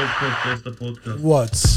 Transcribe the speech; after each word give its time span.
Podcast, 0.00 0.44
bester 0.44 0.70
Podcast. 0.72 1.20
What's 1.20 1.76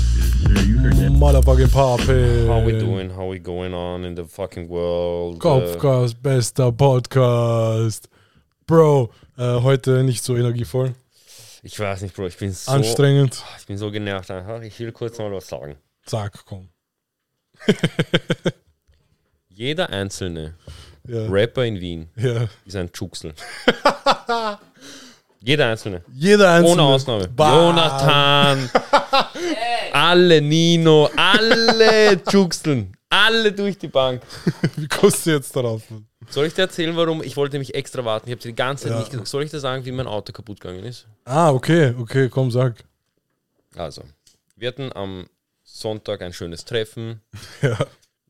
motherfucking 1.19 1.71
poppin'? 1.73 2.47
How 2.47 2.63
we 2.63 2.71
doing? 2.71 3.09
How 3.09 3.25
we 3.25 3.37
going 3.39 3.73
on 3.73 4.05
in 4.05 4.15
the 4.15 4.23
fucking 4.23 4.69
world? 4.69 5.35
Äh, 5.35 5.39
Kopfcast, 5.39 6.21
bester 6.21 6.71
Podcast. 6.71 8.07
Bro, 8.65 9.09
äh, 9.37 9.59
heute 9.61 10.03
nicht 10.03 10.23
so 10.23 10.37
energievoll. 10.37 10.95
ich 11.63 11.77
weiß 11.77 12.01
nicht, 12.03 12.15
Bro. 12.15 12.27
Ich 12.27 12.37
bin 12.37 12.53
so, 12.53 12.71
Anstrengend. 12.71 13.43
ich 13.59 13.65
bin 13.65 13.77
so 13.77 13.91
genervt 13.91 14.31
einfach. 14.31 14.61
Ich 14.61 14.79
will 14.79 14.93
kurz 14.93 15.17
mal 15.17 15.29
was 15.29 15.47
sagen. 15.47 15.75
Zack, 16.05 16.45
komm. 16.45 16.69
Jeder 19.49 19.89
einzelne 19.89 20.55
Ja. 21.05 21.25
Rapper 21.27 21.65
in 21.65 21.81
Wien 21.81 22.09
ja. 22.15 22.47
ist 22.65 22.77
ein 22.77 22.89
Juxel. 22.93 23.33
Jeder 25.43 25.67
einzelne. 25.69 26.03
Jeder 26.13 26.51
einzelne. 26.53 26.71
Ohne 26.71 26.81
Ausnahme. 26.93 27.27
Bam. 27.27 27.53
Jonathan, 27.75 28.69
alle 29.91 30.41
Nino, 30.41 31.09
alle 31.15 32.21
Juxeln. 32.29 32.95
Alle 33.09 33.51
durch 33.51 33.77
die 33.77 33.87
Bank. 33.89 34.21
Wie 34.75 34.87
kommst 34.87 35.25
du 35.25 35.31
jetzt 35.31 35.55
darauf? 35.55 35.83
Soll 36.29 36.47
ich 36.47 36.53
dir 36.53 36.63
erzählen, 36.63 36.95
warum? 36.95 37.21
Ich 37.21 37.37
wollte 37.37 37.59
mich 37.59 37.75
extra 37.75 38.03
warten. 38.03 38.27
Ich 38.27 38.31
habe 38.31 38.41
dir 38.41 38.49
die 38.49 38.55
ganze 38.55 38.85
Zeit 38.85 38.93
Ja. 38.93 38.99
nicht 38.99 39.11
gesagt. 39.11 39.27
Soll 39.27 39.43
ich 39.43 39.51
dir 39.51 39.59
sagen, 39.59 39.85
wie 39.85 39.91
mein 39.91 40.07
Auto 40.07 40.31
kaputt 40.31 40.59
gegangen 40.59 40.83
ist? 40.85 41.05
Ah, 41.25 41.51
okay, 41.51 41.93
okay, 41.99 42.27
komm, 42.29 42.49
sag. 42.49 42.83
Also, 43.75 44.03
wir 44.55 44.69
hatten 44.69 44.91
am 44.95 45.27
Sonntag 45.63 46.21
ein 46.21 46.33
schönes 46.33 46.65
Treffen. 46.65 47.21
Ja. 47.61 47.77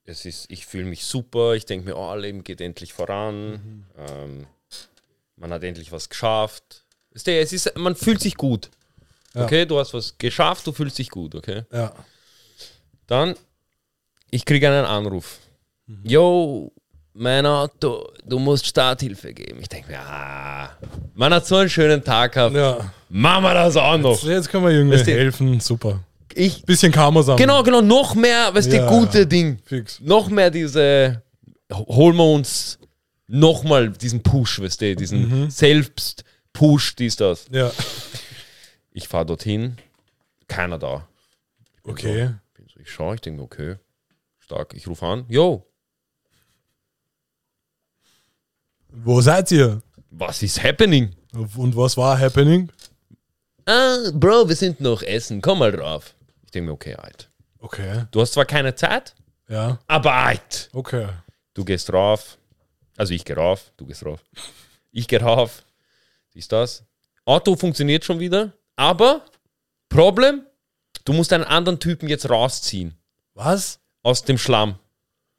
Es 0.05 0.25
ist, 0.25 0.51
ich 0.51 0.65
fühle 0.65 0.83
mich 0.83 1.05
super. 1.05 1.53
Ich 1.53 1.65
denke 1.65 1.85
mir, 1.87 1.95
oh, 1.95 2.13
Leben 2.15 2.43
geht 2.43 2.59
endlich 2.59 2.91
voran. 2.91 3.51
Mhm. 3.51 3.85
Ähm, 3.97 4.47
man 5.37 5.53
hat 5.53 5.63
endlich 5.63 5.93
was 5.93 6.09
geschafft. 6.09 6.82
Ist 7.13 7.27
der- 7.27 7.41
Es 7.41 7.53
ist, 7.53 7.77
man 7.77 7.95
fühlt 7.95 8.19
sich 8.21 8.35
gut. 8.35 8.69
Ja. 9.35 9.43
Okay, 9.45 9.65
du 9.65 9.79
hast 9.79 9.93
was 9.93 10.15
geschafft, 10.17 10.65
du 10.67 10.71
fühlst 10.71 10.97
dich 10.99 11.09
gut, 11.09 11.33
okay? 11.35 11.63
Ja. 11.71 11.91
Dann, 13.07 13.35
ich 14.29 14.45
kriege 14.45 14.67
einen 14.67 14.85
Anruf. 14.85 15.39
Yo, 16.03 16.71
mein 17.13 17.45
Auto, 17.45 18.09
du 18.25 18.39
musst 18.39 18.65
Starthilfe 18.65 19.33
geben. 19.33 19.59
Ich 19.61 19.69
denke 19.69 19.91
mir, 19.91 19.99
ah, 19.99 20.69
man 21.13 21.33
hat 21.33 21.45
so 21.45 21.57
einen 21.57 21.69
schönen 21.69 22.03
Tag 22.03 22.33
gehabt. 22.33 22.55
Ja. 22.55 22.91
Machen 23.09 23.43
wir 23.43 23.53
das 23.53 23.75
auch 23.75 23.97
noch. 23.97 24.23
Jetzt 24.23 24.49
können 24.49 24.65
wir 24.65 24.71
irgendwie 24.71 24.97
Weißt 24.97 25.07
du- 25.07 25.11
helfen. 25.11 25.59
Super. 25.59 25.99
Ich, 26.35 26.63
Bisschen 26.63 26.91
Karma 26.91 27.21
sammeln. 27.21 27.37
genau, 27.43 27.61
genau, 27.61 27.81
noch 27.81 28.15
mehr, 28.15 28.49
was 28.53 28.65
Ja, 28.65 28.71
die 28.89 28.95
gute 28.99 29.19
ja. 29.19 29.25
Ding. 29.25 29.59
Fix. 29.65 29.99
Noch 29.99 30.29
mehr 30.29 30.49
diese, 30.49 31.21
holen 31.71 32.15
wir 32.15 32.25
uns 32.25 32.79
nochmal 33.27 33.89
diesen 33.91 34.23
Push, 34.23 34.59
weißt 34.61 34.81
du, 34.81 34.95
diesen 34.95 35.51
Selbst-Push, 36.55 36.95
dies, 36.95 37.15
das. 37.15 37.47
Ja. 37.51 37.71
Ich 38.91 39.07
fahre 39.07 39.25
dorthin, 39.25 39.77
keiner 40.47 40.77
da. 40.77 41.07
Okay. 41.83 42.33
Bin 42.53 42.67
so, 42.71 42.79
ich 42.79 42.91
schaue, 42.91 43.15
ich 43.15 43.21
denke 43.21 43.39
mir, 43.39 43.45
okay, 43.45 43.75
stark. 44.39 44.73
Ich 44.75 44.87
rufe 44.87 45.05
an, 45.05 45.25
yo, 45.27 45.65
Wo 48.95 49.21
seid 49.21 49.51
ihr? 49.51 49.81
was 50.11 50.43
ist 50.43 50.63
happening? 50.63 51.15
Und 51.33 51.75
was 51.75 51.97
war 51.97 52.19
happening? 52.19 52.71
Ah, 53.65 54.11
Bro, 54.13 54.47
wir 54.49 54.55
sind 54.55 54.79
noch 54.81 55.01
essen, 55.01 55.41
komm 55.41 55.59
mal 55.59 55.71
drauf. 55.71 56.13
Ich 56.45 56.51
denke 56.51 56.67
mir, 56.67 56.73
okay, 56.73 56.93
alt. 56.93 57.29
Okay. 57.57 58.05
Du 58.11 58.21
hast 58.21 58.33
zwar 58.33 58.45
keine 58.45 58.75
Zeit, 58.75 59.15
Ja. 59.49 59.79
aber 59.87 60.13
alt. 60.13 60.69
Okay. 60.73 61.07
Du 61.55 61.65
gehst 61.65 61.91
rauf, 61.91 62.37
also 62.95 63.13
ich 63.13 63.25
gehe 63.25 63.35
rauf, 63.35 63.71
du 63.77 63.87
gehst 63.87 64.05
rauf. 64.05 64.19
Ich 64.91 65.07
gehe 65.07 65.19
rauf, 65.21 65.63
siehst 66.33 66.51
das. 66.51 66.83
Auto 67.25 67.55
funktioniert 67.55 68.03
schon 68.03 68.19
wieder, 68.19 68.53
aber 68.75 69.23
Problem, 69.89 70.41
du 71.05 71.13
musst 71.13 71.31
einen 71.31 71.43
anderen 71.43 71.79
Typen 71.79 72.09
jetzt 72.09 72.29
rausziehen 72.29 72.95
Was? 73.35 73.79
aus 74.01 74.23
dem 74.23 74.37
Schlamm. 74.37 74.75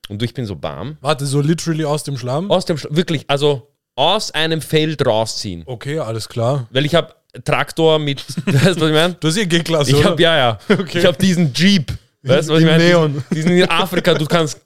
Und 0.08 0.22
ich 0.22 0.34
bin 0.34 0.46
so 0.46 0.54
bam. 0.54 0.98
Warte, 1.00 1.26
so 1.26 1.40
literally 1.40 1.84
aus 1.84 2.04
dem 2.04 2.16
Schlamm? 2.16 2.50
Aus 2.50 2.64
dem 2.64 2.78
Schlamm, 2.78 2.94
wirklich, 2.96 3.24
also 3.28 3.70
aus 3.96 4.30
einem 4.30 4.60
Feld 4.60 5.04
rausziehen. 5.04 5.62
Okay, 5.66 5.98
alles 5.98 6.28
klar. 6.28 6.68
Weil 6.70 6.84
ich 6.84 6.94
habe 6.94 7.14
Traktor 7.44 7.98
mit, 7.98 8.24
weißt 8.46 8.76
du, 8.76 8.80
was 8.80 8.88
ich 8.88 8.94
meine? 8.94 9.14
Du 9.14 9.28
hast 9.28 9.36
eh 9.36 9.46
G-Klasse, 9.46 9.90
Ich 9.90 10.04
habe 10.04 10.22
ja, 10.22 10.36
ja. 10.36 10.58
Okay. 10.68 10.98
Ich 10.98 11.04
habe 11.04 11.16
diesen 11.18 11.52
Jeep. 11.52 11.92
Weißt 12.26 12.48
du, 12.48 12.54
was 12.54 12.60
ich 12.60 12.66
In 12.66 12.70
meine? 12.72 12.84
Neon. 12.84 13.24
Diesen, 13.30 13.50
diesen 13.50 13.52
in 13.58 13.68
Afrika, 13.68 14.14
du 14.14 14.24
kannst 14.24 14.58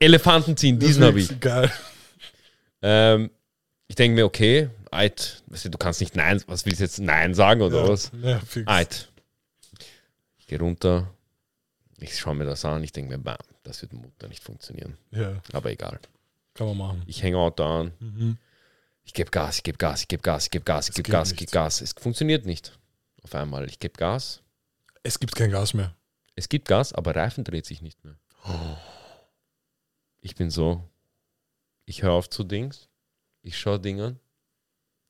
Elefanten 0.00 0.56
ziehen, 0.56 0.76
diesen 0.76 1.04
habe 1.04 1.20
ich. 1.20 1.38
Geil. 1.38 1.70
Ähm, 2.82 3.30
ich 3.86 3.94
denke 3.94 4.16
mir, 4.16 4.24
okay, 4.24 4.70
Eid, 4.96 5.42
weißt 5.46 5.66
du, 5.66 5.70
du 5.70 5.78
kannst 5.78 6.00
nicht 6.00 6.16
Nein, 6.16 6.42
was 6.46 6.64
willst 6.66 6.80
du 6.80 6.84
jetzt 6.84 6.98
Nein 6.98 7.34
sagen 7.34 7.62
oder 7.62 7.88
was? 7.88 8.10
Ja, 8.22 8.40
fix. 8.40 8.66
Eid. 8.68 9.08
Ich 10.38 10.46
gehe 10.46 10.58
runter, 10.58 11.12
ich 11.98 12.18
schaue 12.18 12.34
mir 12.34 12.44
das 12.44 12.64
an, 12.64 12.82
ich 12.84 12.92
denke 12.92 13.10
mir, 13.16 13.18
bam, 13.22 13.36
das 13.62 13.82
wird 13.82 13.92
Mutter 13.92 14.28
nicht 14.28 14.42
funktionieren. 14.42 14.96
Ja, 15.10 15.40
Aber 15.52 15.70
egal. 15.70 15.98
kann 16.54 16.66
man 16.68 16.76
machen. 16.76 17.02
Ich 17.06 17.22
hänge 17.22 17.38
Auto 17.38 17.64
an, 17.64 17.92
Mhm. 18.00 18.38
ich 19.04 19.12
gebe 19.12 19.30
Gas, 19.30 19.56
ich 19.58 19.62
gebe 19.62 19.78
Gas, 19.78 20.02
ich 20.02 20.08
gebe 20.08 20.22
Gas, 20.22 20.44
ich 20.46 20.50
gebe 20.50 20.64
Gas, 20.64 20.88
ich 20.88 20.94
gebe 20.94 21.10
Gas, 21.10 21.30
ich 21.32 21.36
gebe 21.38 21.50
Gas. 21.50 21.80
Es 21.80 21.92
funktioniert 21.92 22.46
nicht. 22.46 22.78
Auf 23.22 23.34
einmal, 23.34 23.66
ich 23.68 23.78
gebe 23.78 23.94
Gas, 23.94 24.42
Es 25.02 25.18
gibt 25.18 25.34
kein 25.34 25.50
Gas 25.50 25.74
mehr. 25.74 25.94
es 26.36 26.48
gibt 26.48 26.68
Gas, 26.68 26.92
aber 26.92 27.14
Reifen 27.16 27.42
dreht 27.44 27.66
sich 27.66 27.82
nicht 27.82 28.04
mehr. 28.04 28.16
Ich 30.20 30.34
bin 30.36 30.50
so, 30.50 30.82
ich 31.84 32.02
höre 32.02 32.12
auf 32.12 32.28
zu 32.30 32.44
Dings, 32.44 32.88
ich 33.42 33.58
schaue 33.58 33.80
Ding 33.80 34.00
an, 34.00 34.20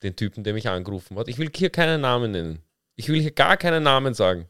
den 0.03 0.15
Typen, 0.15 0.43
der 0.43 0.53
mich 0.53 0.67
angerufen 0.69 1.17
hat. 1.17 1.27
Ich 1.27 1.37
will 1.37 1.49
hier 1.55 1.69
keinen 1.69 2.01
Namen 2.01 2.31
nennen. 2.31 2.59
Ich 2.95 3.09
will 3.09 3.21
hier 3.21 3.31
gar 3.31 3.57
keinen 3.57 3.83
Namen 3.83 4.13
sagen. 4.13 4.47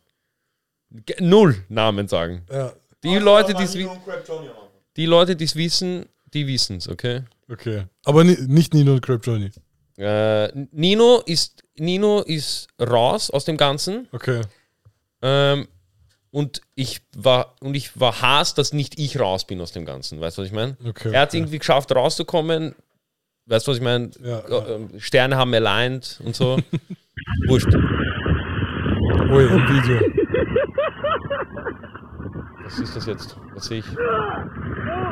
Ge- 1.05 1.17
Null 1.21 1.63
Namen 1.69 2.07
sagen. 2.07 2.43
Ja, 2.51 2.73
Die 3.03 3.15
Leute, 3.17 3.53
die 3.53 3.63
es 3.63 3.77
die 4.95 5.05
Leute, 5.05 5.35
die 5.35 5.45
es 5.45 5.55
wissen, 5.55 6.05
die 6.33 6.47
wissen 6.47 6.77
es, 6.77 6.87
okay? 6.89 7.21
okay. 7.49 7.83
Aber 8.03 8.23
ni 8.23 8.35
nicht 8.47 8.73
Nino 8.73 8.93
und 8.93 9.01
Crab 9.01 9.25
Johnny. 9.25 9.51
Äh, 9.97 10.47
Nino 10.71 11.21
ist 11.25 11.63
Nino 11.77 12.21
ist 12.21 12.67
raus 12.81 13.29
aus 13.29 13.45
dem 13.45 13.57
Ganzen. 13.57 14.07
Okay. 14.11 14.41
Ähm, 15.21 15.67
und 16.31 16.61
ich 16.75 17.01
war 17.15 17.55
und 17.61 17.75
ich 17.75 17.99
war 17.99 18.21
Hass, 18.21 18.53
dass 18.53 18.73
nicht 18.73 18.99
ich 18.99 19.19
raus 19.19 19.45
bin 19.45 19.59
aus 19.61 19.71
dem 19.71 19.85
Ganzen. 19.85 20.19
Weißt 20.19 20.37
du, 20.37 20.41
was 20.41 20.47
ich 20.49 20.53
meine? 20.53 20.77
Okay, 20.85 21.11
er 21.13 21.21
hat 21.21 21.29
okay. 21.29 21.37
irgendwie 21.37 21.59
geschafft, 21.59 21.91
rauszukommen. 21.93 22.75
Weißt 23.47 23.65
du, 23.65 23.71
was 23.71 23.77
ich 23.77 23.83
meine? 23.83 24.11
Ja, 24.23 24.39
Äh, 24.39 24.73
ähm, 24.75 24.89
Sterne 24.99 25.37
haben 25.37 25.53
aligned 25.53 26.19
und 26.23 26.35
so. 26.35 26.57
Wurscht. 27.47 27.73
Ui, 27.73 29.43
im 29.43 29.67
Video. 29.69 29.99
Was 32.65 32.79
ist 32.79 32.95
das 32.95 33.05
jetzt? 33.05 33.37
Was 33.53 33.65
sehe 33.65 33.79
ich? 33.79 33.85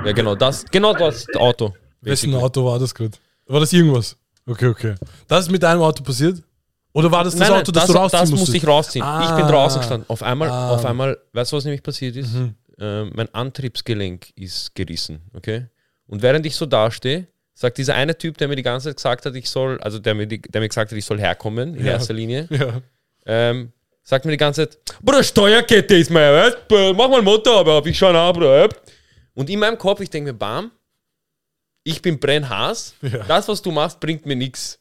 Ja, 0.05 0.11
genau 0.11 0.35
das. 0.35 0.65
Genau 0.71 0.93
das 0.93 1.25
Auto. 1.35 1.73
Wessen 2.01 2.33
Auto 2.35 2.65
war 2.65 2.77
das 2.79 2.93
gerade? 2.93 3.17
War 3.47 3.59
das 3.61 3.71
irgendwas? 3.73 4.17
Okay, 4.45 4.67
okay. 4.67 4.95
Das 5.27 5.45
ist 5.45 5.51
mit 5.51 5.63
deinem 5.63 5.81
Auto 5.81 6.03
passiert? 6.03 6.41
Oder 6.93 7.11
war 7.11 7.23
das 7.23 7.33
das 7.33 7.39
Nein, 7.41 7.49
nein, 7.51 7.61
Auto, 7.61 7.71
das, 7.71 7.83
das, 7.87 7.91
du 7.93 7.97
rausziehen 7.97 8.21
das 8.21 8.29
musstest? 8.31 8.49
musste 8.53 8.57
ich 8.57 8.67
rausziehen. 8.67 9.05
ich 9.23 9.31
bin 9.35 9.45
Ah. 9.45 9.49
draußen 9.51 9.79
gestanden. 9.81 10.09
Auf 10.09 10.23
einmal, 10.23 10.49
Ah. 10.49 10.69
auf 10.71 10.85
einmal, 10.85 11.17
weißt 11.33 11.51
du, 11.51 11.57
was 11.57 11.65
nämlich 11.65 11.83
passiert 11.83 12.15
ist? 12.15 12.33
Mhm. 12.33 12.55
Äh, 12.79 13.05
mein 13.05 13.33
Antriebsgelenk 13.33 14.27
ist 14.35 14.75
gerissen, 14.75 15.21
okay? 15.33 15.67
Und 16.07 16.21
während 16.21 16.45
ich 16.45 16.55
so 16.55 16.65
dastehe, 16.65 17.27
sagt 17.55 17.77
dieser 17.79 17.95
eine 17.95 18.15
Typ, 18.17 18.37
der 18.37 18.47
mir 18.47 18.55
die 18.55 18.63
ganze 18.63 18.89
Zeit 18.89 18.97
gesagt 18.97 19.25
hat, 19.25 19.33
ich 19.35 19.49
soll, 19.49 19.79
also 19.81 19.97
der 19.97 20.13
mir, 20.13 20.27
die, 20.27 20.41
der 20.41 20.61
mir 20.61 20.67
gesagt 20.67 20.91
hat, 20.91 20.97
ich 20.97 21.05
soll 21.05 21.19
herkommen, 21.19 21.73
in 21.75 21.85
Ja. 21.85 21.93
erster 21.93 22.13
Linie, 22.13 22.47
Ja. 22.51 22.81
ähm, 23.25 23.71
sagt 24.03 24.25
mir 24.25 24.31
die 24.31 24.37
ganze 24.37 24.67
Zeit, 24.69 24.77
Bruder, 25.01 25.23
Steuerkette 25.23 25.95
ist 25.95 26.11
mir, 26.11 26.33
weißt 26.33 26.57
du? 26.67 26.93
Mach 26.93 27.09
mal 27.09 27.15
den 27.21 27.25
Motor 27.25 27.61
aber 27.61 27.73
auf, 27.75 27.85
ich 27.87 27.97
schau 27.97 28.11
nach, 28.11 28.31
Bruder. 28.33 28.69
Und 29.33 29.49
in 29.49 29.57
meinem 29.59 29.77
Kopf, 29.77 30.01
ich 30.01 30.09
denke 30.09 30.31
mir, 30.33 30.37
bam, 30.37 30.69
ich 31.83 32.01
bin 32.01 32.19
brennhaß, 32.19 32.93
Ja. 33.01 33.23
das, 33.27 33.47
was 33.47 33.61
du 33.61 33.71
machst, 33.71 33.99
bringt 33.99 34.25
mir 34.25 34.35
nix. 34.35 34.77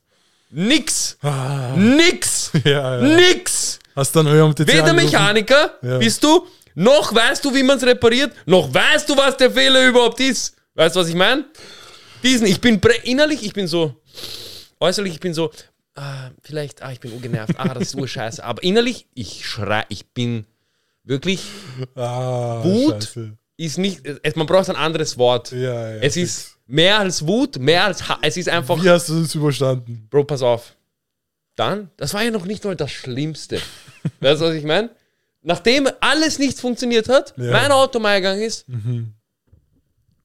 Nix! 0.50 1.16
Ah, 1.22 1.74
Nix! 1.76 2.50
ja, 2.64 3.00
ja. 3.00 3.16
Nix! 3.16 3.78
Hast 3.96 4.14
dann 4.14 4.26
euer 4.26 4.52
Weder? 4.58 4.92
Mechaniker 4.92 5.74
Ja. 5.82 5.98
bist 5.98 6.22
du, 6.22 6.46
noch 6.74 7.14
weißt 7.14 7.44
du, 7.44 7.54
wie 7.54 7.62
man 7.62 7.76
es 7.78 7.84
repariert, 7.86 8.32
noch 8.46 8.72
weißt 8.72 9.08
du, 9.08 9.16
was 9.16 9.36
der 9.36 9.50
Fehler 9.50 9.86
überhaupt 9.88 10.18
ist. 10.20 10.56
Weißt 10.74 10.94
du, 10.96 11.00
was 11.00 11.08
ich 11.08 11.14
meine? 11.14 11.44
Diesen, 12.24 12.46
ich 12.46 12.60
bin 12.60 12.80
bre- 12.80 13.02
innerlich, 13.04 13.44
ich 13.44 13.52
bin 13.52 13.66
so, 13.66 13.94
äußerlich, 14.80 15.14
ich 15.14 15.20
bin 15.20 15.34
so, 15.34 15.50
ah, 15.94 16.30
vielleicht, 16.42 16.82
ah, 16.82 16.90
ich 16.92 17.00
bin 17.00 17.12
ungenervt, 17.12 17.54
ah, 17.58 17.74
das 17.74 17.82
ist 17.84 17.94
urscheiße. 17.94 18.42
Aber 18.42 18.62
innerlich, 18.62 19.06
ich 19.14 19.46
schrei, 19.46 19.84
ich 19.88 20.06
bin 20.08 20.46
wirklich, 21.04 21.42
Ah, 21.94 22.62
Wut? 22.64 23.04
Scheiße. 23.04 23.36
ist 23.58 23.78
nicht, 23.78 24.00
es, 24.22 24.36
man 24.36 24.46
braucht 24.46 24.70
ein 24.70 24.76
anderes 24.76 25.18
Wort. 25.18 25.52
Ja, 25.52 25.90
ja. 25.90 25.96
es 26.00 26.16
ist 26.16 26.56
mehr 26.66 26.98
als 26.98 27.26
Wut, 27.26 27.58
mehr 27.58 27.84
als, 27.84 28.08
Ha- 28.08 28.18
es 28.22 28.36
ist 28.38 28.48
einfach, 28.48 28.82
Wie 28.82 28.88
hast 28.88 29.08
du 29.10 29.20
das 29.20 29.34
überstanden? 29.34 30.06
Bro, 30.10 30.24
pass 30.24 30.40
auf. 30.42 30.74
Dann, 31.56 31.90
das 31.98 32.14
war 32.14 32.22
ja 32.24 32.30
noch 32.30 32.46
nicht 32.46 32.64
mal 32.64 32.74
das 32.74 32.90
Schlimmste. 32.90 33.60
weißt 34.20 34.40
du, 34.40 34.46
was 34.46 34.54
ich 34.54 34.64
meine? 34.64 34.90
Nachdem 35.42 35.86
alles 36.00 36.38
nicht 36.38 36.58
funktioniert 36.58 37.08
hat, 37.10 37.34
Ja. 37.36 37.52
mein 37.52 37.70
Auto 37.70 38.00
mal 38.00 38.16
gegangen 38.18 38.40
ist, 38.42 38.64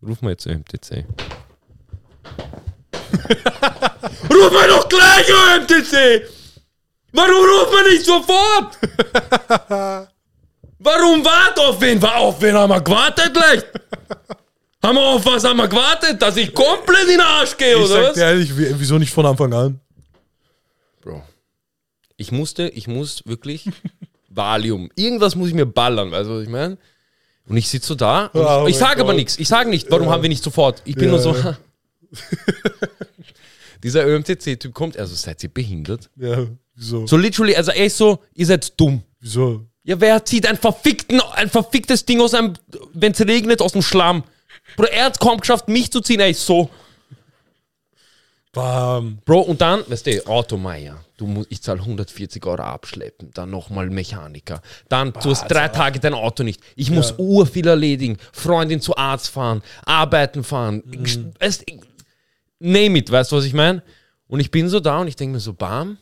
ruf 0.02 0.22
mal 0.22 0.32
jetzt 0.32 0.44
zur 0.44 0.54
MTC. 0.54 1.06
ruf 4.34 4.52
mal 4.54 4.68
doch 4.68 4.88
gleich 4.90 5.26
zur 5.26 5.62
MTC! 5.62 6.24
Warum 7.12 7.44
ruft 7.44 7.74
man 7.74 7.86
nicht 7.92 8.06
sofort? 8.06 8.78
Warum 10.80 11.26
wart 11.26 11.60
auf 11.60 11.82
wen? 11.82 12.02
War 12.02 12.16
auf 12.18 12.42
wen 12.42 12.56
haben 12.56 12.70
wir 12.70 12.82
gewartet 12.82 13.34
gleich? 13.34 13.64
Haben 14.82 14.96
wir 14.96 15.02
auf 15.06 15.26
was 15.26 15.44
haben 15.44 15.58
wir 15.58 15.68
gewartet? 15.68 16.22
Dass 16.22 16.38
ich 16.38 16.54
komplett 16.54 17.04
in 17.04 17.10
den 17.18 17.22
Arsch 17.22 17.58
gehe, 17.58 17.74
Ich 17.76 17.80
oder 17.80 17.88
sag 17.88 18.04
was? 18.10 18.14
dir 18.14 18.22
ehrlich, 18.24 18.58
wie- 18.58 18.80
wieso 18.80 18.98
nicht 18.98 19.12
von 19.12 19.26
Anfang 19.26 19.54
an? 19.54 19.80
Bro. 21.02 21.22
Ich 22.16 22.32
musste, 22.32 22.70
ich 22.70 22.88
muss 22.88 23.24
wirklich 23.26 23.66
Valium. 24.30 24.90
Irgendwas 24.96 25.36
muss 25.36 25.50
ich 25.50 25.54
mir 25.56 25.66
ballern, 25.66 26.12
weißt 26.12 26.30
du, 26.30 26.36
was 26.38 26.44
ich 26.44 26.50
meine? 26.50 26.78
Und 27.48 27.58
ich 27.58 27.68
sitze 27.68 27.88
so 27.88 27.96
da. 27.96 28.28
Und 28.28 28.42
Oh 28.46 28.64
ich 28.68 28.76
ich 28.76 28.78
sage 28.78 29.02
aber 29.02 29.14
nichts. 29.14 29.38
Ich 29.40 29.48
sage 29.48 29.70
nicht, 29.70 29.90
warum 29.92 30.06
Ja. 30.08 30.14
haben 30.14 30.22
wir 30.22 30.30
nicht 30.30 30.44
sofort? 30.44 30.82
Ich 30.86 30.96
bin 30.96 31.06
Ja, 31.06 31.12
nur 31.12 31.20
so. 31.20 31.34
ja. 31.36 31.58
Dieser 33.84 34.06
ÖMTC-Typ 34.06 34.74
kommt, 34.74 34.98
also 34.98 35.16
seid 35.16 35.42
ihr 35.44 35.50
behindert? 35.50 36.10
Ja, 36.18 36.46
wieso? 36.76 37.08
So 37.08 37.16
literally, 37.18 37.56
also 37.56 37.72
ist 37.72 37.98
so, 37.98 38.20
ihr 38.34 38.46
seid 38.46 38.78
dumm. 38.80 39.04
Wieso? 39.22 39.66
Ja, 39.84 40.00
wer 40.02 40.24
zieht 40.26 40.46
ein, 40.46 40.58
verfickten, 40.58 41.22
ein 41.34 41.50
verficktes 41.50 42.06
Ding 42.06 42.20
aus 42.22 42.34
einem, 42.34 42.54
wenn 42.94 43.14
es 43.14 43.22
regnet, 43.22 43.62
aus 43.62 43.72
dem 43.72 43.82
Schlamm? 43.82 44.24
Bro, 44.76 44.86
er 44.88 45.06
hat 45.06 45.20
kaum 45.20 45.40
geschafft, 45.40 45.68
mich 45.70 45.92
zu 45.92 46.02
ziehen, 46.02 46.20
ist 46.20 46.46
so. 46.46 46.70
Bam. 48.52 49.20
Bro, 49.26 49.42
und 49.42 49.62
dann, 49.62 49.84
weißt 49.88 50.08
du, 50.08 50.26
Automeier, 50.28 51.04
du 51.18 51.28
musst, 51.28 51.52
ich 51.52 51.62
zahle 51.62 51.80
140 51.82 52.44
Euro 52.48 52.64
abschleppen, 52.64 53.30
dann 53.34 53.52
nochmal 53.52 53.90
Mechaniker, 53.92 54.62
dann 54.90 55.14
du 55.14 55.30
hast 55.30 55.48
drei 55.50 55.68
Tage 55.68 56.00
dein 56.00 56.16
Auto 56.16 56.42
nicht, 56.44 56.60
ich 56.76 56.90
muss 56.90 57.14
urviel 57.20 57.68
erledigen, 57.68 58.18
Freundin 58.34 58.82
zu 58.82 58.98
Arzt 58.98 59.30
fahren, 59.30 59.62
arbeiten 59.86 60.44
fahren, 60.44 60.82
Mhm. 60.86 61.32
weißt, 61.40 61.64
name 62.60 62.98
it, 63.00 63.12
weißt 63.12 63.32
du, 63.32 63.38
was 63.38 63.46
ich 63.46 63.54
meine? 63.54 63.82
Und 64.28 64.40
ich 64.40 64.52
bin 64.52 64.70
so 64.70 64.80
da 64.80 65.00
und 65.00 65.08
ich 65.08 65.16
denke 65.16 65.34
mir 65.34 65.40
so, 65.40 65.54
bam. 65.54 65.98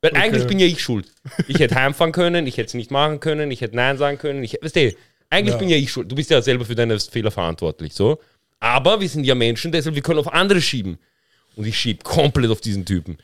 Weil 0.00 0.14
eigentlich 0.16 0.46
bin 0.46 0.58
ja 0.60 0.66
ich 0.66 0.80
schuld. 0.80 1.12
Ich 1.48 1.58
hätte 1.58 1.74
heimfahren 1.74 2.12
können, 2.12 2.46
ich 2.46 2.56
hätte 2.56 2.68
es 2.68 2.74
nicht 2.74 2.90
machen 2.90 3.18
können, 3.20 3.50
ich 3.50 3.60
hätte 3.60 3.74
Nein 3.76 3.98
sagen 3.98 4.16
können, 4.18 4.44
ich, 4.44 4.56
weißt 4.62 4.76
du, 4.76 4.94
eigentlich 5.30 5.54
Ja. 5.54 5.58
bin 5.58 5.68
ja 5.68 5.76
ich 5.76 5.90
schuld. 5.90 6.10
Du 6.10 6.14
bist 6.14 6.30
ja 6.30 6.40
selber 6.40 6.64
für 6.64 6.74
deine 6.76 6.98
Fehler 7.00 7.30
verantwortlich, 7.32 7.94
so. 7.94 8.20
Aber 8.60 9.00
wir 9.00 9.08
sind 9.08 9.24
ja 9.24 9.34
Menschen, 9.34 9.72
deshalb 9.72 9.94
wir 9.96 10.02
können 10.02 10.20
auf 10.20 10.32
andere 10.32 10.60
schieben. 10.60 10.98
Und 11.56 11.66
ich 11.66 11.76
schieb 11.78 12.04
komplett 12.04 12.50
auf 12.50 12.60
diesen 12.60 12.84
Typen. 12.86 13.18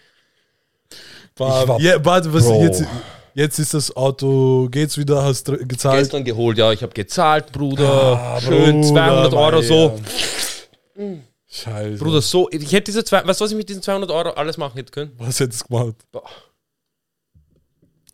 Bam. 1.36 1.68
war- 1.68 1.80
Ja, 1.80 2.04
warte, 2.04 2.32
was 2.34 2.44
Bro. 2.44 2.62
jetzt, 2.62 2.84
jetzt 3.34 3.58
ist 3.58 3.74
das 3.74 3.94
Auto, 3.96 4.68
geht's 4.70 4.96
wieder, 4.98 5.22
hast 5.24 5.46
gezahlt? 5.56 5.98
Gestern 6.00 6.24
geholt, 6.24 6.58
ja, 6.58 6.72
ich 6.72 6.82
habe 6.82 6.92
gezahlt, 6.92 7.52
Bruder. 7.52 8.18
Ah, 8.18 8.40
Schön, 8.40 8.80
Bruder, 8.80 9.30
200 9.30 9.34
Euro 9.34 9.62
so. 9.62 9.98
ja. 10.96 11.04
Scheiße. 11.48 12.02
Bruder, 12.02 12.20
so. 12.20 12.48
Ich 12.50 12.72
hätte 12.72 12.84
diese 12.86 13.04
zwei, 13.04 13.22
du, 13.40 13.44
was 13.44 13.50
ich 13.52 13.56
mit 13.56 13.68
diesen 13.68 13.82
200 13.82 14.10
Euro 14.10 14.30
alles 14.30 14.56
machen 14.56 14.74
hätte 14.76 14.90
können? 14.90 15.12
Was 15.18 15.38
hättest 15.38 15.62
du 15.62 15.66
gemacht? 15.68 15.94
Boah. 16.10 16.24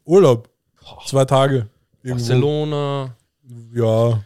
Urlaub. 0.04 0.48
Zwei 1.06 1.24
Tage. 1.24 1.68
Irgendwo. 2.02 2.24
Barcelona. 2.26 3.16
Ja, 3.74 4.22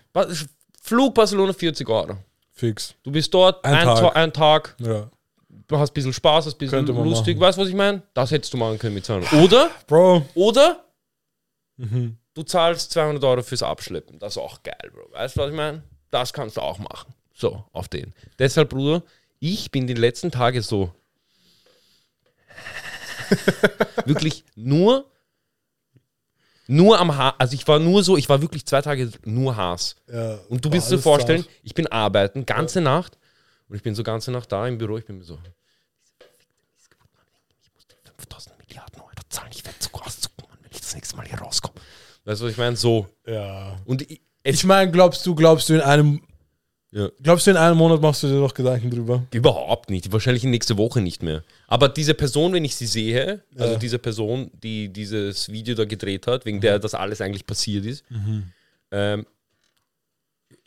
Flug 0.83 1.15
Barcelona 1.15 1.53
40 1.53 1.89
Euro. 1.89 2.17
fix. 2.53 2.95
Du 3.03 3.11
bist 3.11 3.33
dort, 3.33 3.65
Ein 3.65 3.75
ein, 3.75 3.85
Tag. 3.85 3.99
Ta 4.01 4.09
ein 4.11 4.33
Tag, 4.33 4.77
Ja. 4.81 5.09
Du 5.69 5.79
hast 5.79 5.91
ein 5.91 5.95
bisschen 5.95 6.13
Spaß, 6.13 6.47
hast 6.47 6.55
ein 6.55 6.59
bisschen 6.59 6.87
lustig, 6.87 7.37
machen. 7.37 7.47
weißt 7.49 7.59
du, 7.59 7.63
was 7.63 7.69
ich 7.69 7.75
meine? 7.75 8.03
Das 8.15 8.31
hättest 8.31 8.53
du 8.53 8.57
machen 8.59 8.79
können 8.79 8.95
mit 8.95 9.05
200 9.05 9.33
Oder, 9.35 9.71
Bro. 9.87 10.27
oder 10.35 10.85
Mhm. 11.77 12.17
du 12.35 12.43
zahlst 12.45 12.93
200 12.93 13.23
Euro 13.25 13.43
fürs 13.43 13.63
Abschleppen. 13.65 14.19
Das 14.21 14.35
ist 14.35 14.39
auch 14.39 14.63
geil, 14.63 14.91
Bro. 14.93 15.11
Weißt 15.13 15.37
du, 15.37 15.41
was 15.41 15.51
ich 15.51 15.57
meine? 15.57 15.83
Das 16.11 16.33
kannst 16.33 16.57
du 16.57 16.61
auch 16.61 16.79
machen. 16.79 17.13
So, 17.33 17.65
auf 17.73 17.89
den. 17.89 18.15
Deshalb, 18.39 18.69
Bruder, 18.71 19.03
ich 19.41 19.71
bin 19.73 19.87
die 19.89 19.95
letzten 19.95 20.31
Tage 20.31 20.63
so 20.63 20.93
wirklich 24.05 24.45
nur 24.55 25.07
nur 26.67 26.99
am 26.99 27.15
Haar, 27.15 27.35
also 27.39 27.55
ich 27.55 27.67
war 27.69 27.79
nur 27.79 28.03
so, 28.03 28.17
ich 28.17 28.29
war 28.31 28.41
wirklich 28.41 28.65
zwei 28.65 28.81
Tage 28.81 29.11
nur 29.25 29.55
Haas. 29.55 29.97
Ja, 30.11 30.39
Und 30.49 30.65
du 30.65 30.73
willst 30.73 30.91
dir 30.91 30.99
vorstellen, 30.99 31.43
zart. 31.43 31.55
ich 31.63 31.75
bin 31.75 31.87
arbeiten, 31.89 32.47
ganze 32.47 32.81
Nacht. 32.81 33.19
Und 33.69 33.77
ich 33.77 33.83
bin 33.83 33.95
so 33.95 34.03
ganze 34.03 34.31
Nacht 34.31 34.53
da 34.53 34.67
im 34.69 34.79
Büro, 34.79 34.99
ich 34.99 35.05
bin 35.07 35.19
mir 35.19 35.25
so. 35.25 35.39
Ich 37.63 37.73
muss 37.75 37.87
den 37.87 37.97
5000 38.17 38.59
Milliarden 38.59 39.01
Euro 39.01 39.11
zahlen, 39.29 39.51
ich 39.53 39.65
werde 39.65 39.79
zu 39.79 39.91
auszucken, 39.93 40.47
Mann, 40.49 40.59
wenn 40.63 40.71
ich 40.73 40.81
das 40.81 40.95
nächste 40.95 41.17
Mal 41.17 41.27
hier 41.27 41.39
rauskomme. 41.39 41.81
Weißt 42.25 42.41
du, 42.41 42.45
was 42.47 42.53
ich 42.53 42.59
meine? 42.59 42.77
So. 42.77 43.07
Ja. 43.27 43.79
Und 43.85 44.03
ich, 44.11 44.21
Ich 44.43 44.65
meine, 44.65 44.91
glaubst 44.91 45.25
du, 45.27 45.35
glaubst 45.35 45.69
du 45.69 45.75
in 45.75 45.81
einem, 45.81 46.23
ja, 46.91 47.09
glaubst 47.23 47.47
du 47.47 47.51
in 47.51 47.57
einem 47.57 47.77
Monat 47.79 48.01
machst 48.01 48.23
du 48.23 48.29
dir 48.29 48.35
noch 48.35 48.55
Gedanken 48.55 48.91
drüber? 48.91 49.25
überhaupt 49.33 49.91
nicht. 49.91 50.13
Wahrscheinlich 50.13 50.45
in 50.45 50.51
nächste 50.51 50.77
Woche 50.79 51.01
nicht 51.01 51.23
mehr. 51.23 51.43
Aber 51.67 51.89
diese 51.89 52.15
Person, 52.15 52.53
wenn 52.53 52.65
ich 52.65 52.77
sie 52.77 52.87
sehe, 52.87 53.43
also 53.57 53.73
Ja. 53.75 53.79
diese 53.79 53.99
Person, 53.99 54.51
die 54.63 54.93
dieses 54.93 55.49
Video 55.51 55.75
da 55.75 55.85
gedreht 55.87 56.27
hat, 56.27 56.45
wegen 56.45 56.61
der 56.61 56.79
das 56.79 56.95
alles 56.95 57.21
eigentlich 57.21 57.47
passiert 57.47 57.85
ist, 57.87 58.05
ähm, 58.91 59.27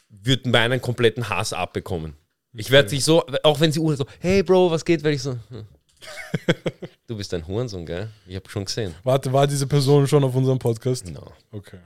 wird 0.10 0.46
meinen 0.48 0.82
kompletten 0.82 1.30
Hass 1.30 1.54
abbekommen. 1.54 2.16
Ich 2.54 2.72
werde 2.72 2.90
sich 2.90 3.04
so, 3.04 3.24
auch 3.44 3.60
wenn 3.60 3.72
sie 3.72 3.80
so, 3.80 4.06
hey 4.20 4.44
Bro, 4.44 4.72
was 4.72 4.84
geht, 4.84 5.04
werde 5.04 5.16
ich 5.16 5.22
so, 5.22 5.32
hm. 5.50 5.66
du 7.08 7.18
bist 7.18 7.34
ein 7.34 7.46
Hurensohn, 7.48 7.86
gell? 7.86 8.10
Ich 8.28 8.36
habe 8.36 8.50
schon 8.50 8.66
gesehen. 8.66 8.94
Warte, 9.04 9.32
war 9.34 9.48
diese 9.48 9.68
Person 9.68 10.08
schon 10.08 10.24
auf 10.24 10.36
unserem 10.36 10.60
Podcast? 10.60 11.10
No. 11.10 11.32
Okay. 11.52 11.80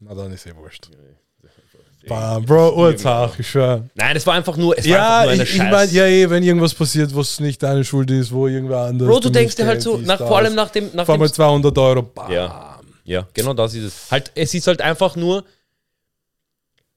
Na, 0.00 0.14
dann 0.14 0.32
ist 0.32 0.46
eh 0.46 0.54
wurscht. 0.54 0.88
Bam, 2.08 2.44
Bro, 2.44 2.76
Urzach, 2.76 3.38
ich 3.38 3.48
schwör. 3.48 3.84
Nein, 3.94 4.16
es 4.16 4.26
war 4.26 4.34
einfach 4.34 4.56
nur, 4.56 4.76
es 4.76 4.84
war 4.86 4.90
Ja, 4.90 5.18
einfach 5.18 5.24
nur 5.24 5.32
eine 5.32 5.42
ich, 5.44 5.54
ich 5.54 5.62
meine, 5.62 5.92
ja, 5.92 6.06
eh, 6.06 6.28
wenn 6.28 6.42
irgendwas 6.42 6.74
passiert, 6.74 7.14
was 7.14 7.38
nicht 7.38 7.62
deine 7.62 7.84
Schuld 7.84 8.10
ist, 8.10 8.32
wo 8.32 8.48
irgendwer 8.48 8.80
anders. 8.86 9.06
Bro, 9.06 9.20
du 9.20 9.30
denkst 9.30 9.54
dir 9.54 9.66
halt 9.66 9.82
so, 9.82 9.98
nach, 9.98 10.18
das. 10.18 10.26
vor 10.26 10.38
allem 10.38 10.54
nach 10.56 10.70
dem, 10.70 10.90
nach 10.94 11.06
Vor 11.06 11.14
allem 11.14 11.32
200 11.32 11.78
Euro. 11.78 12.02
Bam. 12.02 12.32
Ja. 12.32 12.80
Ja, 13.04 13.26
genau 13.34 13.52
das 13.54 13.74
ist 13.74 13.84
es. 13.84 14.10
Halt, 14.10 14.32
es 14.34 14.54
ist 14.54 14.66
halt 14.66 14.80
einfach 14.80 15.16
nur. 15.16 15.44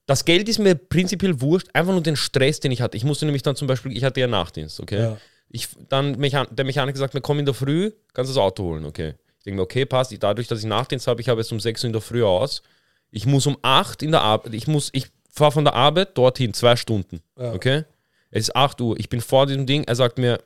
Das 0.06 0.24
Geld 0.24 0.48
ist 0.48 0.58
mir 0.58 0.74
prinzipiell 0.76 1.40
wurscht, 1.40 1.68
einfach 1.72 1.92
nur 1.92 2.02
den 2.02 2.16
Stress, 2.16 2.60
den 2.60 2.70
ich 2.72 2.80
hatte. 2.80 2.96
Ich 2.96 3.04
musste 3.04 3.26
nämlich 3.26 3.42
dann 3.42 3.56
zum 3.56 3.66
Beispiel, 3.66 3.96
ich 3.96 4.04
hatte 4.04 4.20
ja 4.20 4.26
Nachtdienst, 4.28 4.78
okay? 4.80 4.98
Ja. 5.00 5.16
Ich, 5.48 5.68
dann 5.88 6.12
Mechan 6.18 6.46
der 6.50 6.64
Mechaniker 6.64 6.98
sagt 6.98 7.14
mir, 7.14 7.20
komm 7.20 7.38
in 7.40 7.44
der 7.44 7.54
Früh, 7.54 7.90
kannst 8.14 8.30
das 8.30 8.36
Auto 8.36 8.64
holen, 8.64 8.84
okay? 8.84 9.14
Ich 9.38 9.44
denke 9.44 9.56
mir, 9.56 9.62
okay, 9.62 9.84
passt. 9.84 10.12
Ich, 10.12 10.18
dadurch, 10.18 10.46
dass 10.48 10.60
ich 10.60 10.64
Nachtdienst 10.64 11.06
habe, 11.06 11.20
ich 11.20 11.28
habe 11.28 11.40
es 11.40 11.50
um 11.52 11.60
6 11.60 11.82
Uhr 11.82 11.86
in 11.88 11.92
der 11.92 12.02
Früh 12.02 12.24
aus. 12.24 12.62
Ich 13.10 13.26
muss 13.26 13.46
um 13.46 13.56
8 13.62 14.02
in 14.02 14.12
der 14.12 14.22
Arbeit, 14.22 14.54
ich 14.54 14.66
muss, 14.66 14.90
ich 14.92 15.06
fahre 15.30 15.52
von 15.52 15.64
der 15.64 15.74
Arbeit 15.74 16.16
dorthin, 16.16 16.54
zwei 16.54 16.76
Stunden, 16.76 17.20
Ja. 17.38 17.52
okay? 17.52 17.84
Es 18.30 18.48
ist 18.48 18.56
8 18.56 18.80
Uhr, 18.80 18.98
ich 18.98 19.08
bin 19.08 19.20
vor 19.20 19.46
diesem 19.46 19.66
Ding, 19.66 19.84
er 19.84 19.94
sagt 19.96 20.18
mir, 20.18 20.40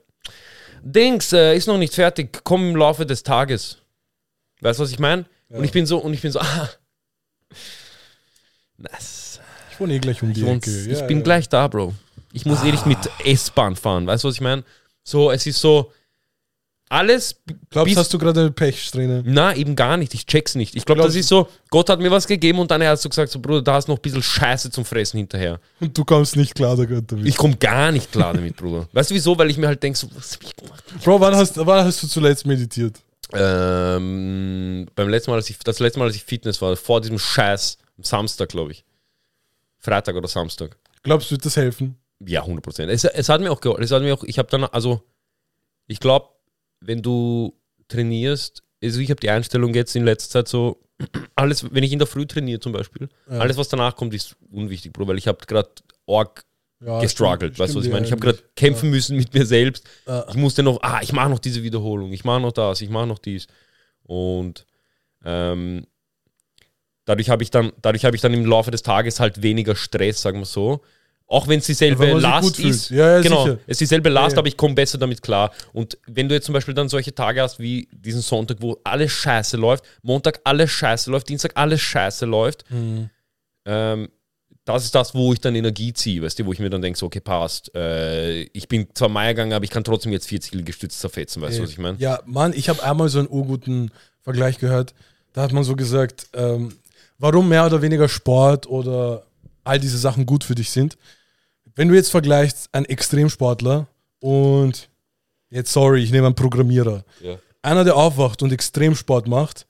Dings, 0.82 1.32
äh, 1.32 1.54
ist 1.56 1.66
noch 1.66 1.78
nicht 1.78 1.94
fertig, 1.94 2.40
komm 2.44 2.70
im 2.70 2.76
Laufe 2.76 3.04
des 3.04 3.22
Tages. 3.22 3.78
Weißt 4.60 4.78
du, 4.78 4.84
was 4.84 4.90
ich 4.90 4.98
meine? 4.98 5.26
Und 5.48 5.64
ich 5.64 5.72
bin 5.72 5.84
so, 5.86 5.98
und 5.98 6.14
ich 6.14 6.22
bin 6.22 6.30
so, 6.32 6.40
ah. 6.40 6.68
Nice. 8.78 9.29
Ich 9.80 9.82
wohne 9.82 9.94
eh 9.94 9.98
gleich 9.98 10.22
um 10.22 10.34
die 10.34 10.42
Ich, 10.42 10.86
Ja, 10.98 11.06
bin 11.06 11.18
ja. 11.18 11.24
gleich 11.24 11.48
da, 11.48 11.66
Bro. 11.66 11.94
Ich 12.34 12.44
muss 12.44 12.62
eh 12.62 12.70
nicht 12.70 12.84
mit 12.84 12.98
S-Bahn 13.24 13.76
fahren. 13.76 14.06
Weißt 14.06 14.24
du, 14.24 14.28
was 14.28 14.34
ich 14.34 14.42
meine? 14.42 14.62
So, 15.02 15.30
es 15.30 15.46
ist 15.46 15.58
so, 15.58 15.90
alles, 16.90 17.36
Glaubst 17.70 17.96
hast 17.96 18.12
du 18.12 18.18
gerade 18.18 18.50
Pechsträhne? 18.50 19.22
na, 19.24 19.54
eben 19.54 19.74
gar 19.76 19.96
nicht. 19.96 20.12
Ich 20.12 20.26
check's 20.26 20.54
nicht. 20.54 20.76
Ich 20.76 20.84
glaube, 20.84 21.00
das 21.00 21.14
ist 21.14 21.28
so, 21.28 21.48
Gott 21.70 21.88
hat 21.88 21.98
mir 21.98 22.10
was 22.10 22.26
gegeben 22.26 22.58
und 22.58 22.70
dann 22.70 22.82
hast 22.82 23.04
du 23.06 23.08
gesagt, 23.08 23.32
so, 23.32 23.38
Bruder, 23.38 23.62
da 23.62 23.72
hast 23.72 23.88
noch 23.88 23.96
ein 23.96 24.02
bisschen 24.02 24.22
Scheiße 24.22 24.70
zum 24.70 24.84
Fressen 24.84 25.16
hinterher. 25.16 25.58
Und 25.80 25.96
du 25.96 26.04
kommst 26.04 26.36
nicht 26.36 26.54
klar 26.54 26.76
da 26.76 26.84
damit. 26.84 27.26
Ich 27.26 27.36
komme 27.36 27.56
gar 27.56 27.90
nicht 27.90 28.12
klar 28.12 28.34
damit, 28.34 28.56
Bruder. 28.56 28.86
Weißt 28.92 29.10
du 29.10 29.14
wieso? 29.14 29.38
Weil 29.38 29.48
ich 29.48 29.56
mir 29.56 29.68
halt 29.68 29.82
denke, 29.82 29.98
so, 29.98 30.08
was 30.14 30.34
hab 30.34 30.42
ich 30.42 30.54
gemacht? 30.54 30.84
Bro, 31.02 31.20
wann 31.20 31.34
hast, 31.34 31.56
wann 31.56 31.86
hast 31.86 32.02
du 32.02 32.06
zuletzt 32.06 32.44
meditiert? 32.44 32.96
Ähm, 33.32 34.88
beim 34.94 35.08
letzten 35.08 35.30
Mal, 35.30 35.38
als 35.38 35.48
ich, 35.48 35.58
das 35.60 35.78
letzte 35.78 36.00
Mal, 36.00 36.06
als 36.06 36.16
ich 36.16 36.24
Fitness 36.24 36.60
war, 36.60 36.76
vor 36.76 37.00
diesem 37.00 37.18
Scheiß, 37.18 37.78
am 37.96 38.04
Samstag, 38.04 38.50
glaube 38.50 38.72
ich. 38.72 38.84
Freitag 39.80 40.14
oder 40.14 40.28
Samstag. 40.28 40.76
Glaubst 41.02 41.30
du, 41.30 41.32
wird 41.34 41.44
das 41.44 41.56
helfen? 41.56 41.96
Ja, 42.24 42.42
100 42.42 42.62
Prozent. 42.62 42.90
Es, 42.92 43.04
es 43.04 43.28
hat 43.28 43.40
mir 43.40 43.50
auch 43.50 43.60
geholfen. 43.60 43.82
Es 43.82 43.90
hat 43.90 44.02
mir 44.02 44.14
auch, 44.14 44.22
ich 44.24 44.38
habe 44.38 44.48
dann, 44.50 44.64
also, 44.64 45.02
ich 45.86 45.98
glaube, 46.00 46.28
wenn 46.80 47.02
du 47.02 47.58
trainierst, 47.88 48.62
also 48.82 49.00
ich 49.00 49.10
habe 49.10 49.20
die 49.20 49.30
Einstellung 49.30 49.74
jetzt 49.74 49.96
in 49.96 50.04
letzter 50.04 50.30
Zeit 50.40 50.48
so, 50.48 50.80
alles, 51.34 51.72
wenn 51.72 51.82
ich 51.82 51.92
in 51.92 51.98
der 51.98 52.06
Früh 52.06 52.26
trainiere 52.26 52.60
zum 52.60 52.72
Beispiel, 52.72 53.08
Ja. 53.28 53.38
alles, 53.38 53.56
was 53.56 53.68
danach 53.68 53.96
kommt, 53.96 54.12
ist 54.14 54.36
unwichtig, 54.50 54.92
Bro, 54.92 55.08
weil 55.08 55.18
ich 55.18 55.26
habe 55.28 55.44
gerade 55.46 55.70
arg 56.06 56.44
Ja, 56.84 57.00
gestruggelt, 57.00 57.54
stimmt- 57.54 57.58
weißt 57.58 57.74
du, 57.74 57.78
was 57.78 57.86
ich 57.86 57.92
meine? 57.92 58.04
Ich 58.06 58.12
habe 58.12 58.20
gerade 58.20 58.38
kämpfen 58.56 58.90
müssen 58.90 59.16
mit 59.16 59.32
mir 59.32 59.46
selbst. 59.46 59.84
Ja. 60.06 60.26
Ich 60.28 60.34
musste 60.36 60.62
noch, 60.62 60.78
ah, 60.82 61.00
ich 61.02 61.12
mache 61.12 61.30
noch 61.30 61.38
diese 61.38 61.62
Wiederholung, 61.62 62.12
ich 62.12 62.24
mache 62.24 62.40
noch 62.40 62.52
das, 62.52 62.80
ich 62.82 62.90
mache 62.90 63.06
noch 63.06 63.18
dies. 63.18 63.46
Und 64.02 64.66
ähm, 65.24 65.86
dadurch 67.04 67.30
habe 67.30 67.42
ich 67.42 67.50
dann, 67.50 67.72
dadurch 67.82 68.04
habe 68.04 68.16
ich 68.16 68.22
dann 68.22 68.34
im 68.34 68.44
Laufe 68.46 68.70
des 68.70 68.82
Tages 68.82 69.20
halt 69.20 69.42
weniger 69.42 69.76
Stress, 69.76 70.22
sagen 70.22 70.38
wir 70.40 70.46
so. 70.46 70.80
Auch 71.26 71.46
wenn 71.46 71.60
es 71.60 71.66
dieselbe 71.66 72.06
Last 72.14 72.58
ist. 72.58 72.90
Ja, 72.90 73.16
ja, 73.16 73.22
genau, 73.22 73.44
sicher. 73.44 73.58
es 73.66 73.72
ist 73.74 73.80
dieselbe 73.82 74.08
Last, 74.08 74.36
aber 74.36 74.48
ich 74.48 74.56
komme 74.56 74.74
besser 74.74 74.98
damit 74.98 75.22
klar. 75.22 75.52
Und 75.72 75.96
wenn 76.08 76.28
du 76.28 76.34
jetzt 76.34 76.46
zum 76.46 76.54
Beispiel 76.54 76.74
dann 76.74 76.88
solche 76.88 77.14
Tage 77.14 77.40
hast 77.40 77.60
wie 77.60 77.88
diesen 77.92 78.20
Sonntag, 78.20 78.56
wo 78.60 78.80
alles 78.82 79.12
scheiße 79.12 79.56
läuft, 79.56 79.84
Montag 80.02 80.40
alles 80.42 80.72
scheiße 80.72 81.08
läuft, 81.08 81.28
Dienstag 81.28 81.52
alles 81.54 81.80
scheiße 81.82 82.26
läuft, 82.26 82.64
Mhm. 82.68 83.10
ähm, 83.64 84.08
das 84.64 84.84
ist 84.84 84.94
das, 84.94 85.14
wo 85.14 85.32
ich 85.32 85.40
dann 85.40 85.54
Energie 85.54 85.92
ziehe, 85.92 86.20
weißt 86.22 86.38
du, 86.38 86.46
wo 86.46 86.52
ich 86.52 86.58
mir 86.58 86.68
dann 86.70 86.82
denke, 86.82 86.98
so, 86.98 87.06
okay, 87.06 87.20
passt. 87.20 87.74
Äh, 87.76 88.42
ich 88.52 88.66
bin 88.68 88.88
zwar 88.94 89.08
Meier 89.08 89.32
gegangen, 89.34 89.52
aber 89.52 89.64
ich 89.64 89.70
kann 89.70 89.84
trotzdem 89.84 90.12
jetzt 90.12 90.28
40 90.28 90.52
Liegestütze 90.54 90.98
zerfetzen, 90.98 91.40
weißt 91.42 91.58
du, 91.58 91.62
was 91.62 91.70
ich 91.70 91.78
meine? 91.78 91.96
Ja, 91.98 92.20
Mann, 92.26 92.52
ich 92.54 92.68
habe 92.68 92.82
einmal 92.82 93.08
so 93.08 93.20
einen 93.20 93.28
urguten 93.28 93.90
Vergleich 94.20 94.58
gehört. 94.58 94.94
Da 95.32 95.42
hat 95.42 95.52
man 95.52 95.62
so 95.64 95.76
gesagt, 95.76 96.26
ähm, 96.34 96.76
warum 97.20 97.48
mehr 97.48 97.66
oder 97.66 97.80
weniger 97.82 98.08
Sport 98.08 98.66
oder 98.66 99.22
all 99.62 99.78
diese 99.78 99.98
Sachen 99.98 100.26
gut 100.26 100.42
für 100.42 100.56
dich 100.56 100.70
sind. 100.70 100.98
Wenn 101.76 101.88
du 101.88 101.94
jetzt 101.94 102.10
vergleichst, 102.10 102.68
einen 102.72 102.86
Extremsportler 102.86 103.86
und 104.18 104.88
jetzt, 105.50 105.72
sorry, 105.72 106.02
ich 106.02 106.10
nehme 106.10 106.26
einen 106.26 106.34
Programmierer. 106.34 107.04
Ja. 107.20 107.36
Einer, 107.62 107.84
der 107.84 107.96
aufwacht 107.96 108.42
und 108.42 108.52
Extremsport 108.52 109.28
macht, 109.28 109.66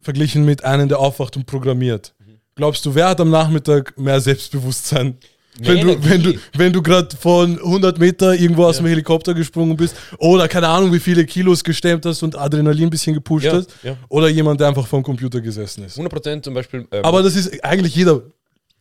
verglichen 0.00 0.44
mit 0.44 0.64
einem, 0.64 0.88
der 0.88 0.98
aufwacht 0.98 1.36
und 1.36 1.46
programmiert. 1.46 2.14
Glaubst 2.54 2.84
du, 2.84 2.94
wer 2.94 3.08
hat 3.08 3.20
am 3.20 3.30
Nachmittag 3.30 3.96
mehr 3.96 4.20
Selbstbewusstsein? 4.20 5.16
Wenn 5.58 5.86
du, 5.86 6.04
wenn 6.04 6.22
du, 6.22 6.34
wenn 6.56 6.72
du 6.72 6.82
gerade 6.82 7.14
von 7.14 7.58
100 7.58 7.98
Meter 7.98 8.34
irgendwo 8.34 8.64
aus 8.64 8.78
dem 8.78 8.86
Helikopter 8.86 9.34
gesprungen 9.34 9.76
bist 9.76 9.94
oder 10.18 10.48
keine 10.48 10.68
Ahnung, 10.68 10.92
wie 10.92 10.98
viele 10.98 11.26
Kilos 11.26 11.62
gestemmt 11.62 12.06
hast 12.06 12.22
und 12.22 12.36
Adrenalin 12.36 12.84
ein 12.84 12.90
bisschen 12.90 13.12
gepusht 13.12 13.44
Ja, 13.44 13.52
hast 13.54 13.70
ja. 13.82 13.96
oder 14.08 14.28
jemand, 14.28 14.60
der 14.60 14.68
einfach 14.68 14.86
vom 14.86 15.02
Computer 15.02 15.40
gesessen 15.42 15.84
ist. 15.84 15.98
100% 15.98 16.42
zum 16.42 16.54
Beispiel. 16.54 16.86
ähm, 16.90 17.04
Aber 17.04 17.22
das 17.22 17.36
ist 17.36 17.62
eigentlich 17.62 17.94
jeder. 17.94 18.22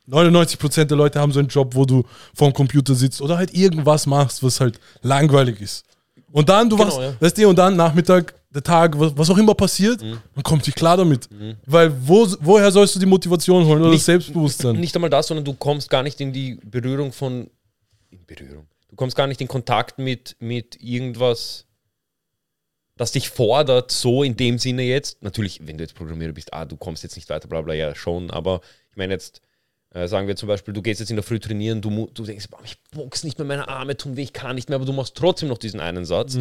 99% 0.10 0.86
der 0.86 0.98
Leute 0.98 1.20
haben 1.20 1.32
so 1.32 1.40
einen 1.40 1.48
Job, 1.48 1.76
wo 1.76 1.86
du 1.86 2.04
vorm 2.34 2.54
Computer 2.54 2.96
sitzt 2.96 3.22
oder 3.22 3.38
halt 3.38 3.54
irgendwas 3.54 4.08
machst, 4.08 4.42
was 4.42 4.60
halt 4.60 4.80
langweilig 5.04 5.62
ist. 5.62 5.86
Und 6.32 6.48
dann, 6.50 6.70
du 6.70 6.78
Genau, 6.78 7.02
ja. 7.02 7.14
weißt 7.20 7.38
du, 7.38 7.48
und 7.50 7.56
dann 7.58 7.76
Nachmittag, 7.76 8.34
der 8.50 8.64
Tag, 8.64 8.98
was, 9.00 9.18
was 9.18 9.30
auch 9.30 9.38
immer 9.38 9.54
passiert, 9.56 10.02
Mhm. 10.02 10.18
man 10.36 10.44
kommt 10.44 10.66
sich 10.66 10.76
klar 10.76 10.98
damit. 10.98 11.28
Weil 11.66 11.92
wo, 12.08 12.28
woher 12.42 12.72
sollst 12.72 12.96
du 12.96 13.00
die 13.00 13.06
Motivation 13.06 13.66
holen 13.66 13.82
oder 13.82 13.90
Nicht- 13.90 14.00
das 14.02 14.06
Selbstbewusstsein? 14.06 14.76
Nicht 14.78 14.96
einmal 14.96 15.10
das, 15.10 15.28
sondern 15.28 15.46
du 15.46 15.54
kommst 15.54 15.90
gar 15.90 16.04
nicht 16.04 16.20
in 16.22 16.32
die 16.34 16.56
Berührung 16.64 17.12
von. 17.12 17.50
In 18.12 18.26
Berührung. 18.26 18.66
Du 18.90 18.96
kommst 18.98 19.16
gar 19.16 19.28
nicht 19.28 19.40
in 19.42 19.48
Kontakt 19.48 20.00
mit, 20.00 20.36
mit 20.40 20.78
irgendwas, 20.82 21.66
das 22.98 23.14
dich 23.14 23.30
fordert, 23.30 23.90
so 23.92 24.22
in 24.24 24.36
dem 24.36 24.60
Sinne 24.60 24.84
jetzt. 24.84 25.24
Natürlich, 25.24 25.60
wenn 25.66 25.78
du 25.78 25.84
jetzt 25.84 25.96
Programmierer 25.96 26.34
bist, 26.34 26.54
ah, 26.54 26.66
du 26.66 26.76
kommst 26.76 27.04
jetzt 27.04 27.16
nicht 27.16 27.30
weiter, 27.30 27.48
bla 27.48 27.62
bla, 27.62 27.74
ja, 27.74 27.96
schon, 27.96 28.30
aber 28.32 28.62
ich 28.92 28.98
meine 28.98 29.14
jetzt. 29.14 29.42
Äh, 29.94 30.08
sagen 30.08 30.28
wir 30.28 30.36
zum 30.38 30.48
Beispiel, 30.48 30.74
du 30.74 30.82
gehst 30.82 31.00
jetzt 31.02 31.10
in 31.10 31.18
der 31.18 31.24
Früh 31.24 31.40
trainieren, 31.40 31.82
du, 31.82 32.10
du 32.14 32.24
denkst, 32.24 32.48
boah, 32.50 32.60
ich 32.64 32.78
box 32.92 33.24
nicht 33.26 33.38
mehr, 33.38 33.46
meine 33.46 33.68
Arme 33.68 33.98
tun 33.98 34.16
weh, 34.16 34.24
ich 34.24 34.32
kann 34.34 34.56
nicht 34.56 34.70
mehr, 34.70 34.78
aber 34.78 34.86
du 34.86 34.94
machst 34.94 35.16
trotzdem 35.16 35.50
noch 35.50 35.58
diesen 35.58 35.80
einen 35.82 36.06
Satz. 36.06 36.38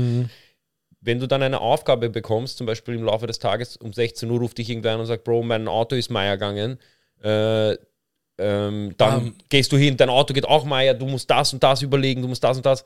Wenn 1.03 1.19
du 1.19 1.27
dann 1.27 1.43
eine 1.43 1.61
Aufgabe 1.61 2.11
bekommst, 2.11 2.59
zum 2.59 2.67
Beispiel 2.67 2.95
im 2.95 3.05
Laufe 3.05 3.27
des 3.27 3.39
Tages 3.39 3.77
um 3.77 3.93
16 3.93 4.31
Uhr 4.31 4.39
ruft 4.39 4.59
dich 4.59 4.69
irgendwer 4.71 4.93
an 4.95 5.01
und 5.01 5.07
sagt, 5.07 5.25
Bro, 5.25 5.43
mein 5.43 5.67
Auto 5.67 5.97
ist 5.97 6.11
Meier 6.11 6.37
gegangen, 6.37 6.79
äh, 7.23 7.77
ähm, 8.39 8.95
dann 8.97 9.27
Ähm. 9.27 9.35
gehst 9.49 9.71
du 9.73 9.77
hin, 9.77 9.97
dein 9.97 10.09
Auto 10.11 10.33
geht 10.33 10.47
auch 10.47 10.65
Meier, 10.65 10.95
du 10.95 11.07
musst 11.07 11.29
das 11.31 11.53
und 11.53 11.63
das 11.63 11.83
überlegen, 11.83 12.23
du 12.23 12.29
musst 12.29 12.43
das 12.45 12.57
und 12.57 12.65
das. 12.67 12.85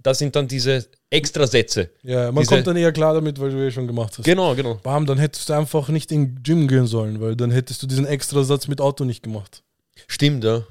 Das 0.00 0.18
sind 0.18 0.36
dann 0.36 0.46
diese 0.46 0.86
Extrasätze. 1.10 1.90
Ja, 2.04 2.30
man 2.30 2.42
Diese- 2.42 2.54
kommt 2.54 2.66
dann 2.68 2.76
eher 2.76 2.92
klar 2.92 3.14
damit, 3.14 3.40
weil 3.40 3.50
du 3.50 3.56
eh 3.66 3.70
schon 3.72 3.86
gemacht 3.88 4.16
hast. 4.18 4.24
Genau, 4.24 4.54
genau. 4.54 4.74
Bam, 4.82 5.06
dann 5.06 5.18
hättest 5.18 5.48
du 5.48 5.54
einfach 5.54 5.88
nicht 5.88 6.12
in 6.12 6.34
den 6.36 6.42
Gym 6.44 6.68
gehen 6.68 6.86
sollen, 6.86 7.20
weil 7.20 7.34
dann 7.34 7.50
hättest 7.50 7.82
du 7.82 7.88
diesen 7.88 8.06
Extrasatz 8.06 8.68
mit 8.68 8.80
Auto 8.80 9.04
nicht 9.04 9.22
gemacht. 9.24 9.64
Stimmt, 10.06 10.44
ja. 10.44 10.62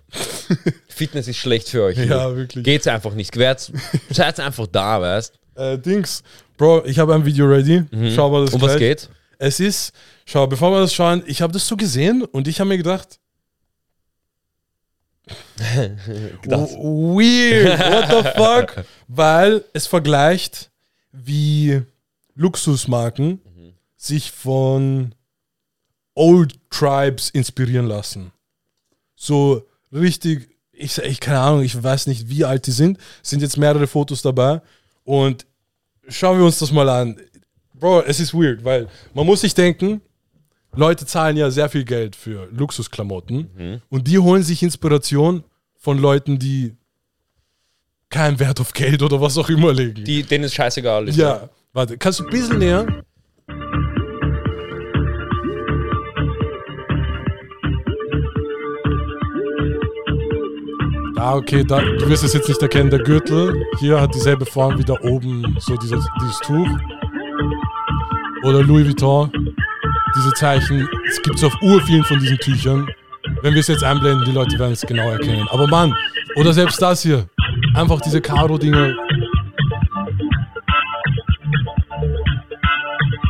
Fitness 0.88 1.28
ist 1.28 1.38
schlecht 1.38 1.70
für 1.70 1.84
euch. 1.84 1.98
Ja, 1.98 2.36
wirklich. 2.36 2.64
Geht's 2.64 2.88
einfach 2.88 3.14
nicht. 3.14 3.32
Gewährt's, 3.32 3.72
seid 4.12 4.40
einfach 4.40 4.68
da, 4.68 5.02
weißt 5.02 5.34
Äh, 5.56 5.78
Dings, 5.78 6.24
Bro, 6.58 6.86
ich 6.86 7.00
habe 7.00 7.14
ein 7.16 7.26
Video 7.26 7.46
ready. 7.48 7.84
Schau 8.16 8.30
mal 8.30 8.46
das 8.46 8.54
Um 8.54 8.62
was 8.62 8.78
gleich. 8.78 8.80
geht? 8.80 9.10
Es 9.40 9.60
ist, 9.60 9.94
schau, 10.26 10.46
bevor 10.46 10.72
wir 10.72 10.80
das 10.82 10.94
schauen, 10.94 11.24
ich 11.26 11.42
habe 11.42 11.52
das 11.52 11.68
so 11.68 11.76
gesehen 11.76 12.24
und 12.24 12.48
ich 12.48 12.60
habe 12.60 12.68
mir 12.70 12.78
gedacht, 12.78 13.20
weird, 16.46 17.80
what 17.80 18.10
the 18.10 18.30
fuck? 18.36 18.86
Weil 19.08 19.64
es 19.74 19.88
vergleicht, 19.88 20.70
wie 21.12 21.82
Luxusmarken 22.36 23.42
sich 23.98 24.32
von 24.32 25.14
Old 26.16 26.56
Tribes 26.70 27.30
inspirieren 27.30 27.86
lassen. 27.86 28.32
So 29.22 29.68
richtig, 29.94 30.50
ich, 30.72 30.98
ich 30.98 31.20
keine 31.20 31.40
Ahnung, 31.42 31.62
ich 31.62 31.82
weiß 31.82 32.08
nicht, 32.08 32.28
wie 32.28 32.44
alt 32.44 32.66
die 32.66 32.72
sind. 32.72 32.98
Es 33.22 33.30
sind 33.30 33.44
jetzt 33.44 33.56
mehrere 33.56 33.86
Fotos 33.86 34.24
dabei 34.24 34.62
und 35.04 35.46
schauen 36.08 36.40
wir 36.40 36.46
uns 36.46 36.58
das 36.58 36.72
mal 36.72 36.90
an. 36.90 37.18
Bro, 37.76 38.02
es 38.08 38.20
ist 38.20 38.34
weird, 38.34 38.66
weil 38.66 38.88
man 39.14 39.28
muss 39.28 39.42
sich 39.42 39.54
denken, 39.54 40.02
Leute 40.74 41.06
zahlen 41.06 41.38
ja 41.38 41.52
sehr 41.52 41.70
viel 41.70 41.84
Geld 41.84 42.16
für 42.16 42.48
Luxusklamotten 42.52 43.82
und 43.90 44.08
die 44.08 44.18
holen 44.18 44.42
sich 44.42 44.64
Inspiration 44.64 45.44
von 45.78 46.00
Leuten, 46.00 46.40
die 46.40 46.76
keinen 48.10 48.40
Wert 48.40 48.60
auf 48.60 48.74
Geld 48.74 49.04
oder 49.04 49.22
was 49.22 49.38
auch 49.38 49.50
immer 49.50 49.72
legen. 49.72 50.04
Die, 50.04 50.24
denen 50.24 50.46
es 50.46 50.54
scheißegal 50.56 51.08
ist. 51.08 51.18
ja, 51.18 51.48
warte, 51.74 51.96
kannst 52.00 52.20
du 52.20 52.24
ein 52.24 52.32
bisschen 52.32 52.58
näher? 52.58 53.04
Ah, 61.24 61.36
okay, 61.36 61.64
da, 61.64 61.80
du 61.82 62.10
wirst 62.10 62.24
es 62.24 62.34
jetzt 62.34 62.50
nicht 62.50 62.60
erkennen. 62.64 62.90
Der 62.90 62.98
Gürtel 62.98 63.64
hier 63.80 64.02
hat 64.02 64.16
dieselbe 64.16 64.44
Form 64.44 64.80
wie 64.80 64.84
da 64.84 64.96
oben, 65.04 65.56
so 65.60 65.76
dieses, 65.78 66.04
dieses 66.20 66.40
Tuch. 66.40 66.68
Oder 68.44 68.64
Louis 68.64 68.88
Vuitton. 68.88 69.32
Diese 70.16 70.34
Zeichen, 70.34 70.90
es 71.08 71.22
gibt 71.22 71.36
es 71.38 71.44
auf 71.44 71.54
urvielen 71.62 72.04
von 72.06 72.20
diesen 72.20 72.40
Tüchern. 72.40 72.90
Wenn 73.44 73.54
wir 73.54 73.60
es 73.60 73.68
jetzt 73.68 73.84
einblenden, 73.84 74.26
die 74.26 74.32
Leute 74.32 74.58
werden 74.58 74.72
es 74.74 74.82
genau 74.82 75.12
erkennen. 75.12 75.48
Aber 75.52 75.68
Mann, 75.68 75.94
oder 76.38 76.54
selbst 76.54 76.82
das 76.82 77.04
hier. 77.04 77.28
Einfach 77.76 78.02
diese 78.02 78.20
Karo-Dinger. 78.20 78.94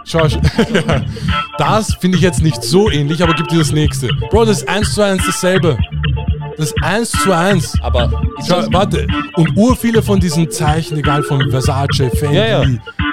Schau, 0.05 0.19
sch- 0.25 1.03
das 1.57 1.93
finde 1.95 2.17
ich 2.17 2.23
jetzt 2.23 2.41
nicht 2.41 2.63
so 2.63 2.89
ähnlich, 2.89 3.21
aber 3.21 3.33
gibt 3.33 3.51
dir 3.51 3.59
das 3.59 3.73
nächste. 3.73 4.07
Bro, 4.29 4.45
das 4.45 4.61
ist 4.61 4.69
eins 4.69 4.93
zu 4.93 5.01
eins 5.03 5.25
dasselbe. 5.25 5.77
Das 6.57 6.67
ist 6.67 6.83
eins 6.83 7.11
zu 7.11 7.31
eins. 7.31 7.73
Aber 7.81 8.09
Schau, 8.47 8.63
warte, 8.71 9.07
und 9.35 9.55
ur 9.55 9.75
viele 9.75 10.01
von 10.01 10.19
diesen 10.19 10.49
Zeichen, 10.51 10.97
egal 10.97 11.23
von 11.23 11.49
Versace, 11.49 12.09
Fendi, 12.13 12.35
Ja, 12.35 12.63
ja. 12.63 12.65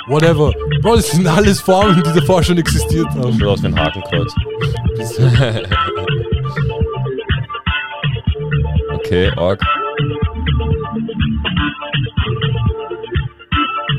whatever. 0.07 0.53
Bro, 0.83 0.97
das 0.97 1.11
sind 1.11 1.27
alles 1.27 1.61
Formen, 1.61 2.03
die 2.03 2.13
davor 2.19 2.43
schon 2.43 2.59
existiert 2.59 3.07
haben. 3.11 3.39
schaut 3.39 3.49
aus 3.49 3.63
wie 3.63 3.67
ein 3.67 3.79
Hakenkreuz. 3.79 4.35
okay, 8.95 9.31
arg. 9.37 9.61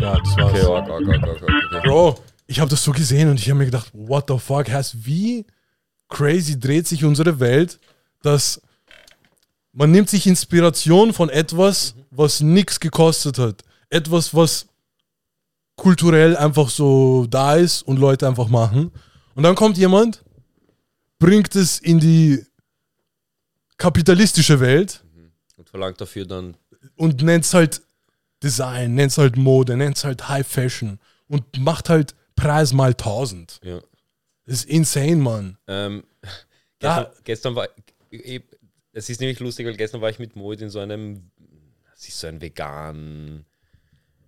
Ja, 0.01 0.17
das 0.17 0.37
war's. 0.37 0.53
Okay, 0.53 0.65
arg, 0.65 0.89
arg, 0.89 1.07
arg, 1.07 1.23
arg. 1.23 1.43
Okay. 1.43 1.81
Bro, 1.87 2.17
ich 2.47 2.59
habe 2.59 2.69
das 2.69 2.83
so 2.83 2.91
gesehen 2.91 3.29
und 3.29 3.39
ich 3.39 3.47
habe 3.49 3.59
mir 3.59 3.65
gedacht, 3.65 3.89
what 3.93 4.25
the 4.27 4.37
fuck, 4.37 4.69
heißt 4.69 5.05
wie 5.05 5.45
crazy 6.09 6.59
dreht 6.59 6.87
sich 6.87 7.05
unsere 7.05 7.39
Welt, 7.39 7.79
dass 8.23 8.61
man 9.71 9.91
nimmt 9.91 10.09
sich 10.09 10.27
Inspiration 10.27 11.13
von 11.13 11.29
etwas, 11.29 11.95
was 12.11 12.41
nichts 12.41 12.79
gekostet 12.79 13.37
hat. 13.37 13.63
Etwas, 13.89 14.33
was 14.33 14.67
kulturell 15.75 16.35
einfach 16.35 16.69
so 16.69 17.25
da 17.29 17.55
ist 17.55 17.83
und 17.83 17.97
Leute 17.97 18.27
einfach 18.27 18.47
machen. 18.49 18.91
Und 19.35 19.43
dann 19.43 19.55
kommt 19.55 19.77
jemand, 19.77 20.23
bringt 21.19 21.55
es 21.55 21.79
in 21.79 21.99
die 21.99 22.43
kapitalistische 23.77 24.59
Welt 24.59 25.03
Und 25.57 25.69
verlangt 25.69 26.01
dafür 26.01 26.25
dann. 26.25 26.57
und 26.97 27.21
nennt 27.21 27.45
es 27.45 27.53
halt 27.53 27.81
Design, 28.43 28.95
nennt 28.95 29.11
es 29.11 29.17
halt 29.17 29.37
Mode, 29.37 29.75
nennt 29.77 29.97
es 29.97 30.03
halt 30.03 30.27
High 30.29 30.47
Fashion 30.47 30.99
und 31.27 31.43
macht 31.59 31.89
halt 31.89 32.15
Preis 32.35 32.73
mal 32.73 32.91
1000. 32.91 33.59
Ja. 33.63 33.79
Das 34.45 34.55
ist 34.59 34.65
insane, 34.69 35.17
Mann. 35.17 35.57
Ähm, 35.67 36.03
Ja. 36.81 37.03
gestern, 37.03 37.23
gestern 37.23 37.55
war. 37.55 37.67
Es 38.93 39.09
ist 39.09 39.19
nämlich 39.21 39.39
lustig, 39.39 39.65
weil 39.65 39.75
gestern 39.77 40.01
war 40.01 40.09
ich 40.09 40.19
mit 40.19 40.35
Moit 40.35 40.61
in 40.61 40.69
so 40.69 40.79
einem. 40.79 41.29
Es 41.95 42.07
ist 42.07 42.19
so 42.19 42.27
ein 42.27 42.41
vegan. 42.41 43.45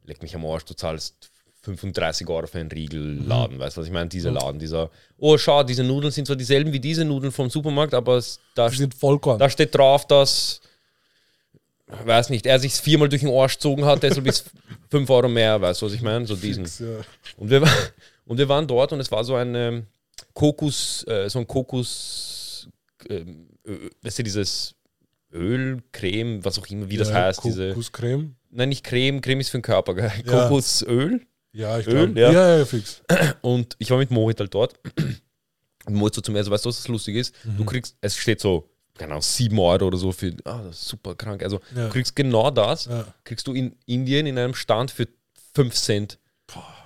Leck 0.05 0.21
mich 0.21 0.35
am 0.35 0.45
Arsch, 0.45 0.65
du 0.65 0.73
zahlst 0.73 1.31
35 1.63 2.27
Euro 2.27 2.47
für 2.47 2.59
einen 2.59 2.71
Riegelladen. 2.71 3.59
Weißt 3.59 3.77
du, 3.77 3.81
was 3.81 3.87
ich 3.87 3.93
meine? 3.93 4.09
Dieser 4.09 4.31
Laden, 4.31 4.59
dieser. 4.59 4.89
Oh, 5.17 5.37
schau, 5.37 5.63
diese 5.63 5.83
Nudeln 5.83 6.11
sind 6.11 6.25
zwar 6.27 6.35
dieselben 6.35 6.73
wie 6.73 6.79
diese 6.79 7.05
Nudeln 7.05 7.31
vom 7.31 7.49
Supermarkt, 7.49 7.93
aber 7.93 8.17
es, 8.17 8.39
da, 8.55 8.69
sind 8.69 8.93
Vollkorn. 8.93 9.39
da 9.39 9.49
steht 9.49 9.73
drauf, 9.75 10.05
dass. 10.07 10.61
Weiß 12.05 12.29
nicht, 12.29 12.45
er 12.45 12.57
sich 12.57 12.73
viermal 12.73 13.09
durch 13.09 13.21
den 13.21 13.33
Arsch 13.33 13.55
gezogen 13.55 13.83
hat, 13.83 14.01
deshalb 14.01 14.25
ist 14.25 14.49
5 14.91 15.09
Euro 15.09 15.27
mehr, 15.27 15.59
weißt 15.59 15.81
du, 15.81 15.87
was 15.87 15.93
ich 15.93 16.01
meine? 16.01 16.25
So 16.25 16.35
diesen. 16.37 16.63
Ja. 16.65 17.01
Und 17.35 17.49
wir, 17.49 17.63
und 18.25 18.37
wir 18.37 18.47
waren 18.47 18.65
dort 18.65 18.93
und 18.93 18.99
es 19.01 19.11
war 19.11 19.23
so 19.25 19.35
ein 19.35 19.85
Kokos, 20.33 21.05
äh, 21.07 21.29
so 21.29 21.39
ein 21.39 21.47
Kokos, 21.47 22.69
Ö- 23.09 23.25
weißt 24.01 24.19
du, 24.19 24.23
dieses 24.23 24.75
Öl, 25.31 25.81
Creme, 25.91 26.43
was 26.43 26.57
auch 26.59 26.67
immer, 26.67 26.89
wie 26.89 26.97
das 26.97 27.09
Ja, 27.09 27.15
heißt. 27.15 27.43
Diese, 27.43 27.69
Kokoscreme. 27.69 28.35
nein, 28.49 28.69
nicht 28.69 28.83
Creme, 28.83 29.21
Creme 29.21 29.39
ist 29.41 29.49
für 29.49 29.57
den 29.59 29.63
Körper, 29.63 29.93
gell? 29.95 30.11
Ja. 30.25 30.47
Kokosöl. 30.47 31.21
Ja, 31.53 31.79
ich 31.79 31.85
glaube. 31.85 32.19
ja. 32.19 32.31
Ja. 32.31 32.57
ja, 32.59 32.65
fix. 32.65 33.01
Und 33.41 33.75
ich 33.79 33.89
war 33.91 33.97
mit 33.97 34.09
Mohit 34.11 34.39
halt 34.39 34.53
dort. 34.53 34.79
Und 35.85 35.95
Mohit 35.95 36.15
so 36.15 36.21
zu 36.21 36.31
mir, 36.31 36.37
also 36.39 36.51
weißt 36.51 36.65
du, 36.65 36.69
was 36.69 36.77
das 36.77 36.87
lustig 36.87 37.15
ist? 37.15 37.35
Du 37.57 37.65
kriegst, 37.65 37.97
es 38.01 38.15
steht 38.15 38.39
so, 38.39 38.69
keine 38.97 39.11
Ahnung, 39.13 39.21
7 39.21 39.57
Euro 39.57 39.87
oder 39.87 39.97
so 39.97 40.11
für, 40.11 40.33
ah, 40.45 40.61
das 40.63 40.81
ist 40.81 40.87
super 40.89 41.15
krank. 41.15 41.43
Also 41.43 41.59
du 41.73 41.89
kriegst 41.89 42.15
genau 42.15 42.51
das, 42.51 42.87
kriegst 43.23 43.47
du 43.47 43.53
in 43.53 43.75
Indien 43.85 44.27
in 44.27 44.37
einem 44.37 44.53
Stand 44.53 44.91
für 44.91 45.07
5 45.55 45.73
Cent. 45.73 46.19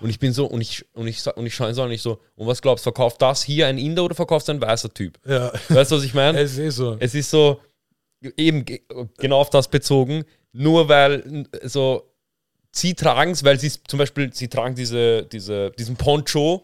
Und 0.02 0.10
ich 0.10 0.20
bin 0.20 0.34
so, 0.34 0.46
und 0.46 0.62
ich, 0.62 0.86
und 0.94 1.08
ich, 1.08 1.26
und 1.36 1.46
ich 1.46 1.56
schaue 1.56 1.74
so 1.74 1.88
ich 1.88 2.02
so, 2.02 2.20
und 2.36 2.48
was 2.48 2.62
glaubst 2.62 2.86
du, 2.86 2.90
verkauft 2.92 3.22
das 3.22 3.44
hier 3.44 3.68
ein 3.68 3.78
Inder 3.78 4.04
oder 4.04 4.16
verkauft 4.16 4.50
ein 4.50 4.62
weißer 4.62 4.94
Typ? 4.94 5.18
Ja. 5.26 5.52
Weißt 5.70 5.92
du, 5.92 5.96
was 5.98 6.04
ich 6.04 6.14
meine? 6.14 6.40
Es 6.42 6.58
ist 6.58 6.76
so. 6.76 6.98
es 7.00 7.16
ist 7.16 7.30
so, 7.30 7.60
eben 8.38 8.66
ge- 8.66 8.82
genau 9.18 9.40
auf 9.40 9.50
das 9.50 9.68
bezogen, 9.68 10.24
nur 10.52 10.90
weil 10.90 11.46
so, 11.64 12.12
sie 12.72 12.94
tragen 12.94 13.32
es, 13.32 13.44
weil 13.44 13.60
sie 13.60 13.72
zum 13.88 14.00
Beispiel, 14.00 14.34
sie 14.34 14.48
tragen 14.48 14.76
diese, 14.76 15.24
diese, 15.24 15.72
diesen 15.72 15.96
Poncho, 15.96 16.64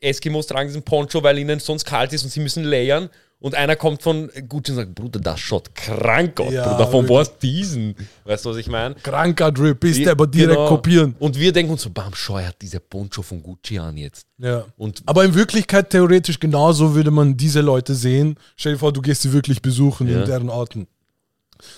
Eskimos 0.00 0.46
tragen 0.46 0.68
diesen 0.68 0.82
Poncho, 0.82 1.22
weil 1.22 1.38
ihnen 1.38 1.58
sonst 1.60 1.84
kalt 1.84 2.12
ist 2.12 2.22
und 2.24 2.30
sie 2.30 2.40
müssen 2.40 2.64
layern. 2.64 3.10
Und 3.40 3.54
einer 3.54 3.76
kommt 3.76 4.02
von 4.02 4.28
Gucci 4.48 4.72
und 4.72 4.76
sagt, 4.78 4.94
Bruder, 4.96 5.20
das 5.20 5.38
schaut 5.38 5.72
krank 5.72 6.40
aus, 6.40 6.52
Ja, 6.52 6.72
Bruder, 6.72 6.88
von 6.90 7.08
wo 7.08 7.18
hast 7.20 7.34
du 7.34 7.46
diesen? 7.46 7.94
Weißt 8.24 8.44
du, 8.44 8.50
was 8.50 8.56
ich 8.56 8.66
meine? 8.68 8.96
Kranker 8.96 9.52
Drip, 9.52 9.84
ist 9.84 10.00
der 10.00 10.10
aber 10.12 10.26
direkt 10.26 10.56
Genau. 10.56 10.68
kopieren. 10.68 11.14
Und 11.20 11.38
wir 11.38 11.52
denken 11.52 11.70
uns 11.70 11.82
so, 11.82 11.90
bam, 11.90 12.12
schau, 12.14 12.38
er 12.38 12.48
hat 12.48 12.56
diese 12.60 12.80
Poncho 12.80 13.22
von 13.22 13.40
Gucci 13.40 13.78
an 13.78 13.96
jetzt. 13.96 14.26
Ja. 14.38 14.64
Und 14.76 15.02
Aber 15.06 15.24
in 15.24 15.34
Wirklichkeit 15.34 15.90
theoretisch 15.90 16.40
genauso 16.40 16.96
würde 16.96 17.12
man 17.12 17.36
diese 17.36 17.60
Leute 17.60 17.94
sehen. 17.94 18.36
Stell 18.56 18.72
dir 18.72 18.78
vor, 18.80 18.92
du 18.92 19.00
gehst 19.02 19.22
sie 19.22 19.32
wirklich 19.32 19.62
besuchen 19.62 20.08
Ja. 20.08 20.18
in 20.20 20.24
deren 20.26 20.50
Orten. 20.50 20.88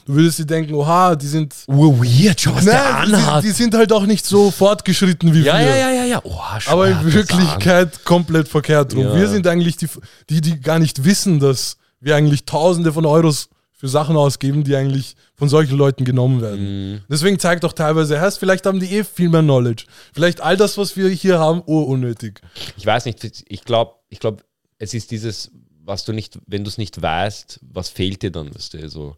Du 0.06 0.14
würdest 0.14 0.38
dir 0.38 0.46
denken, 0.46 0.74
oha, 0.74 1.14
die 1.16 1.26
sind. 1.26 1.54
weird, 1.66 2.40
schau, 2.40 2.54
was 2.54 2.64
Nein, 2.64 3.06
die, 3.08 3.14
sind- 3.16 3.42
die 3.44 3.50
sind 3.50 3.74
halt 3.74 3.92
auch 3.92 4.06
nicht 4.06 4.24
so 4.26 4.50
fortgeschritten 4.50 5.32
wie 5.34 5.42
Ja, 5.42 5.58
wir. 5.58 5.66
ja, 5.66 5.76
ja, 5.76 5.90
ja, 5.90 6.04
ja. 6.04 6.20
Oh, 6.24 6.38
schau, 6.58 6.72
Aber 6.72 6.88
er 6.88 7.00
in 7.00 7.12
Wirklichkeit 7.12 8.04
komplett 8.04 8.48
verkehrt 8.48 8.94
rum. 8.94 9.02
Ja. 9.04 9.14
Wir 9.16 9.28
sind 9.28 9.46
eigentlich 9.46 9.76
die, 9.76 9.88
die, 10.28 10.40
die 10.40 10.60
gar 10.60 10.78
nicht 10.78 11.04
wissen, 11.04 11.40
dass 11.40 11.76
wir 12.00 12.16
eigentlich 12.16 12.44
Tausende 12.44 12.92
von 12.92 13.04
Euros 13.06 13.48
für 13.72 13.88
Sachen 13.88 14.16
ausgeben, 14.16 14.62
die 14.64 14.76
eigentlich 14.76 15.16
von 15.36 15.48
solchen 15.48 15.76
Leuten 15.78 16.04
genommen 16.04 16.42
werden. 16.42 16.92
Mhm. 16.92 17.00
Deswegen 17.08 17.38
zeigt 17.38 17.64
auch 17.64 17.72
teilweise, 17.72 18.20
heißt, 18.20 18.38
vielleicht 18.38 18.66
haben 18.66 18.78
die 18.78 18.94
eh 18.94 19.04
viel 19.04 19.30
mehr 19.30 19.40
Knowledge. 19.42 19.84
Vielleicht 20.12 20.42
all 20.42 20.56
das, 20.58 20.76
was 20.76 20.96
wir 20.96 21.08
hier 21.08 21.38
haben, 21.38 21.62
oh, 21.64 21.80
unnötig. 21.84 22.42
Ich 22.76 22.84
weiß 22.84 23.06
nicht, 23.06 23.44
ich 23.48 23.64
glaube, 23.64 23.94
ich 24.10 24.20
glaub, 24.20 24.44
es 24.78 24.92
ist 24.92 25.10
dieses, 25.10 25.50
was 25.82 26.04
du 26.04 26.12
nicht, 26.12 26.38
wenn 26.46 26.62
du 26.62 26.68
es 26.68 26.76
nicht 26.76 27.00
weißt, 27.00 27.60
was 27.72 27.88
fehlt 27.88 28.20
dir 28.22 28.30
dann, 28.30 28.54
weißt 28.54 28.74
du, 28.74 28.88
so. 28.90 29.16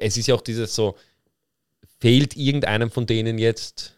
Es 0.00 0.16
ist 0.16 0.26
ja 0.28 0.34
auch 0.34 0.40
dieses 0.42 0.74
so, 0.74 0.96
fehlt 2.00 2.36
irgendeinem 2.36 2.90
von 2.90 3.06
denen 3.06 3.38
jetzt 3.38 3.92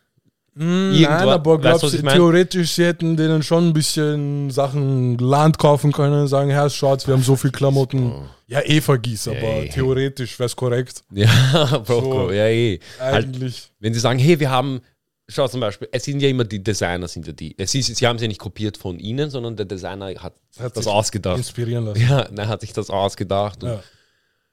Nein, 0.58 0.94
Irgendwo- 0.94 1.30
aber 1.32 1.62
weißt 1.62 1.82
du, 1.82 1.88
glaubst 1.90 1.98
du, 1.98 2.08
theoretisch, 2.08 2.70
sie 2.72 2.86
hätten 2.86 3.14
denen 3.18 3.42
schon 3.42 3.68
ein 3.68 3.72
bisschen 3.74 4.48
Sachen 4.50 5.18
Land 5.18 5.58
kaufen 5.58 5.92
können 5.92 6.22
und 6.22 6.28
sagen, 6.28 6.48
Herr, 6.48 6.70
schaut, 6.70 7.06
wir 7.06 7.12
haben 7.12 7.22
so 7.22 7.36
viel 7.36 7.50
Klamotten. 7.50 8.10
Ja, 8.46 8.62
eh 8.64 8.80
vergieß, 8.80 9.28
aber 9.28 9.38
eh. 9.38 9.68
theoretisch 9.68 10.38
wäre 10.38 10.46
es 10.46 10.56
korrekt. 10.56 11.04
Ja, 11.12 11.76
Bro, 11.84 12.00
So. 12.28 12.32
ja, 12.32 12.46
eh. 12.46 12.80
Halt, 12.98 13.26
Eigentlich. 13.26 13.70
wenn 13.80 13.92
sie 13.92 14.00
sagen, 14.00 14.18
hey, 14.18 14.40
wir 14.40 14.48
haben, 14.48 14.80
schau 15.28 15.46
zum 15.46 15.60
Beispiel, 15.60 15.88
es 15.92 16.04
sind 16.04 16.20
ja 16.20 16.28
immer 16.30 16.44
die 16.44 16.64
Designer, 16.64 17.06
sind 17.06 17.26
ja 17.26 17.34
die. 17.34 17.54
Es 17.58 17.74
ist, 17.74 17.94
sie 17.94 18.06
haben 18.06 18.16
es 18.16 18.22
ja 18.22 18.28
nicht 18.28 18.40
kopiert 18.40 18.78
von 18.78 18.98
ihnen, 18.98 19.28
sondern 19.28 19.56
der 19.56 19.66
Designer 19.66 20.06
hat, 20.22 20.36
Hat 20.58 20.74
das 20.74 20.86
ausgedacht. 20.86 21.36
Inspirieren 21.36 21.84
lassen. 21.84 22.00
Ja, 22.00 22.20
er 22.20 22.48
hat 22.48 22.62
sich 22.62 22.72
das 22.72 22.88
ausgedacht. 22.88 23.62
Und 23.62 23.68
Ja. 23.72 23.82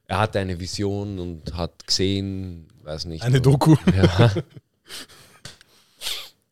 Er 0.07 0.19
hatte 0.19 0.39
eine 0.39 0.59
Vision 0.59 1.19
und 1.19 1.55
hat 1.55 1.87
gesehen, 1.87 2.67
weiß 2.83 3.05
nicht. 3.05 3.23
Eine 3.23 3.41
Doku. 3.41 3.75
Ja. 3.95 4.31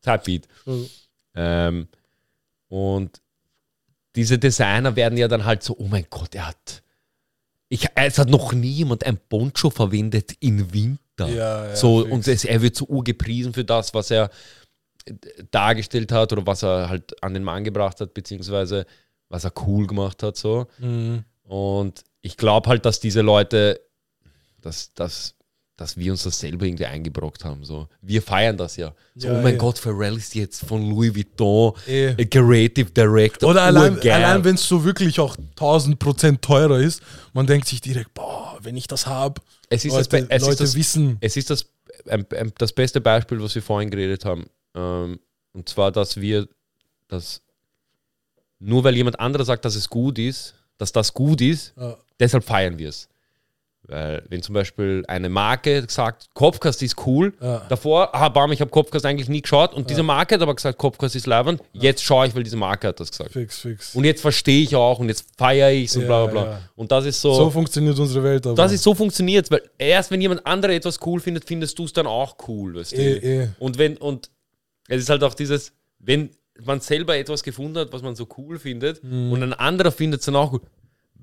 Typebeat. 0.01 0.47
Mhm. 0.65 0.89
Ähm, 1.35 1.87
und 2.69 3.21
diese 4.15 4.39
Designer 4.39 4.95
werden 4.95 5.17
ja 5.17 5.27
dann 5.27 5.45
halt 5.45 5.63
so, 5.63 5.75
oh 5.77 5.87
mein 5.87 6.05
Gott, 6.09 6.35
er 6.35 6.47
hat. 6.47 6.83
Ich, 7.69 7.87
es 7.95 8.17
hat 8.17 8.29
noch 8.29 8.51
nie 8.51 8.71
jemand 8.71 9.05
ein 9.05 9.17
Poncho 9.17 9.69
verwendet 9.69 10.33
in 10.39 10.73
Winter. 10.73 11.27
Ja, 11.27 11.67
ja, 11.67 11.75
so, 11.75 12.01
fix. 12.01 12.11
und 12.11 12.27
es, 12.27 12.45
er 12.45 12.61
wird 12.61 12.75
so 12.75 12.85
urgepriesen 12.85 13.53
für 13.53 13.63
das, 13.63 13.93
was 13.93 14.11
er 14.11 14.29
äh, 15.05 15.13
dargestellt 15.51 16.11
hat 16.11 16.33
oder 16.33 16.45
was 16.45 16.63
er 16.63 16.89
halt 16.89 17.21
an 17.23 17.33
den 17.33 17.43
Mann 17.43 17.63
gebracht 17.63 18.01
hat, 18.01 18.13
beziehungsweise 18.13 18.85
was 19.29 19.43
er 19.43 19.53
cool 19.65 19.87
gemacht 19.87 20.23
hat. 20.23 20.35
So. 20.35 20.67
Mhm. 20.79 21.23
Und 21.43 22.03
ich 22.21 22.37
glaube 22.37 22.69
halt, 22.69 22.85
dass 22.85 22.99
diese 22.99 23.21
Leute, 23.21 23.79
dass, 24.61 24.93
dass, 24.93 25.35
dass 25.77 25.97
wir 25.97 26.11
uns 26.11 26.23
das 26.23 26.39
selber 26.39 26.65
irgendwie 26.65 26.85
eingebrockt 26.85 27.43
haben. 27.43 27.63
So. 27.63 27.87
Wir 28.01 28.21
feiern 28.21 28.57
das 28.57 28.77
ja. 28.77 28.93
So, 29.15 29.27
Ja, 29.29 29.39
oh 29.39 29.41
mein 29.41 29.53
ja. 29.53 29.59
Gott, 29.59 29.79
Pharrell 29.79 30.17
ist 30.17 30.35
jetzt 30.35 30.63
von 30.65 30.87
Louis 30.89 31.15
Vuitton 31.15 31.73
Eh. 31.87 32.09
a 32.11 32.23
Creative 32.25 32.91
Director. 32.91 33.49
Oder 33.49 33.63
allein, 33.63 33.99
allein 33.99 34.43
wenn 34.43 34.55
es 34.55 34.67
so 34.67 34.83
wirklich 34.83 35.19
auch 35.19 35.35
1000 35.37 35.97
Prozent 35.97 36.41
teurer 36.41 36.77
ist, 36.79 37.01
man 37.33 37.47
denkt 37.47 37.67
sich 37.67 37.81
direkt, 37.81 38.13
boah, 38.13 38.57
wenn 38.61 38.77
ich 38.77 38.87
das 38.87 39.07
habe, 39.07 39.41
es 39.69 39.83
ist, 39.85 39.95
das, 39.95 40.11
Leute, 40.11 40.25
Be- 40.27 40.31
es, 40.35 40.41
Leute 40.43 40.51
ist 40.53 40.59
das, 40.61 40.75
wissen. 40.75 41.17
es 41.21 41.37
ist 41.37 41.49
das, 41.49 41.65
ähm, 42.07 42.25
ähm, 42.33 42.51
das 42.57 42.73
beste 42.73 43.01
Beispiel, 43.01 43.41
was 43.41 43.55
wir 43.55 43.61
vorhin 43.63 43.89
geredet 43.89 44.25
haben. 44.25 44.45
Ähm, 44.75 45.19
und 45.53 45.67
zwar, 45.69 45.91
dass 45.91 46.17
wir 46.21 46.47
das 47.07 47.41
nur 48.59 48.83
weil 48.83 48.95
jemand 48.95 49.19
anderer 49.19 49.43
sagt, 49.45 49.65
dass 49.65 49.75
es 49.75 49.89
gut 49.89 50.19
ist, 50.19 50.53
dass 50.77 50.91
das 50.91 51.13
gut 51.13 51.41
ist, 51.41 51.73
Ja. 51.77 51.97
Deshalb 52.21 52.43
feiern 52.45 52.77
wir 52.77 52.89
es. 52.89 53.07
Weil, 53.83 54.23
wenn 54.29 54.43
zum 54.43 54.53
Beispiel 54.53 55.03
eine 55.07 55.27
Marke 55.27 55.83
sagt, 55.89 56.27
Kopfkast 56.35 56.83
ist 56.83 56.95
cool, 57.07 57.33
Ja. 57.41 57.65
davor, 57.67 58.13
ah, 58.15 58.29
bam, 58.29 58.51
ich 58.51 58.61
habe 58.61 58.69
Kopfkast 58.69 59.05
eigentlich 59.07 59.27
nie 59.27 59.41
geschaut 59.41 59.73
und 59.73 59.89
diese 59.89 60.03
Marke 60.03 60.35
hat 60.35 60.41
aber 60.41 60.53
gesagt, 60.55 60.77
Kopfkast 60.77 61.15
ist 61.15 61.25
leibend, 61.25 61.61
jetzt 61.73 62.03
schaue 62.03 62.27
ich, 62.27 62.35
weil 62.35 62.43
diese 62.43 62.55
Marke 62.57 62.87
hat 62.89 62.99
das 62.99 63.09
gesagt. 63.09 63.31
Fix, 63.31 63.57
fix. 63.59 63.95
Und 63.95 64.03
jetzt 64.05 64.21
verstehe 64.21 64.61
ich 64.63 64.75
auch 64.75 64.99
und 64.99 65.09
jetzt 65.09 65.25
feiere 65.35 65.71
ich 65.71 65.89
es 65.89 65.95
und 65.95 66.03
Ja, 66.03 66.07
bla 66.07 66.25
bla 66.27 66.31
bla. 66.43 66.51
ja. 66.51 66.61
Und 66.75 66.91
das 66.91 67.05
ist 67.05 67.19
so, 67.19 67.33
so 67.33 67.49
funktioniert 67.49 67.97
unsere 67.97 68.23
Welt. 68.23 68.45
Aber. 68.45 68.55
das 68.55 68.71
ist 68.71 68.83
so 68.83 68.93
funktioniert, 68.93 69.49
weil 69.49 69.63
erst 69.79 70.11
wenn 70.11 70.21
jemand 70.21 70.45
andere 70.45 70.75
etwas 70.75 70.99
cool 71.05 71.19
findet, 71.19 71.45
findest 71.45 71.77
du 71.79 71.85
es 71.85 71.91
dann 71.91 72.05
auch 72.05 72.35
cool, 72.47 72.75
weißt 72.75 72.91
du? 72.91 72.97
Eh, 72.97 73.43
eh. 73.43 73.47
Und 73.57 73.79
wenn, 73.79 73.97
und 73.97 74.29
es 74.87 75.01
ist 75.01 75.09
halt 75.09 75.23
auch 75.23 75.33
dieses, 75.33 75.73
wenn 75.97 76.29
man 76.63 76.79
selber 76.81 77.17
etwas 77.17 77.41
gefunden 77.41 77.79
hat, 77.79 77.91
was 77.91 78.03
man 78.03 78.15
so 78.15 78.27
cool 78.37 78.59
findet, 78.59 79.03
Mhm. 79.03 79.31
und 79.31 79.41
ein 79.41 79.53
anderer 79.53 79.91
findet 79.91 80.19
es 80.19 80.27
dann 80.27 80.35
auch 80.35 80.51
gut. 80.51 80.61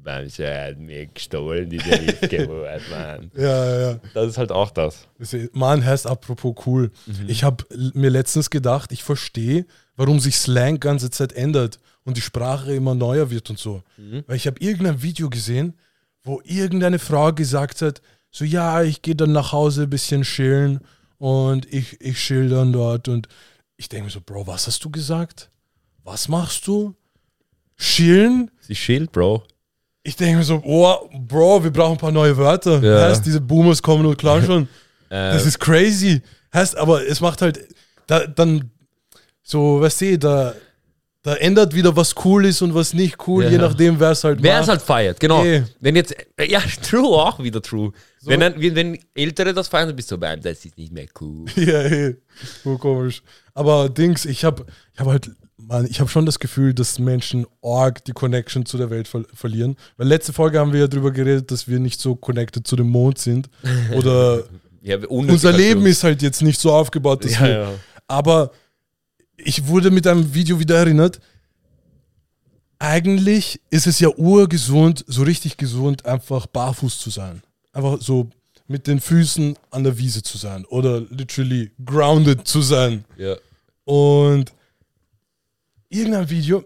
Man 0.09 0.29
hat 0.29 0.79
mir 0.79 1.07
gestohlen, 1.07 1.69
diese 1.69 1.85
Witzgewalt, 1.91 2.83
Mann. 2.91 3.31
ja, 3.37 3.81
ja. 3.93 4.01
Das 4.15 4.29
ist 4.29 4.39
halt 4.39 4.51
auch 4.53 4.71
das. 4.71 5.07
Das 5.19 5.33
ist- 5.35 5.55
Man 5.55 5.85
heißt 5.85 6.07
apropos 6.07 6.55
cool. 6.67 6.91
Ich 7.27 7.45
habe 7.45 7.65
mir 7.95 8.11
letztens 8.11 8.49
gedacht, 8.51 8.93
ich 8.93 9.03
verstehe, 9.05 9.67
warum 9.97 10.21
sich 10.21 10.37
Slang 10.37 10.81
ganze 10.81 11.11
Zeit 11.11 11.33
ändert 11.33 11.79
und 12.05 12.17
die 12.17 12.21
Sprache 12.23 12.73
immer 12.75 12.95
neuer 12.95 13.31
wird 13.31 13.51
und 13.51 13.59
so. 13.59 13.83
Weil 14.27 14.37
ich 14.37 14.47
habe 14.47 14.61
irgendein 14.61 15.03
Video 15.03 15.29
gesehen, 15.29 15.75
wo 16.23 16.41
irgendeine 16.45 16.99
Frau 16.99 17.33
gesagt 17.33 17.83
hat, 17.83 18.01
so 18.31 18.45
ja, 18.45 18.83
ich 18.83 19.03
gehe 19.03 19.17
dann 19.17 19.33
nach 19.33 19.53
Hause 19.53 19.83
ein 19.85 19.91
bisschen 19.91 20.23
chillen 20.23 20.81
und 21.19 21.67
ich, 21.73 22.01
ich 22.01 22.17
chill 22.17 22.49
dann 22.49 22.73
dort 22.73 23.09
und 23.09 23.29
ich 23.77 23.89
denke 23.89 24.05
mir 24.07 24.11
so, 24.11 24.21
Bro, 24.21 24.47
was 24.47 24.67
hast 24.67 24.85
du 24.85 24.91
gesagt? 24.91 25.51
Was 26.05 26.29
machst 26.29 26.67
du? 26.67 26.95
Chillen? 27.77 28.51
Sie 28.61 28.75
schild, 28.75 29.13
Bro. 29.13 29.45
Ich 30.03 30.17
denke 30.17 30.39
mir 30.39 30.45
so, 30.45 30.63
oh, 30.65 31.09
Bro, 31.27 31.65
wir 31.65 31.71
brauchen 31.71 31.93
ein 31.93 31.99
paar 31.99 32.13
neue 32.13 32.37
Wörter. 32.37 32.81
Ja. 32.83 33.09
Heißt, 33.09 33.27
diese 33.27 33.41
Boomers 33.41 33.83
kommen 33.83 34.07
und 34.07 34.17
klauen 34.17 34.45
schon. 34.45 34.69
Das 35.11 35.45
Äh, 35.45 35.49
ist 35.49 35.59
crazy. 35.59 36.21
Heißt, 36.53 36.77
aber 36.77 37.07
es 37.07 37.21
macht 37.23 37.41
halt, 37.41 37.67
da, 38.07 38.27
dann, 38.27 38.71
so, 39.43 39.81
weißt 39.81 40.03
du, 40.03 40.19
da, 40.19 40.55
da 41.23 41.35
ändert 41.37 41.75
wieder, 41.75 41.97
was 41.97 42.15
cool 42.27 42.45
ist 42.45 42.61
und 42.61 42.75
was 42.75 42.93
nicht 42.93 43.17
cool, 43.27 43.45
Ja. 43.45 43.51
je 43.51 43.57
nachdem, 43.59 43.99
wer 43.99 44.11
es 44.11 44.23
halt 44.23 44.43
Wer 44.43 44.61
es 44.61 44.69
halt 44.69 44.83
feiert, 44.83 45.19
genau. 45.19 45.43
Eh. 45.45 45.63
Wenn 45.81 45.97
jetzt, 45.97 46.15
ja, 46.47 46.61
true, 46.83 47.07
auch 47.07 47.43
wieder 47.43 47.63
true. 47.63 47.91
Wenn, 48.23 48.43
ein, 48.43 48.55
wenn, 48.61 48.75
wenn 48.75 48.99
Ältere 49.15 49.55
das 49.55 49.69
feiern, 49.69 49.89
dann 49.89 49.97
bist 49.97 50.11
du 50.11 50.17
so, 50.17 50.21
"Mann, 50.21 50.43
das 50.43 50.63
ist 50.67 50.77
nicht 50.77 50.93
mehr 50.93 51.07
cool. 51.23 51.47
ja, 51.57 51.83
eh. 51.85 52.17
So 52.63 52.77
komisch. 52.77 53.23
Aber 53.55 53.89
Dings, 53.89 54.27
ich 54.27 54.45
habe 54.45 54.67
ich 54.93 55.01
hab 55.01 55.07
halt, 55.07 55.31
man, 55.59 55.87
ich 55.87 56.01
habe 56.01 56.09
schon 56.09 56.25
das 56.27 56.39
Gefühl, 56.39 56.73
dass 56.73 56.99
Menschen 56.99 57.47
arg 57.63 58.05
die 58.05 58.13
Connection 58.13 58.65
zu 58.65 58.79
der 58.79 58.91
Welt 58.91 59.09
ver 59.09 59.25
verlieren. 59.35 59.77
Weil 59.97 60.07
letzte 60.09 60.33
Folge 60.33 60.59
haben 60.59 60.73
wir 60.73 60.81
ja 60.81 60.87
darüber 60.87 61.11
geredet, 61.11 61.51
dass 61.51 61.69
wir 61.69 61.79
nicht 61.81 62.01
so 62.01 62.15
connected 62.15 62.67
zu 62.67 62.77
dem 62.77 62.89
Mond 62.89 63.19
sind. 63.19 63.49
Oder 63.97 64.45
Ja, 64.83 64.99
unser 65.09 65.53
Leben 65.53 65.85
ist 65.87 66.05
halt 66.05 66.23
jetzt 66.23 66.43
nicht 66.43 66.61
so 66.61 66.73
aufgebaut, 66.73 67.25
dass 67.25 67.35
Ja, 67.35 67.41
wir 67.43 67.49
ja. 67.51 67.71
Aber 68.07 68.53
ich 69.37 69.67
wurde 69.67 69.91
mit 69.91 70.07
einem 70.07 70.33
Video 70.33 70.59
wieder 70.59 70.77
erinnert. 70.79 71.21
Eigentlich 72.79 73.61
ist 73.71 73.87
es 73.89 73.99
ja 73.99 74.09
urgesund, 74.17 75.05
so 75.09 75.23
richtig 75.25 75.57
gesund, 75.57 76.07
einfach 76.07 76.47
barfuß 76.47 76.99
zu 76.99 77.11
sein. 77.11 77.43
Einfach 77.73 78.01
so 78.01 78.31
mit 78.69 78.87
den 78.87 79.01
Füßen 79.01 79.57
an 79.71 79.83
der 79.85 79.99
Wiese 79.99 80.23
zu 80.23 80.39
sein 80.39 80.65
oder 80.67 81.01
literally 81.01 81.73
grounded 81.85 82.47
zu 82.47 82.63
sein. 82.63 83.05
ja. 83.17 83.37
Und 83.85 84.53
irgendein 85.89 86.29
Video, 86.31 86.65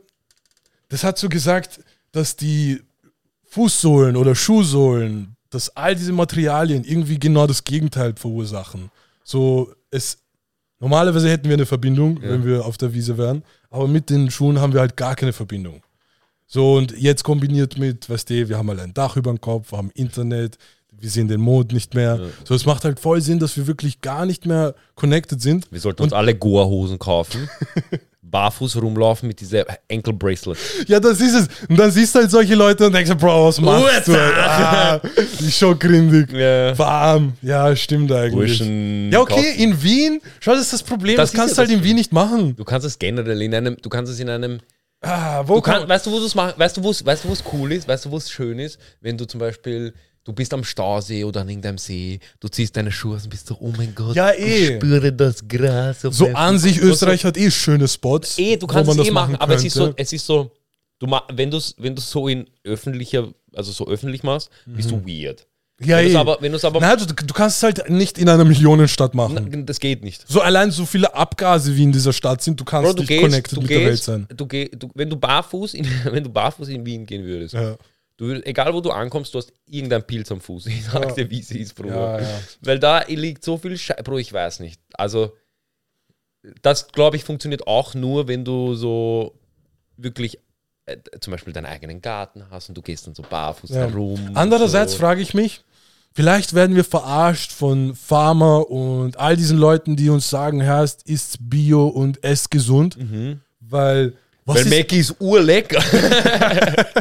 das 0.88 1.04
hat 1.04 1.18
so 1.18 1.28
gesagt, 1.28 1.80
dass 2.12 2.36
die 2.36 2.80
Fußsohlen 3.44 4.16
oder 4.16 4.34
Schuhsohlen, 4.34 5.36
dass 5.50 5.74
all 5.76 5.94
diese 5.94 6.12
Materialien 6.12 6.84
irgendwie 6.84 7.18
genau 7.18 7.46
das 7.46 7.64
Gegenteil 7.64 8.14
verursachen. 8.16 8.90
So, 9.24 9.72
es, 9.90 10.18
normalerweise 10.80 11.28
hätten 11.30 11.48
wir 11.48 11.54
eine 11.54 11.66
Verbindung, 11.66 12.20
Ja. 12.22 12.30
wenn 12.30 12.44
wir 12.44 12.64
auf 12.64 12.78
der 12.78 12.94
Wiese 12.94 13.18
wären, 13.18 13.42
aber 13.70 13.88
mit 13.88 14.10
den 14.10 14.30
Schuhen 14.30 14.60
haben 14.60 14.72
wir 14.72 14.80
halt 14.80 14.96
gar 14.96 15.14
keine 15.14 15.32
Verbindung. 15.32 15.82
So, 16.46 16.74
und 16.76 16.92
jetzt 16.98 17.22
kombiniert 17.24 17.78
mit, 17.78 18.08
weißt 18.10 18.28
du, 18.30 18.48
wir 18.48 18.58
haben 18.58 18.68
halt 18.68 18.80
ein 18.80 18.92
Dach 18.94 19.16
über 19.16 19.30
dem 19.30 19.40
Kopf, 19.40 19.72
wir 19.72 19.78
haben 19.78 19.90
Internet, 19.94 20.58
wir 20.90 21.08
sehen 21.10 21.26
den 21.28 21.40
Mond 21.40 21.72
nicht 21.72 21.94
mehr. 21.94 22.20
So, 22.44 22.54
es 22.54 22.66
macht 22.66 22.84
halt 22.84 23.00
voll 23.00 23.20
Sinn, 23.22 23.38
dass 23.38 23.56
wir 23.56 23.66
wirklich 23.66 24.00
gar 24.02 24.26
nicht 24.26 24.44
mehr 24.46 24.74
connected 24.94 25.40
sind. 25.40 25.70
Wir 25.72 25.80
sollten 25.80 26.02
uns 26.02 26.12
alle 26.12 26.34
Goa-Hosen 26.34 26.98
kaufen, 26.98 27.48
barfuß 28.22 28.76
rumlaufen 28.80 29.26
mit 29.28 29.40
dieser 29.40 29.64
Ankle 29.90 30.12
Bracelet. 30.12 30.56
Ja, 30.86 31.00
das 31.00 31.20
ist 31.20 31.34
es. 31.34 31.48
Und 31.68 31.76
dann 31.78 31.90
siehst 31.90 32.14
du 32.14 32.20
halt 32.20 32.30
solche 32.30 32.54
Leute 32.54 32.86
und 32.86 32.92
denkst, 32.94 33.12
Bro, 33.18 33.48
was 33.48 33.60
machst 33.60 34.08
du? 34.08 34.14
Ah, 34.16 35.00
ist 35.40 35.58
schon 35.58 35.78
grindig. 35.78 36.32
Ja. 36.32 36.76
Warm. 36.78 37.34
Ja, 37.42 37.74
stimmt 37.76 38.10
eigentlich. 38.12 38.58
Burschen 38.58 39.10
Ja, 39.12 39.20
okay, 39.20 39.34
kaufen. 39.34 39.58
in 39.60 39.82
Wien, 39.82 40.20
schau, 40.40 40.52
das 40.52 40.62
ist 40.62 40.72
das 40.72 40.82
Problem, 40.82 41.16
Das 41.16 41.30
das, 41.32 41.38
kannst 41.38 41.52
ist 41.52 41.58
du 41.58 41.62
ja 41.62 41.68
halt 41.68 41.78
in 41.78 41.84
Wien 41.84 41.96
nicht 41.96 42.12
machen. 42.12 42.56
Du 42.56 42.64
kannst 42.64 42.86
es 42.86 42.98
generell 42.98 43.42
in 43.42 43.54
einem, 43.54 43.76
du 43.82 43.88
kannst 43.88 44.12
es 44.12 44.20
in 44.20 44.28
einem, 44.28 44.60
Ah, 45.04 45.42
wo 45.46 45.56
du 45.56 45.60
kann, 45.62 45.74
kannst, 45.74 45.88
weißt 45.88 46.06
du, 46.06 46.12
wo 46.12 46.18
du 46.20 46.26
es 46.26 46.34
machst, 46.36 46.58
weißt 46.58 46.76
du, 46.76 46.82
wo 46.84 46.90
es, 46.90 47.04
weißt 47.04 47.24
du, 47.24 47.28
wo 47.28 47.32
es 47.32 47.42
cool 47.52 47.72
ist, 47.72 47.88
weißt 47.88 48.04
du, 48.04 48.10
wo 48.12 48.16
es 48.18 48.30
schön 48.30 48.60
ist, 48.60 48.78
wenn 49.00 49.18
du 49.18 49.24
zum 49.26 49.40
Beispiel, 49.40 49.92
du 50.24 50.32
bist 50.32 50.52
am 50.54 50.64
Stausee 50.64 51.24
oder 51.24 51.40
an 51.40 51.48
irgendeinem 51.48 51.78
See, 51.78 52.20
du 52.40 52.48
ziehst 52.48 52.76
deine 52.76 52.92
Schuhe 52.92 53.16
aus 53.16 53.24
und 53.24 53.30
bist 53.30 53.46
so, 53.46 53.56
oh 53.60 53.72
mein 53.76 53.94
Gott, 53.94 54.14
Ja, 54.14 54.30
eh. 54.30 54.68
ich 54.68 54.76
spüre 54.76 55.12
das 55.12 55.46
Gras. 55.48 56.04
auf 56.04 56.14
So 56.14 56.28
an 56.28 56.58
sich. 56.58 56.78
Österreich 56.78 57.24
hat 57.24 57.36
eh 57.36 57.50
schöne 57.50 57.88
Spots. 57.88 58.38
Eh, 58.38 58.56
du 58.56 58.66
kannst 58.66 58.90
es 58.90 59.06
eh 59.06 59.10
machen, 59.10 59.36
aber 59.36 59.54
es 59.54 59.64
ist 59.64 59.74
so, 59.74 59.92
es 59.96 60.12
ist 60.12 60.26
so, 60.26 60.50
du 60.98 61.06
wenn 61.32 61.50
du 61.50 61.56
es 61.56 61.74
wenn 61.78 61.94
du's 61.94 62.10
so 62.10 62.28
in 62.28 62.46
öffentlicher, 62.64 63.28
also 63.54 63.72
so 63.72 63.86
öffentlich 63.88 64.22
machst, 64.22 64.50
bist 64.66 64.90
du 64.90 65.04
weird. 65.04 65.46
Ja, 65.80 65.96
wenn 65.96 66.06
du 66.06 66.12
eh. 66.12 66.16
aber, 66.16 66.38
wenn 66.40 66.54
aber, 66.54 66.80
Nein, 66.80 66.98
du, 66.98 67.06
du 67.06 67.34
kannst 67.34 67.56
es 67.56 67.62
halt 67.64 67.90
nicht 67.90 68.18
in 68.18 68.28
einer 68.28 68.44
Millionenstadt 68.44 69.14
machen. 69.14 69.48
Na, 69.50 69.62
das 69.62 69.80
geht 69.80 70.04
nicht. 70.04 70.24
So 70.28 70.40
allein 70.40 70.70
so 70.70 70.86
viele 70.86 71.12
Abgase 71.14 71.76
wie 71.76 71.82
in 71.82 71.92
dieser 71.92 72.12
Stadt 72.12 72.42
sind, 72.42 72.60
du 72.60 72.64
kannst 72.64 72.86
Bro, 72.86 72.92
du 72.94 73.00
nicht 73.00 73.08
gehst, 73.08 73.22
connected 73.22 73.56
du 73.56 73.62
mit 73.62 73.70
der 73.70 73.80
Welt 73.80 73.90
gehst, 73.90 74.04
sein. 74.04 74.28
du 74.36 74.46
geh, 74.46 74.68
du, 74.68 74.90
wenn 74.94 75.10
du 75.10 75.16
barfuß 75.16 75.74
in, 75.74 75.86
wenn 76.04 76.22
du 76.22 76.30
barfuß 76.30 76.68
in 76.68 76.86
Wien 76.86 77.04
gehen 77.04 77.24
würdest, 77.24 77.54
Ja. 77.54 77.76
Du 78.22 78.28
würdest, 78.28 78.46
egal 78.46 78.72
wo 78.72 78.80
du 78.80 78.90
ankommst, 78.90 79.34
du 79.34 79.38
hast 79.38 79.52
irgendein 79.66 80.06
Pilz 80.06 80.30
am 80.30 80.40
Fuß. 80.40 80.66
Ich 80.66 80.84
sag 80.84 81.04
Ja. 81.04 81.12
dir, 81.12 81.30
wie 81.30 81.42
sie 81.42 81.58
ist, 81.58 81.74
Bro. 81.74 81.88
Ja, 81.88 82.20
ja. 82.20 82.40
Weil 82.60 82.78
da 82.78 83.02
liegt 83.08 83.44
so 83.44 83.58
viel 83.58 83.76
Scheiße, 83.76 84.02
Bro, 84.02 84.18
ich 84.18 84.32
weiß 84.32 84.60
nicht. 84.60 84.80
Also, 84.94 85.36
das 86.62 86.88
glaube 86.88 87.16
ich 87.16 87.24
funktioniert 87.24 87.66
auch 87.66 87.94
nur, 87.94 88.28
wenn 88.28 88.44
du 88.44 88.74
so 88.74 89.38
wirklich 89.96 90.38
äh, 90.86 90.96
zum 91.20 91.32
Beispiel 91.32 91.52
deinen 91.52 91.66
eigenen 91.66 92.00
Garten 92.00 92.44
hast 92.50 92.68
und 92.68 92.76
du 92.76 92.82
gehst 92.82 93.06
dann 93.06 93.14
so 93.14 93.22
barfuß 93.22 93.70
herum. 93.70 94.18
Andererseits 94.34 94.92
so. 94.92 94.98
frage 94.98 95.20
ich 95.20 95.34
mich, 95.34 95.62
vielleicht 96.12 96.54
werden 96.54 96.74
wir 96.74 96.84
verarscht 96.84 97.52
von 97.52 97.94
Pharma 97.94 98.58
und 98.58 99.16
all 99.18 99.36
diesen 99.36 99.58
Leuten, 99.58 99.94
die 99.96 100.10
uns 100.10 100.28
sagen, 100.30 100.60
Herrst, 100.60 101.08
isst 101.08 101.38
Bio 101.40 101.86
und 101.86 102.22
esst 102.24 102.50
gesund, 102.50 102.98
weil 103.60 104.14
was. 104.44 104.56
Weil 104.56 104.66
ist 104.66 104.70
Mackie 104.78 104.98
ist 104.98 105.14
urlecker. 105.20 105.82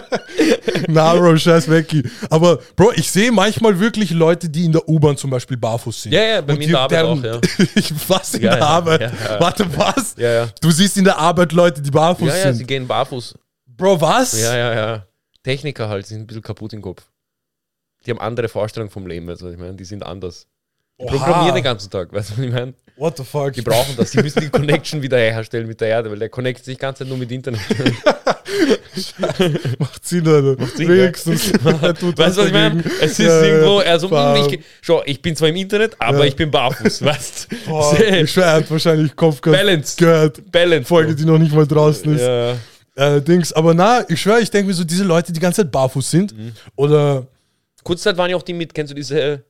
Na, 0.88 1.13
Bro, 1.15 1.38
scheiß 1.38 1.69
Wecki. 1.69 2.04
Aber, 2.30 2.58
Bro, 2.75 2.91
ich 2.95 3.10
sehe 3.10 3.32
manchmal 3.32 3.80
wirklich 3.80 4.12
Leute, 4.12 4.49
die 4.49 4.65
in 4.65 4.71
der 4.71 4.88
U-Bahn 4.88 5.17
zum 5.17 5.30
Beispiel 5.30 5.58
barfuß 5.58 6.04
sind. 6.04 6.12
Ja, 6.13 6.21
ja, 6.23 6.41
bei 6.41 6.54
Und 6.54 6.60
mir 6.60 6.65
in 6.65 6.71
der 6.71 6.80
Arbeit 6.80 6.99
deren- 6.99 7.19
auch, 7.19 7.23
ja. 7.23 7.41
ich, 7.75 7.93
was 8.10 8.34
in 8.34 8.41
Ja, 8.43 8.51
der 8.51 8.60
ja, 8.60 8.65
Arbeit? 8.67 9.12
Warte, 9.39 9.77
was? 9.77 10.15
Du 10.62 10.71
siehst 10.71 10.97
in 10.97 11.04
der 11.06 11.17
Arbeit 11.17 11.51
Leute, 11.51 11.82
die 11.82 11.91
barfuß 11.91 12.27
ja, 12.27 12.36
ja, 12.38 12.51
sie 12.51 12.60
sind. 12.60 12.67
gehen 12.67 12.88
barfuß. 12.88 13.36
Bro, 13.67 14.01
was? 14.01 14.39
Ja, 14.39 14.56
ja, 14.58 14.73
ja. 14.73 15.06
Techniker 15.43 15.89
halt, 15.89 16.06
sind 16.06 16.21
ein 16.21 16.27
bisschen 16.27 16.43
kaputt 16.43 16.73
im 16.73 16.82
Kopf. 16.82 17.04
Die 18.06 18.12
haben 18.12 18.19
andere 18.19 18.47
Vorstellungen 18.49 18.91
vom 18.91 19.08
Leben, 19.08 19.27
was 19.27 19.41
ich 19.41 19.58
meine? 19.58 19.73
Die 19.75 19.86
sind 19.86 20.04
anders. 20.04 20.47
Oha. 21.01 21.17
programmieren 21.17 21.55
den 21.55 21.63
ganzen 21.63 21.89
Tag, 21.89 22.09
weißt 22.13 22.31
du, 22.31 22.37
was 22.37 22.45
ich 22.45 22.51
meine? 22.51 22.73
What 22.97 23.17
the 23.17 23.23
fuck? 23.23 23.53
Die 23.53 23.61
brauchen 23.61 23.95
das. 23.97 24.11
Die 24.11 24.21
müssen 24.21 24.41
die 24.41 24.49
Connection 24.49 25.01
wieder 25.01 25.17
herstellen 25.17 25.67
mit 25.67 25.81
der 25.81 25.87
Erde, 25.87 26.11
weil 26.11 26.19
der 26.19 26.29
connectet 26.29 26.65
sich 26.65 26.75
die 26.75 26.81
ganze 26.81 26.99
Zeit 26.99 27.07
nur 27.07 27.17
mit 27.17 27.31
Internet. 27.31 27.61
Macht 29.79 30.05
Sinn, 30.07 30.27
Alter. 30.27 30.65
Sinn, 30.75 30.87
Wenigstens. 30.89 31.51
er 31.51 31.93
tut 31.95 32.17
Weißt 32.17 32.37
du, 32.37 32.41
was 32.41 32.47
ich 32.47 32.53
meine? 32.53 32.83
Es 33.01 33.11
ist 33.11 33.19
Ja, 33.19 33.25
ja. 33.25 33.41
irgendwo, 33.43 33.77
also 33.79 34.09
Bam. 34.09 34.35
ich, 34.49 34.59
schau, 34.81 35.01
ich 35.05 35.21
bin 35.21 35.35
zwar 35.35 35.49
im 35.49 35.55
Internet, 35.55 35.95
aber 35.99 36.19
Ja. 36.19 36.25
ich 36.25 36.35
bin 36.35 36.51
barfuß, 36.51 37.03
weißt 37.03 37.47
du? 37.49 37.55
Boah, 37.69 37.97
ich 37.99 38.31
schwör, 38.31 38.45
er 38.45 38.53
hat 38.53 38.71
wahrscheinlich 38.71 39.15
Kopfgas 39.15 39.53
Balance. 39.55 39.95
gehört. 39.97 40.51
Balance. 40.51 40.85
Folge, 40.87 41.15
die 41.15 41.25
noch 41.25 41.37
nicht 41.39 41.53
mal 41.53 41.65
draußen 41.65 42.13
ist. 42.15 42.21
ja. 42.21 42.55
Äh, 42.95 43.21
Dings. 43.21 43.53
Aber 43.53 43.73
na, 43.73 44.03
ich 44.09 44.19
schwör, 44.21 44.39
ich 44.39 44.51
denke 44.51 44.67
mir 44.67 44.73
so, 44.73 44.83
diese 44.83 45.05
Leute, 45.05 45.27
die 45.27 45.33
die 45.33 45.39
ganze 45.39 45.63
Zeit 45.63 45.71
barfuß 45.71 46.11
sind, 46.11 46.37
Mhm. 46.37 46.51
oder 46.75 47.25
Kurzzeit 47.83 48.17
waren 48.17 48.29
ja 48.29 48.35
auch 48.35 48.43
die 48.43 48.53
mit, 48.53 48.73
kennst 48.73 48.91
du 48.91 48.95
diese, 48.95 49.43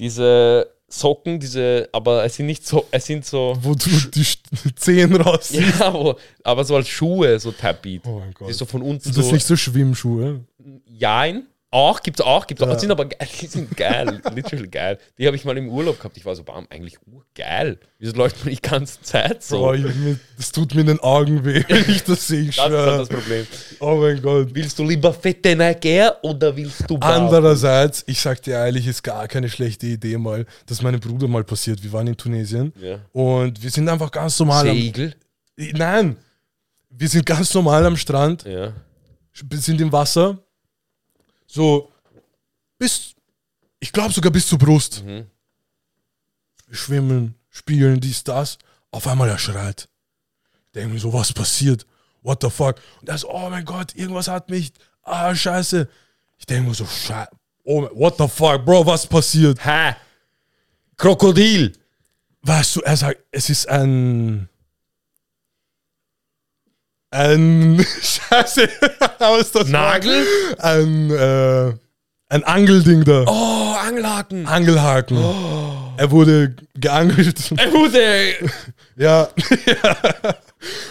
diese 0.00 0.68
Socken, 0.88 1.38
diese, 1.38 1.88
aber 1.92 2.24
es 2.24 2.34
sind 2.34 2.46
nicht 2.46 2.66
so, 2.66 2.84
es 2.90 3.06
sind 3.06 3.24
so, 3.24 3.56
wo 3.62 3.74
du 3.74 3.90
die 4.12 4.26
Zehen 4.74 5.14
raus 5.14 5.50
ja, 5.52 5.94
wo, 5.94 6.16
aber 6.42 6.64
so 6.64 6.74
als 6.74 6.88
Schuhe, 6.88 7.38
so 7.38 7.52
Tapit. 7.52 8.02
Oh 8.04 8.18
mein 8.18 8.34
Gott. 8.34 8.48
Die 8.48 8.52
so 8.52 8.64
von 8.64 8.82
unten 8.82 9.00
Sind 9.04 9.16
das 9.16 9.26
so, 9.26 9.32
nicht 9.32 9.46
so 9.46 9.56
Schwimmschuhe? 9.56 10.40
Jein. 10.86 11.46
Auch, 11.72 12.00
gibt's 12.02 12.20
auch, 12.20 12.48
gibt's 12.48 12.62
Ja. 12.64 12.68
auch. 12.68 12.78
Sind 12.80 12.90
aber 12.90 13.04
geil, 13.06 13.28
die 13.40 13.46
sind 13.46 13.76
geil, 13.76 14.20
literally 14.34 14.66
geil. 14.66 14.98
Die 15.18 15.26
habe 15.26 15.36
ich 15.36 15.44
mal 15.44 15.56
im 15.56 15.68
Urlaub 15.68 15.98
gehabt. 15.98 16.16
Ich 16.16 16.24
war 16.24 16.34
so, 16.34 16.42
bam, 16.42 16.66
eigentlich 16.68 16.96
urgeil. 17.06 17.78
Wieso 17.98 18.16
läuft 18.16 18.44
man 18.44 18.52
die 18.52 18.60
ganze 18.60 19.00
Zeit 19.02 19.44
so? 19.44 19.58
Boah, 19.58 19.76
das 20.36 20.50
tut 20.50 20.74
mir 20.74 20.80
in 20.80 20.88
den 20.88 21.00
Augen 21.00 21.44
weh, 21.44 21.62
wenn 21.68 21.88
ich 21.88 22.02
das 22.02 22.26
sehe. 22.26 22.48
Ich 22.48 22.56
das 22.56 22.66
ist 22.66 22.72
dann 22.74 22.98
das 22.98 23.08
Problem. 23.08 23.46
Oh 23.78 23.96
mein 24.00 24.20
Gott. 24.20 24.48
Willst 24.52 24.78
du 24.80 24.84
lieber 24.84 25.12
fette 25.14 25.54
Nike 25.54 26.08
oder 26.22 26.56
willst 26.56 26.90
du 26.90 26.98
blau? 26.98 27.06
Andererseits, 27.06 28.02
ich 28.08 28.20
sag 28.20 28.42
dir 28.42 28.54
ehrlich, 28.54 28.88
ist 28.88 29.02
gar 29.04 29.28
keine 29.28 29.48
schlechte 29.48 29.86
Idee 29.86 30.18
mal, 30.18 30.46
dass 30.66 30.82
meinem 30.82 30.98
Bruder 30.98 31.28
mal 31.28 31.44
passiert. 31.44 31.80
Wir 31.84 31.92
waren 31.92 32.08
in 32.08 32.16
Tunesien 32.16 32.72
Ja. 32.80 32.98
und 33.12 33.62
wir 33.62 33.70
sind 33.70 33.88
einfach 33.88 34.10
ganz 34.10 34.36
normal 34.40 34.68
am, 34.68 34.76
Segel? 34.76 35.14
Nein, 35.56 36.16
wir 36.88 37.08
sind 37.08 37.24
ganz 37.26 37.54
normal 37.54 37.86
am 37.86 37.96
Strand, 37.96 38.44
Ja. 38.44 38.72
sind 39.52 39.80
im 39.80 39.92
Wasser, 39.92 40.38
so 41.50 41.92
bis, 42.78 43.14
ich 43.78 43.92
glaube 43.92 44.12
sogar 44.12 44.32
bis 44.32 44.46
zur 44.46 44.58
Brust. 44.58 45.04
Mhm. 45.04 45.26
Schwimmen, 46.70 47.34
spielen, 47.48 48.00
dies, 48.00 48.22
das. 48.24 48.58
Auf 48.90 49.06
einmal 49.06 49.28
er 49.28 49.38
schreit. 49.38 49.88
Ich 50.66 50.72
denke 50.72 50.94
mir 50.94 51.00
so, 51.00 51.12
was 51.12 51.32
passiert? 51.32 51.86
What 52.22 52.42
the 52.42 52.50
fuck? 52.50 52.76
Und 53.00 53.08
er 53.08 53.18
so, 53.18 53.30
oh 53.30 53.50
mein 53.50 53.64
Gott, 53.64 53.94
irgendwas 53.94 54.28
hat 54.28 54.50
mich, 54.50 54.72
ah, 55.02 55.34
scheiße. 55.34 55.88
Ich 56.38 56.46
denke 56.46 56.68
mir 56.68 56.74
so, 56.74 56.86
scheiße. 56.86 57.30
Oh, 57.64 57.88
what 57.94 58.16
the 58.18 58.28
fuck, 58.28 58.64
Bro, 58.64 58.86
was 58.86 59.06
passiert? 59.06 59.64
Ha! 59.64 59.96
Krokodil! 60.96 61.72
Weißt 62.42 62.76
du, 62.76 62.80
er 62.80 62.96
sagt, 62.96 63.24
es 63.30 63.50
ist 63.50 63.68
ein. 63.68 64.49
Ein. 67.10 67.84
Scheiße. 68.02 68.68
Was 69.18 69.40
ist 69.40 69.54
das? 69.54 69.68
Nagel? 69.68 70.24
Ein, 70.58 71.10
äh, 71.10 71.72
ein 72.28 72.44
Angelding 72.44 73.04
da. 73.04 73.24
Oh, 73.26 73.74
Angelhaken! 73.74 74.46
Angelhaken. 74.46 75.18
Er 75.96 76.10
wurde 76.10 76.54
geangelt. 76.74 77.52
Er 77.56 77.72
wurde. 77.72 78.34
ja. 78.96 79.28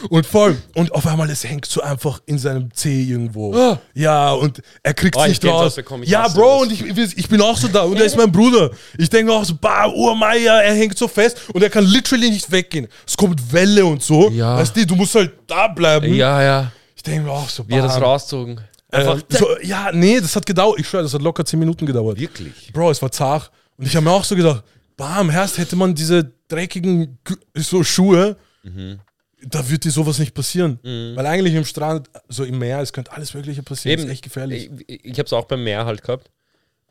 Und 0.09 0.25
voll. 0.25 0.57
Und 0.75 0.91
auf 0.93 1.05
einmal, 1.05 1.29
es 1.29 1.43
hängt 1.43 1.65
so 1.65 1.81
einfach 1.81 2.21
in 2.25 2.37
seinem 2.39 2.73
Zeh 2.73 3.03
irgendwo. 3.03 3.53
Ah. 3.55 3.79
Ja, 3.93 4.31
und 4.33 4.61
er 4.81 4.93
kriegt 4.93 5.15
Oh, 5.15 5.23
ich 5.23 5.41
nicht 5.41 5.45
raus. 5.45 5.79
Ja, 6.03 6.27
Bro, 6.27 6.61
und 6.61 6.71
ich, 6.71 7.17
ich 7.17 7.27
bin 7.29 7.41
auch 7.41 7.57
so 7.57 7.67
da. 7.67 7.83
Und 7.83 7.97
er 7.97 8.05
ist 8.05 8.17
mein 8.17 8.31
Bruder. 8.31 8.71
Ich 8.97 9.09
denke 9.09 9.31
auch 9.31 9.43
so, 9.45 9.55
bah, 9.55 9.87
Urmeier, 9.87 10.63
er 10.63 10.73
hängt 10.73 10.97
so 10.97 11.07
fest 11.07 11.37
und 11.53 11.61
er 11.61 11.69
kann 11.69 11.85
literally 11.85 12.31
nicht 12.31 12.51
weggehen. 12.51 12.87
Es 13.05 13.15
kommt 13.15 13.51
Welle 13.53 13.85
und 13.85 14.01
so. 14.01 14.29
Ja. 14.29 14.57
Weißt 14.57 14.75
du, 14.75 14.85
du 14.85 14.95
musst 14.95 15.13
halt 15.15 15.33
da 15.45 15.67
bleiben. 15.67 16.13
Ja, 16.13 16.41
ja. 16.41 16.71
Ich 16.95 17.03
denke 17.03 17.23
mir 17.27 17.31
auch 17.31 17.49
so, 17.49 17.67
Wie 17.67 17.73
er 17.75 17.83
das 17.83 18.01
rauszogen. 18.01 18.59
Äh, 18.91 19.17
so, 19.29 19.47
ja, 19.61 19.91
nee, 19.93 20.19
das 20.19 20.35
hat 20.35 20.45
gedauert. 20.45 20.79
Ich 20.79 20.87
schwöre, 20.87 21.03
das 21.03 21.13
hat 21.13 21.21
locker 21.21 21.45
10 21.45 21.59
Minuten 21.59 21.85
gedauert. 21.85 22.19
Wirklich. 22.19 22.71
Bro, 22.73 22.89
es 22.91 23.01
war 23.01 23.11
zart. 23.11 23.51
Und 23.77 23.85
ich 23.85 23.95
habe 23.95 24.03
mir 24.03 24.11
auch 24.11 24.23
so 24.23 24.35
gedacht, 24.35 24.63
bam, 24.97 25.29
Herst, 25.29 25.57
hätte 25.59 25.75
man 25.75 25.93
diese 25.93 26.31
dreckigen 26.47 27.19
so 27.55 27.83
Schuhe, 27.83 28.35
Mhm. 28.63 28.99
Da 29.43 29.69
wird 29.69 29.83
dir 29.85 29.91
sowas 29.91 30.19
nicht 30.19 30.33
passieren. 30.33 30.79
Weil 30.83 31.25
eigentlich 31.25 31.53
im 31.55 31.65
Strand, 31.65 32.09
so 32.27 32.43
im 32.43 32.59
Meer, 32.59 32.79
es 32.81 32.91
könnte 32.93 33.11
alles 33.11 33.33
Mögliche 33.33 33.63
passieren. 33.63 33.99
Eben, 33.99 34.07
ist 34.07 34.13
echt 34.13 34.23
gefährlich. 34.23 34.69
Ich, 34.87 35.05
ich 35.05 35.13
habe 35.19 35.25
es 35.27 35.33
auch 35.33 35.45
beim 35.45 35.63
Meer 35.63 35.85
halt 35.85 36.03
gehabt. 36.03 36.29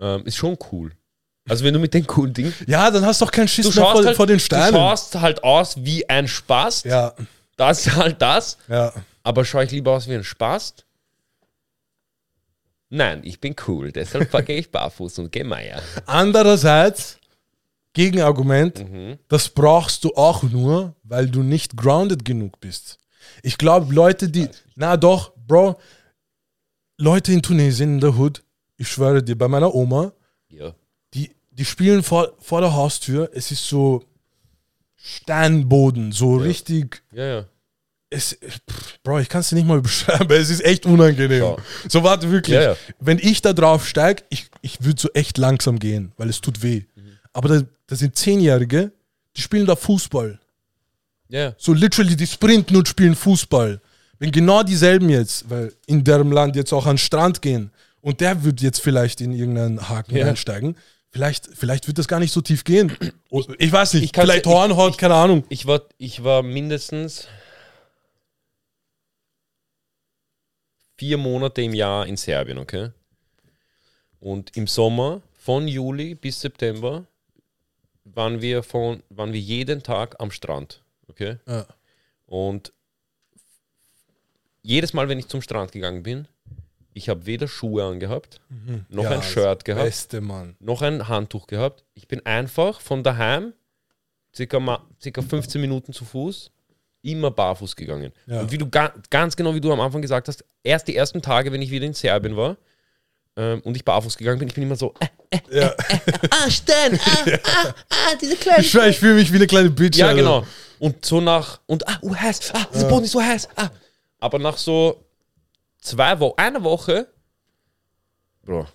Ähm, 0.00 0.24
ist 0.24 0.36
schon 0.36 0.56
cool. 0.72 0.92
Also 1.48 1.64
wenn 1.64 1.72
du 1.74 1.80
mit 1.80 1.94
den 1.94 2.06
coolen 2.06 2.32
Dingen. 2.34 2.54
ja, 2.66 2.90
dann 2.90 3.04
hast 3.06 3.20
du 3.20 3.24
doch 3.24 3.32
keinen 3.32 3.48
Schiss 3.48 3.68
Du 3.70 3.80
mehr 3.80 3.90
vor, 3.90 4.04
halt, 4.04 4.16
vor 4.16 4.26
den 4.26 4.36
du 4.38 4.44
Steinen. 4.44 4.74
schaust 4.74 5.14
halt 5.14 5.42
aus 5.44 5.76
wie 5.82 6.08
ein 6.08 6.28
Spast. 6.28 6.84
Ja, 6.84 7.14
Das 7.56 7.86
ist 7.86 7.96
halt 7.96 8.20
das. 8.22 8.58
ja. 8.68 8.92
Aber 9.22 9.44
schaue 9.44 9.64
ich 9.64 9.70
lieber 9.70 9.92
aus 9.92 10.08
wie 10.08 10.14
ein 10.14 10.24
Spast? 10.24 10.84
Nein, 12.90 13.20
ich 13.24 13.40
bin 13.40 13.54
cool. 13.66 13.92
Deshalb 13.92 14.30
gehe 14.46 14.58
ich 14.58 14.70
barfuß 14.70 15.18
und 15.18 15.32
gehe 15.32 15.44
Meier. 15.44 15.82
Andererseits, 16.06 17.18
Gegenargument, 17.98 18.88
Mhm. 18.88 19.18
das 19.26 19.48
brauchst 19.48 20.04
du 20.04 20.14
auch 20.14 20.44
nur, 20.44 20.94
weil 21.02 21.28
du 21.28 21.42
nicht 21.42 21.76
grounded 21.76 22.24
genug 22.24 22.60
bist. 22.60 22.98
Ich 23.42 23.58
glaube, 23.58 23.92
Leute, 23.92 24.28
die, 24.28 24.48
na 24.76 24.96
doch, 24.96 25.32
Bro, 25.48 25.76
Leute 26.96 27.32
in 27.32 27.42
Tunesien, 27.42 27.94
in 27.94 28.00
der 28.00 28.16
Hood, 28.16 28.44
ich 28.76 28.88
schwöre 28.88 29.20
dir, 29.22 29.36
bei 29.36 29.48
meiner 29.48 29.74
Oma, 29.74 30.12
Ja. 30.48 30.74
die, 31.12 31.30
die 31.50 31.64
spielen 31.64 32.04
vor, 32.04 32.34
vor 32.38 32.60
der 32.60 32.72
Haustür, 32.72 33.30
es 33.34 33.50
ist 33.50 33.66
so 33.66 34.04
Steinboden, 34.96 36.12
so 36.12 36.36
richtig 36.36 37.02
Ja, 37.12 37.24
ja. 37.26 37.44
es, 38.10 38.38
pff, 38.70 38.98
Bro, 39.02 39.18
ich 39.20 39.28
kann 39.28 39.40
es 39.40 39.48
dir 39.48 39.56
nicht 39.56 39.66
mal 39.66 39.80
beschreiben, 39.90 40.30
es 40.32 40.50
ist 40.50 40.64
echt 40.64 40.86
unangenehm. 40.86 41.42
Ja. 41.42 41.56
So, 41.88 42.02
warte, 42.04 42.30
wirklich. 42.30 42.54
Ja, 42.54 42.62
ja. 42.62 42.76
Wenn 43.00 43.18
ich 43.18 43.42
da 43.42 43.52
drauf 43.52 43.86
steige, 43.88 44.22
ich, 44.30 44.48
ich 44.60 44.82
würde 44.84 45.00
so 45.00 45.08
echt 45.14 45.38
langsam 45.38 45.78
gehen, 45.78 46.12
weil 46.16 46.28
es 46.28 46.40
tut 46.40 46.62
weh. 46.62 46.84
Aber 47.32 47.48
da, 47.48 47.62
da 47.86 47.96
sind 47.96 48.16
Zehnjährige, 48.16 48.92
die 49.36 49.40
spielen 49.40 49.66
da 49.66 49.76
Fußball. 49.76 50.38
Ja. 51.28 51.54
So 51.58 51.72
literally, 51.72 52.16
die 52.16 52.26
sprinten 52.26 52.76
und 52.76 52.88
spielen 52.88 53.14
Fußball. 53.14 53.80
Wenn 54.18 54.32
genau 54.32 54.62
dieselben 54.62 55.10
jetzt, 55.10 55.48
weil 55.50 55.72
in 55.86 56.02
deren 56.04 56.32
Land 56.32 56.56
jetzt 56.56 56.72
auch 56.72 56.86
an 56.86 56.94
den 56.94 56.98
Strand 56.98 57.40
gehen 57.42 57.70
und 58.00 58.20
der 58.20 58.42
wird 58.44 58.60
jetzt 58.60 58.80
vielleicht 58.80 59.20
in 59.20 59.32
irgendeinen 59.32 59.88
Haken 59.88 60.16
Ja. 60.16 60.26
einsteigen, 60.26 60.76
vielleicht, 61.10 61.48
vielleicht 61.54 61.86
wird 61.86 61.98
das 61.98 62.08
gar 62.08 62.18
nicht 62.18 62.32
so 62.32 62.40
tief 62.40 62.64
gehen. 62.64 62.96
Oh, 63.30 63.44
Ich 63.58 63.70
weiß 63.70 63.94
nicht, 63.94 64.04
Ich 64.04 64.10
vielleicht 64.14 64.46
ich- 64.46 64.52
Hornhaut, 64.52 64.98
keine 64.98 65.14
Ahnung. 65.14 65.44
Ich 65.50 65.66
war, 65.66 65.82
ich 65.98 66.24
war 66.24 66.42
mindestens 66.42 67.28
vier 70.96 71.16
Monate 71.18 71.62
im 71.62 71.74
Jahr 71.74 72.06
in 72.06 72.16
Serbien, 72.16 72.58
okay? 72.58 72.90
Und 74.20 74.56
im 74.56 74.66
Sommer, 74.66 75.22
von 75.38 75.68
Juli 75.68 76.14
bis 76.14 76.40
September, 76.40 77.06
waren 78.14 78.40
wir, 78.40 78.62
von, 78.62 79.02
waren 79.10 79.32
wir 79.32 79.40
jeden 79.40 79.82
Tag 79.82 80.16
am 80.18 80.30
Strand, 80.30 80.82
okay? 81.08 81.36
Ja. 81.46 81.66
Und 82.26 82.72
jedes 84.62 84.92
Mal, 84.92 85.08
wenn 85.08 85.18
ich 85.18 85.28
zum 85.28 85.42
Strand 85.42 85.72
gegangen 85.72 86.02
bin, 86.02 86.28
ich 86.94 87.08
habe 87.08 87.26
weder 87.26 87.48
Schuhe 87.48 87.84
angehabt, 87.84 88.40
noch 88.88 89.04
Ja, 89.04 89.10
ein 89.10 89.22
Shirt 89.22 89.64
gehabt, 89.64 89.84
Beste 89.84 90.20
noch 90.60 90.82
ein 90.82 91.08
Handtuch 91.08 91.46
gehabt. 91.46 91.84
Ich 91.94 92.08
bin 92.08 92.24
einfach 92.26 92.80
von 92.80 93.02
daheim, 93.02 93.52
circa, 94.34 94.84
circa 95.00 95.22
15 95.22 95.60
Minuten 95.60 95.92
zu 95.92 96.04
Fuß, 96.04 96.50
immer 97.02 97.30
barfuß 97.30 97.76
gegangen. 97.76 98.12
Ja. 98.26 98.40
Und 98.40 98.50
wie 98.50 98.58
du 98.58 98.68
ga, 98.68 98.92
ganz 99.10 99.36
genau 99.36 99.54
wie 99.54 99.60
du 99.60 99.72
am 99.72 99.80
Anfang 99.80 100.02
gesagt 100.02 100.28
hast, 100.28 100.44
erst 100.62 100.88
die 100.88 100.96
ersten 100.96 101.22
Tage, 101.22 101.52
wenn 101.52 101.62
ich 101.62 101.70
wieder 101.70 101.86
in 101.86 101.94
Serbien 101.94 102.36
war 102.36 102.56
ähm, 103.38 103.60
und 103.62 103.76
ich 103.76 103.84
barfuß 103.84 104.16
gegangen 104.16 104.40
bin, 104.40 104.48
ich 104.48 104.54
bin 104.54 104.64
immer 104.64 104.76
so, 104.76 104.92
äh, 105.30 105.38
Ja. 105.50 105.72
ah, 106.30 106.50
Stein, 106.50 106.98
ah, 107.04 107.24
ah, 107.44 107.74
ah, 107.88 108.14
diese 108.20 108.36
kleinen 108.36 108.60
Ich, 108.60 108.74
ich 108.74 108.98
fühle 108.98 109.14
mich 109.14 109.32
wie 109.32 109.36
eine 109.36 109.46
kleine 109.46 109.70
Bitch. 109.70 109.96
ja, 109.96 110.08
Alter. 110.08 110.18
genau. 110.18 110.46
Und 110.80 111.04
so 111.04 111.20
nach, 111.20 111.60
und 111.66 111.86
ah, 111.88 111.98
uh, 112.02 112.14
heiß, 112.14 112.52
ah, 112.54 112.66
dieser 112.74 112.88
Boden 112.88 113.04
ist 113.04 113.12
so 113.12 113.22
heiß, 113.22 113.48
ah. 113.56 113.70
Aber 114.18 114.38
nach 114.40 114.58
so 114.58 115.04
zwei 115.80 116.18
Wochen, 116.18 116.34
einer 116.36 116.62
Woche, 116.64 117.06
Bro, 118.44 118.66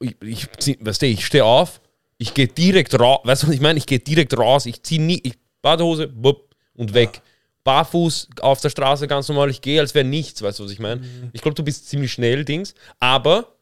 ich, 0.00 0.16
ich, 0.20 0.78
weißt 0.80 1.02
du, 1.02 1.06
ich 1.06 1.24
stehe 1.24 1.44
auf, 1.44 1.80
ich 2.18 2.34
gehe 2.34 2.48
direkt 2.48 2.98
raus, 2.98 3.20
weißt 3.24 3.42
du, 3.44 3.46
was 3.48 3.54
ich 3.54 3.60
meine? 3.60 3.78
Ich 3.78 3.86
gehe 3.86 4.00
direkt 4.00 4.36
raus, 4.36 4.66
ich 4.66 4.82
ziehe 4.82 5.00
nie, 5.00 5.20
ich, 5.22 5.34
Badehose, 5.62 6.08
bupp, 6.08 6.54
und 6.74 6.92
weg. 6.94 7.22
Barfuß 7.64 8.28
auf 8.40 8.60
der 8.60 8.70
Straße 8.70 9.06
ganz 9.06 9.28
normal, 9.28 9.50
ich 9.50 9.60
gehe, 9.60 9.80
als 9.80 9.94
wäre 9.94 10.04
nichts, 10.04 10.42
weißt 10.42 10.58
du, 10.58 10.64
was 10.64 10.70
ich 10.72 10.80
meine? 10.80 11.02
Ich 11.32 11.42
glaube, 11.42 11.54
du 11.54 11.62
bist 11.62 11.88
ziemlich 11.88 12.12
schnell, 12.12 12.44
Dings, 12.44 12.74
aber 12.98 13.54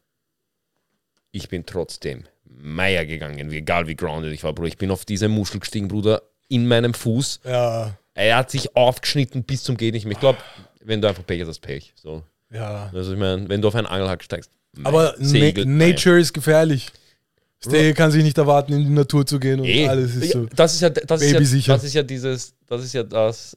ich 1.31 1.47
bin 1.49 1.65
trotzdem 1.65 2.25
Meier 2.45 3.05
gegangen, 3.05 3.51
egal 3.51 3.87
wie 3.87 3.95
grounded 3.95 4.33
ich 4.33 4.43
war, 4.43 4.53
Bro. 4.53 4.65
Ich 4.65 4.77
bin 4.77 4.91
auf 4.91 5.05
diese 5.05 5.27
Muschel 5.27 5.59
gestiegen, 5.59 5.87
Bruder, 5.87 6.21
in 6.49 6.67
meinem 6.67 6.93
Fuß. 6.93 7.39
Ja, 7.45 7.97
Er 8.13 8.35
hat 8.37 8.51
sich 8.51 8.75
aufgeschnitten 8.75 9.43
bis 9.43 9.63
zum 9.63 9.77
Geht 9.77 9.93
nicht 9.93 10.05
mehr. 10.05 10.13
Ich 10.13 10.19
glaube, 10.19 10.39
wenn 10.83 11.01
du 11.01 11.07
einfach 11.07 11.25
Pech 11.25 11.41
hast, 11.41 11.47
hast 11.47 11.59
Pech. 11.61 11.93
So. 11.95 12.23
ja. 12.51 12.89
Also 12.93 13.13
ich 13.13 13.19
meine, 13.19 13.47
wenn 13.49 13.61
du 13.61 13.67
auf 13.69 13.75
einen 13.75 13.87
Angelhack 13.87 14.23
steigst. 14.23 14.51
Aber 14.83 15.15
Segel, 15.17 15.65
Na 15.65 15.87
Nature 15.87 16.19
ist 16.19 16.33
gefährlich. 16.33 16.87
Der 17.65 17.93
kann 17.93 18.09
sich 18.11 18.23
nicht 18.23 18.37
erwarten, 18.37 18.73
in 18.73 18.79
die 18.85 18.89
Natur 18.89 19.25
zu 19.25 19.39
gehen 19.39 19.59
und 19.59 19.67
Eh. 19.67 19.87
alles 19.87 20.15
ist 20.15 20.31
so. 20.31 20.43
Ja, 20.43 20.49
das 20.55 20.73
ist 20.73 20.81
ja, 20.81 20.89
das 20.89 21.21
ist 21.21 21.31
ja, 21.31 21.39
das 21.75 21.83
ist 21.83 21.93
ja 21.93 22.03
dieses, 22.03 22.53
das 22.67 22.83
ist 22.83 22.93
ja 22.93 23.03
das, 23.03 23.55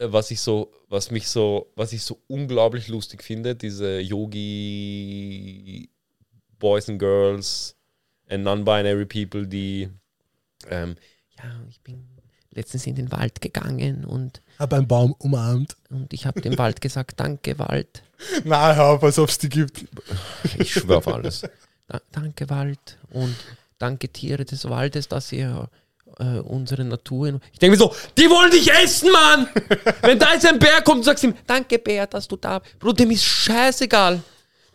was 0.00 0.30
ich 0.30 0.40
so, 0.40 0.72
was 0.88 1.10
mich 1.10 1.28
so, 1.28 1.70
was 1.76 1.92
ich 1.92 2.02
so 2.02 2.20
unglaublich 2.26 2.88
lustig 2.88 3.22
finde, 3.22 3.54
diese 3.54 4.00
Yogi 4.00 5.90
Boys 6.58 6.88
and 6.88 6.98
Girls 6.98 7.76
and 8.28 8.44
Non-Binary 8.44 9.06
People, 9.06 9.46
die 9.46 9.90
ähm, 10.68 10.96
ja, 11.38 11.44
ich 11.68 11.80
bin 11.80 12.06
letztens 12.50 12.86
in 12.86 12.94
den 12.94 13.12
Wald 13.12 13.40
gegangen 13.40 14.04
und, 14.04 14.42
Hab 14.58 14.72
einen 14.72 14.88
Baum 14.88 15.12
umarmt. 15.18 15.76
und 15.88 16.12
ich 16.12 16.26
habe 16.26 16.40
dem 16.40 16.58
Wald 16.58 16.80
gesagt, 16.80 17.20
danke 17.20 17.58
Wald. 17.58 18.02
Na, 18.44 18.74
hör 18.74 18.86
auf, 18.88 19.02
als 19.02 19.18
ob 19.18 19.28
es 19.28 19.38
die 19.38 19.48
gibt. 19.48 19.84
Ich 20.58 20.72
schwöre 20.72 20.98
auf 20.98 21.08
alles. 21.08 21.42
Da, 21.86 22.00
danke 22.12 22.50
Wald 22.50 22.98
und 23.10 23.34
danke 23.78 24.08
Tiere 24.08 24.44
des 24.44 24.68
Waldes, 24.68 25.08
dass 25.08 25.32
ihr 25.32 25.70
äh, 26.20 26.38
unsere 26.40 26.84
Natur. 26.84 27.40
Ich 27.52 27.58
denke 27.58 27.76
mir 27.76 27.78
so, 27.78 27.94
die 28.16 28.28
wollen 28.28 28.50
dich 28.50 28.70
essen, 28.70 29.10
Mann! 29.10 29.48
Wenn 30.02 30.18
da 30.18 30.34
jetzt 30.34 30.46
ein 30.46 30.58
Bär 30.58 30.82
kommt 30.82 30.98
und 30.98 31.04
sagst 31.04 31.24
ihm, 31.24 31.34
danke 31.46 31.78
Bär, 31.78 32.06
dass 32.06 32.28
du 32.28 32.36
da 32.36 32.58
bist. 32.58 32.78
Bro, 32.78 32.92
dem 32.92 33.10
ist 33.10 33.24
scheißegal. 33.24 34.22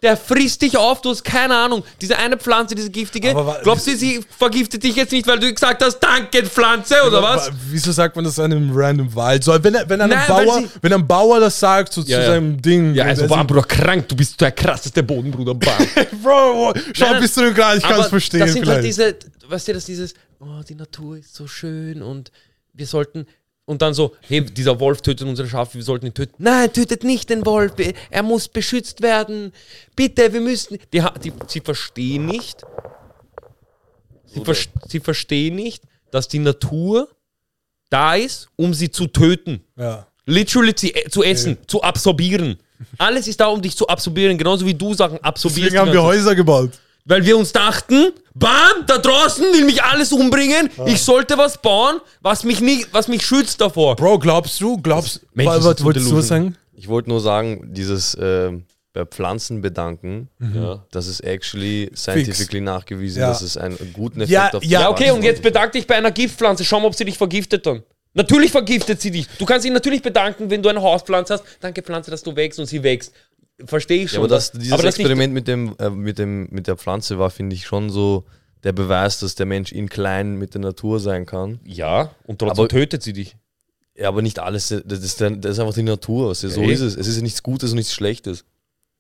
Der 0.02 0.18
frisst 0.18 0.62
dich 0.62 0.78
auf, 0.78 1.02
du 1.02 1.10
hast 1.10 1.24
keine 1.24 1.56
Ahnung. 1.56 1.84
Diese 2.02 2.18
eine 2.18 2.38
Pflanze, 2.38 2.76
diese 2.76 2.90
giftige, 2.92 3.34
wa- 3.34 3.60
glaubst 3.64 3.88
du, 3.88 3.96
sie 3.96 4.20
vergiftet 4.38 4.84
dich 4.84 4.96
jetzt 4.96 5.12
nicht, 5.14 5.26
weil 5.26 5.40
du 5.40 5.52
gesagt 5.52 5.82
hast, 5.84 5.98
danke 6.00 6.46
Pflanze 6.46 6.96
oder 7.08 7.24
was? 7.24 7.50
Wieso 7.70 7.92
sagt 7.92 8.16
man 8.16 8.26
das 8.26 8.38
einem 8.38 8.70
random 8.76 9.16
Wald? 9.16 9.44
So, 9.44 9.52
wenn, 9.64 9.74
er- 9.74 9.90
wenn, 9.90 10.02
ein 10.02 10.10
Nein, 10.10 10.20
weil 10.28 10.46
Bauer, 10.46 10.60
sie- 10.60 10.68
wenn 10.82 10.94
ein 10.94 11.08
Bauer 11.08 11.40
das 11.40 11.60
sagt 11.60 11.94
so, 11.94 12.02
Ja, 12.02 12.06
zu 12.06 12.12
ja. 12.12 12.26
seinem 12.28 12.62
Ding. 12.62 12.94
Ja, 12.94 13.06
also 13.06 13.26
sieht- 13.28 13.48
Bruder, 13.48 13.64
krank, 13.64 14.08
du 14.10 14.16
bist 14.16 14.40
der 14.42 14.52
krasseste 14.52 15.02
Bodenbruder, 15.02 15.56
bam. 15.56 15.72
Bro, 16.22 16.74
schau 16.94 17.12
Nein, 17.12 17.22
bist 17.22 17.38
du 17.38 17.42
denn 17.42 17.54
gerade, 17.54 17.78
ich 17.78 17.84
kann 17.84 18.00
es 18.00 18.08
verstehen. 18.08 18.42
Das 18.42 18.52
sind 18.54 18.64
vielleicht. 18.64 18.76
halt 18.76 18.86
diese, 18.86 19.16
weißt 19.48 19.68
du, 19.70 19.74
dass 19.74 19.86
dieses, 19.86 20.14
oh, 20.40 20.62
die 20.68 20.76
Natur 20.76 21.18
ist 21.18 21.34
so 21.34 21.48
schön 21.48 22.02
und 22.04 22.32
wir 22.74 22.86
sollten. 22.86 23.26
Und 23.68 23.82
dann 23.82 23.96
so, 23.96 24.16
hey, 24.22 24.46
dieser 24.46 24.80
Wolf 24.80 25.02
tötet 25.02 25.28
unsere 25.28 25.48
Schafe, 25.48 25.76
wir 25.76 25.84
sollten 25.84 26.06
ihn 26.06 26.14
töten. 26.14 26.36
Nein, 26.38 26.72
tötet 26.72 27.04
nicht 27.04 27.32
den 27.32 27.46
Wolf, 27.46 27.74
er 28.12 28.24
muss 28.24 28.48
beschützt 28.48 29.02
werden. 29.02 29.52
Bitte, 29.96 30.32
wir 30.34 30.42
müssen. 30.42 30.78
Die, 30.94 31.04
die, 31.24 31.34
sie 31.48 31.62
verstehen 31.62 32.28
nicht. 32.28 32.62
Sie, 34.26 34.44
ver 34.44 34.56
sie 34.88 35.00
verstehen 35.00 35.56
nicht, 35.56 35.84
dass 36.12 36.28
die 36.28 36.40
Natur 36.40 37.10
da 37.90 38.16
ist, 38.16 38.50
um 38.56 38.74
sie 38.74 38.92
zu 38.92 39.08
töten. 39.08 39.64
ja. 39.78 40.08
Literally 40.28 40.74
zu, 40.74 40.88
zu 41.12 41.22
essen, 41.24 41.58
zu 41.68 41.84
absorbieren. 41.84 42.58
Alles 42.98 43.28
ist 43.28 43.40
da, 43.40 43.46
um 43.46 43.62
dich 43.62 43.76
zu 43.78 43.88
absorbieren, 43.88 44.36
genauso 44.38 44.66
wie 44.66 44.74
du 44.74 44.96
Sachen 44.96 45.20
absorbierst. 45.20 45.68
Deswegen 45.68 45.80
haben 45.80 45.94
wir 45.94 46.02
Häuser 46.02 46.34
gebaut. 46.34 46.72
Weil 47.06 47.24
wir 47.26 47.38
uns 47.38 47.52
dachten, 47.54 48.12
bam, 48.34 48.86
da 48.88 48.98
draußen 48.98 49.44
will 49.54 49.66
mich 49.66 49.84
alles 49.84 50.12
umbringen. 50.12 50.70
Ich 50.88 51.02
sollte 51.02 51.38
was 51.38 51.62
bauen, 51.62 52.00
was 52.22 52.44
mich 52.44 52.62
nicht, 52.62 52.88
was 52.92 53.08
mich 53.08 53.26
schützt 53.26 53.62
davor. 53.62 53.96
Bro, 53.96 54.20
glaubst 54.20 54.60
du, 54.60 54.78
glaubst 54.78 55.22
Mensch, 55.34 55.48
was, 55.50 55.64
was 55.64 55.72
ist 55.74 55.80
so 55.80 55.86
wolltest 55.86 56.12
du 56.12 56.16
was 56.18 56.28
delusion. 56.28 56.44
sagen? 56.54 56.58
Ich 56.74 56.88
wollte 56.88 57.10
nur 57.10 57.22
sagen, 57.22 57.70
dieses 57.74 58.16
äh, 58.16 58.52
bei 58.94 59.06
Pflanzen 59.06 59.62
bedanken, 59.62 60.30
Ja. 60.54 60.84
das 60.92 61.08
ist 61.08 61.20
actually 61.22 61.92
scientifically 61.96 62.62
nachgewiesen, 62.62 63.22
Ja. 63.22 63.28
dass 63.30 63.42
es 63.42 63.56
einen 63.58 63.78
guten 63.94 64.22
Effekt 64.22 64.32
Ja, 64.32 64.50
auf 64.54 64.64
die 64.64 64.70
ja, 64.70 64.82
Ja, 64.82 64.90
okay, 64.90 65.04
Pflanzen 65.04 65.18
und 65.20 65.24
jetzt 65.26 65.38
hat. 65.38 65.44
bedank 65.44 65.72
dich 65.74 65.86
bei 65.88 65.96
einer 65.96 66.12
Giftpflanze. 66.12 66.64
Schau 66.66 66.80
mal, 66.80 66.88
ob 66.88 66.96
sie 66.96 67.06
dich 67.06 67.18
vergiftet 67.18 67.66
dann. 67.66 67.84
Natürlich 68.14 68.52
vergiftet 68.52 69.02
sie 69.02 69.12
dich. 69.12 69.28
Du 69.38 69.46
kannst 69.46 69.66
dich 69.66 69.72
natürlich 69.74 70.02
bedanken, 70.02 70.50
wenn 70.50 70.64
du 70.64 70.70
eine 70.70 70.82
Hauspflanze 70.82 71.34
hast. 71.34 71.44
Danke, 71.60 71.82
Pflanze, 71.82 72.10
dass 72.12 72.24
du 72.24 72.34
wächst 72.34 72.58
und 72.60 72.66
sie 72.66 72.82
wächst. 72.82 73.12
Verstehe 73.64 74.04
ich 74.04 74.10
schon. 74.12 74.18
Ja, 74.18 74.26
aber 74.26 74.28
das, 74.28 74.52
dieses 74.52 74.72
aber 74.74 74.84
Experiment 74.84 75.34
mit, 75.34 75.48
dem, 75.48 75.76
äh, 75.80 75.90
mit, 75.90 76.20
dem, 76.20 76.48
mit 76.52 76.68
der 76.68 76.76
Pflanze 76.78 77.18
war, 77.18 77.30
finde 77.30 77.56
ich, 77.56 77.66
schon 77.66 77.90
so 77.90 78.26
der 78.64 78.74
Beweis, 78.74 79.20
dass 79.20 79.36
der 79.36 79.46
Mensch 79.46 79.72
in 79.72 79.88
klein 79.88 80.36
mit 80.36 80.54
der 80.56 80.62
Natur 80.62 81.00
sein 81.00 81.26
kann. 81.26 81.60
Ja, 81.66 82.14
und 82.26 82.40
trotzdem 82.40 82.60
Aber- 82.64 82.68
tötet 82.68 83.04
sie 83.04 83.14
dich. 83.14 83.38
Ja, 83.98 84.10
aber 84.10 84.22
nicht 84.22 84.40
alles, 84.40 84.68
das 84.86 85.00
ist, 85.04 85.22
der, 85.22 85.32
das 85.32 85.54
ist 85.54 85.60
einfach 85.60 85.74
die 85.74 85.84
Natur. 85.84 86.28
du, 86.28 86.34
So 86.34 86.62
Ja, 86.62 86.68
eh. 86.68 86.74
ist 86.74 86.82
es. 86.82 86.98
Es 86.98 87.08
ist 87.08 87.22
nichts 87.22 87.42
Gutes 87.44 87.72
und 87.72 87.78
nichts 87.78 87.94
Schlechtes. 87.94 88.44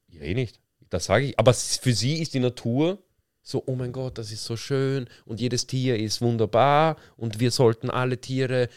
Ja, 0.07 0.21
eh 0.21 0.33
nicht. 0.33 0.61
Das 0.89 1.05
sage 1.05 1.25
ich. 1.25 1.39
Aber 1.39 1.53
für 1.53 1.91
sie 1.91 2.21
ist 2.21 2.33
die 2.33 2.39
Natur 2.39 2.99
so, 3.41 3.61
oh 3.65 3.75
mein 3.75 3.91
Gott, 3.91 4.17
das 4.17 4.31
ist 4.31 4.45
so 4.45 4.55
schön 4.55 5.07
und 5.25 5.41
jedes 5.41 5.67
Tier 5.67 5.99
ist 5.99 6.21
wunderbar 6.21 6.95
und 7.17 7.39
wir 7.39 7.51
sollten 7.51 7.89
alle 7.89 8.19
Tiere 8.19 8.69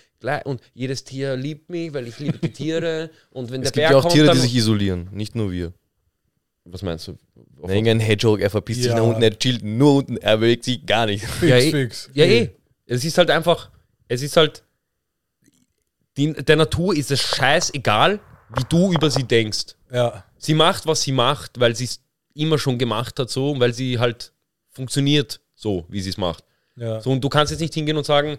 und 0.44 0.60
jedes 0.74 1.04
Tier 1.04 1.36
liebt 1.36 1.70
mich, 1.70 1.92
weil 1.94 2.06
ich 2.08 2.18
liebe 2.18 2.38
die 2.38 2.52
Tiere 2.52 3.10
und 3.30 3.50
wenn 3.50 3.60
der 3.60 3.68
Es 3.68 3.72
gibt 3.72 3.82
Bär 3.82 3.90
ja 3.92 3.96
auch 3.98 4.02
kommt, 4.02 4.14
Tiere, 4.14 4.32
die 4.32 4.38
sich 4.38 4.54
isolieren, 4.54 5.08
nicht 5.12 5.34
nur 5.34 5.50
wir. 5.52 5.72
was 6.64 6.82
meinst 6.82 7.08
du? 7.08 7.16
Na, 7.62 7.68
Irgendein 7.72 8.00
Hedgehog, 8.00 8.40
er 8.40 8.50
verpisst 8.50 8.82
sich 8.82 8.90
Ja. 8.90 8.96
nach 8.98 9.04
unten, 9.04 9.22
er 9.22 9.38
chillt 9.38 9.62
nur 9.64 9.96
unten, 9.96 10.16
er 10.18 10.36
bewegt 10.38 10.64
sich 10.64 10.84
gar 10.84 11.06
nicht. 11.06 11.24
Fix, 11.40 11.48
Ja, 11.48 11.56
eh. 11.56 11.70
fix. 11.70 12.10
Ja, 12.14 12.24
eh. 12.24 12.50
Es 12.86 13.04
ist 13.04 13.16
halt 13.18 13.30
einfach, 13.30 13.70
es 14.08 14.22
ist 14.22 14.36
halt, 14.36 14.64
die, 16.16 16.32
der 16.32 16.56
Natur 16.56 16.96
ist 16.96 17.10
es 17.10 17.20
scheißegal, 17.20 18.20
wie 18.56 18.64
du 18.68 18.92
über 18.92 19.10
sie 19.10 19.24
denkst. 19.24 19.76
Ja. 19.92 20.24
Sie 20.38 20.54
macht, 20.54 20.86
was 20.86 21.02
sie 21.02 21.12
macht, 21.12 21.60
weil 21.60 21.76
sie 21.76 21.84
es 21.84 22.00
immer 22.34 22.58
schon 22.58 22.78
gemacht 22.78 23.18
hat 23.18 23.30
so 23.30 23.50
und 23.52 23.60
weil 23.60 23.72
sie 23.72 23.98
halt 23.98 24.32
funktioniert 24.70 25.40
so, 25.54 25.84
wie 25.88 26.00
sie 26.00 26.10
es 26.10 26.16
macht. 26.16 26.44
Ja. 26.76 27.00
So, 27.00 27.10
und 27.10 27.22
du 27.22 27.28
kannst 27.28 27.50
jetzt 27.50 27.60
nicht 27.60 27.74
hingehen 27.74 27.96
und 27.96 28.04
sagen, 28.06 28.38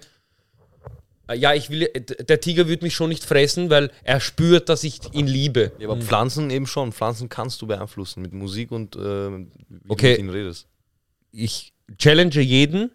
ja, 1.35 1.53
ich 1.53 1.69
will, 1.69 1.83
äh, 1.83 2.01
der 2.01 2.39
Tiger 2.41 2.67
wird 2.67 2.81
mich 2.81 2.93
schon 2.95 3.09
nicht 3.09 3.23
fressen, 3.23 3.69
weil 3.69 3.91
er 4.03 4.19
spürt, 4.19 4.69
dass 4.69 4.83
ich 4.83 4.99
ihn 5.13 5.27
liebe. 5.27 5.71
Ja, 5.79 5.89
aber 5.89 6.01
Pflanzen 6.01 6.49
eben 6.49 6.67
schon. 6.67 6.91
Pflanzen 6.91 7.29
kannst 7.29 7.61
du 7.61 7.67
beeinflussen 7.67 8.21
mit 8.21 8.33
Musik 8.33 8.71
und 8.71 8.95
äh, 8.95 8.99
wie 8.99 9.45
Okay. 9.87 10.05
du 10.05 10.09
mit 10.11 10.19
ihnen 10.19 10.29
redest. 10.29 10.67
Ich 11.31 11.73
challenge 11.97 12.39
jeden, 12.41 12.91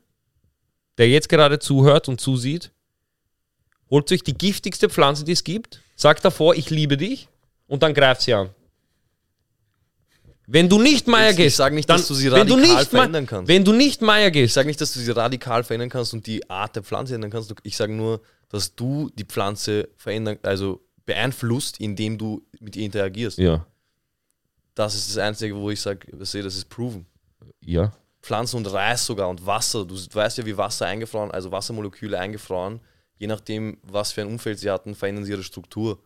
der 0.98 1.08
jetzt 1.08 1.28
gerade 1.28 1.58
zuhört 1.58 2.08
und 2.08 2.20
zusieht, 2.20 2.70
holt 3.90 4.10
euch 4.12 4.22
die 4.22 4.34
giftigste 4.34 4.88
Pflanze, 4.88 5.24
die 5.24 5.32
es 5.32 5.44
gibt, 5.44 5.80
sagt 5.96 6.24
davor, 6.24 6.54
ich 6.54 6.70
liebe 6.70 6.96
dich 6.96 7.28
und 7.66 7.82
dann 7.82 7.94
greift 7.94 8.22
sie 8.22 8.34
an. 8.34 8.50
Wenn 10.46 10.68
du 10.68 10.78
nicht 10.80 11.07
Meier 11.07 11.30
Ich 11.30 11.37
gehst, 11.37 11.57
sag 11.57 11.72
nicht, 11.72 11.88
dann, 11.88 11.96
dass 11.96 12.09
du 12.09 12.14
sie 12.14 12.30
wenn 12.30 12.46
du 12.46 12.54
radikal 12.54 12.76
nicht 12.78 12.90
verändern 12.90 13.26
kannst. 13.26 13.48
Wenn 13.48 13.64
du 13.64 13.72
nicht 13.72 14.02
Meier 14.02 14.26
Ich 14.28 14.33
gehst, 14.33 14.54
sage 14.54 14.68
nicht, 14.68 14.80
dass 14.80 14.92
du 14.92 15.00
sie 15.00 15.11
radikal 15.11 15.64
verändern 15.64 15.88
kannst 15.90 16.12
und 16.12 16.26
die 16.26 16.48
Art 16.50 16.76
der 16.76 16.83
Pflanze 16.83 17.14
ändern 17.14 17.30
kannst. 17.30 17.54
Ich 17.62 17.76
sage 17.76 17.92
nur, 17.92 18.20
dass 18.50 18.74
du 18.74 19.11
die 19.14 19.24
Pflanze 19.24 19.88
verändern, 19.96 20.38
also 20.42 20.80
beeinflusst, 21.07 21.80
indem 21.80 22.18
du 22.18 22.42
mit 22.61 22.76
ihr 22.76 22.85
interagierst. 22.85 23.38
ja, 23.38 23.66
Das 24.74 24.94
ist 24.94 25.09
das 25.11 25.18
Einzige, 25.18 25.57
wo 25.57 25.70
ich 25.70 25.80
sage, 25.80 26.07
sehe, 26.24 26.42
das 26.42 26.57
ist 26.57 26.68
proven. 26.68 27.07
ja, 27.61 27.92
Pflanzen 28.22 28.57
und 28.57 28.66
Reis 28.72 29.04
sogar 29.04 29.28
und 29.28 29.44
Wasser. 29.44 29.85
Du 29.85 29.94
weißt 29.94 30.38
ja, 30.38 30.46
wie 30.46 30.57
Wasser 30.57 30.87
eingefroren, 30.87 31.30
also 31.30 31.52
Wassermoleküle 31.52 32.18
eingefroren, 32.18 32.80
je 33.18 33.26
nachdem, 33.26 33.76
was 33.83 34.12
für 34.12 34.22
ein 34.22 34.28
Umfeld 34.28 34.59
sie 34.59 34.70
hatten, 34.70 34.94
verändern 34.94 35.24
sie 35.26 35.33
ihre 35.33 35.42
Struktur. 35.42 35.98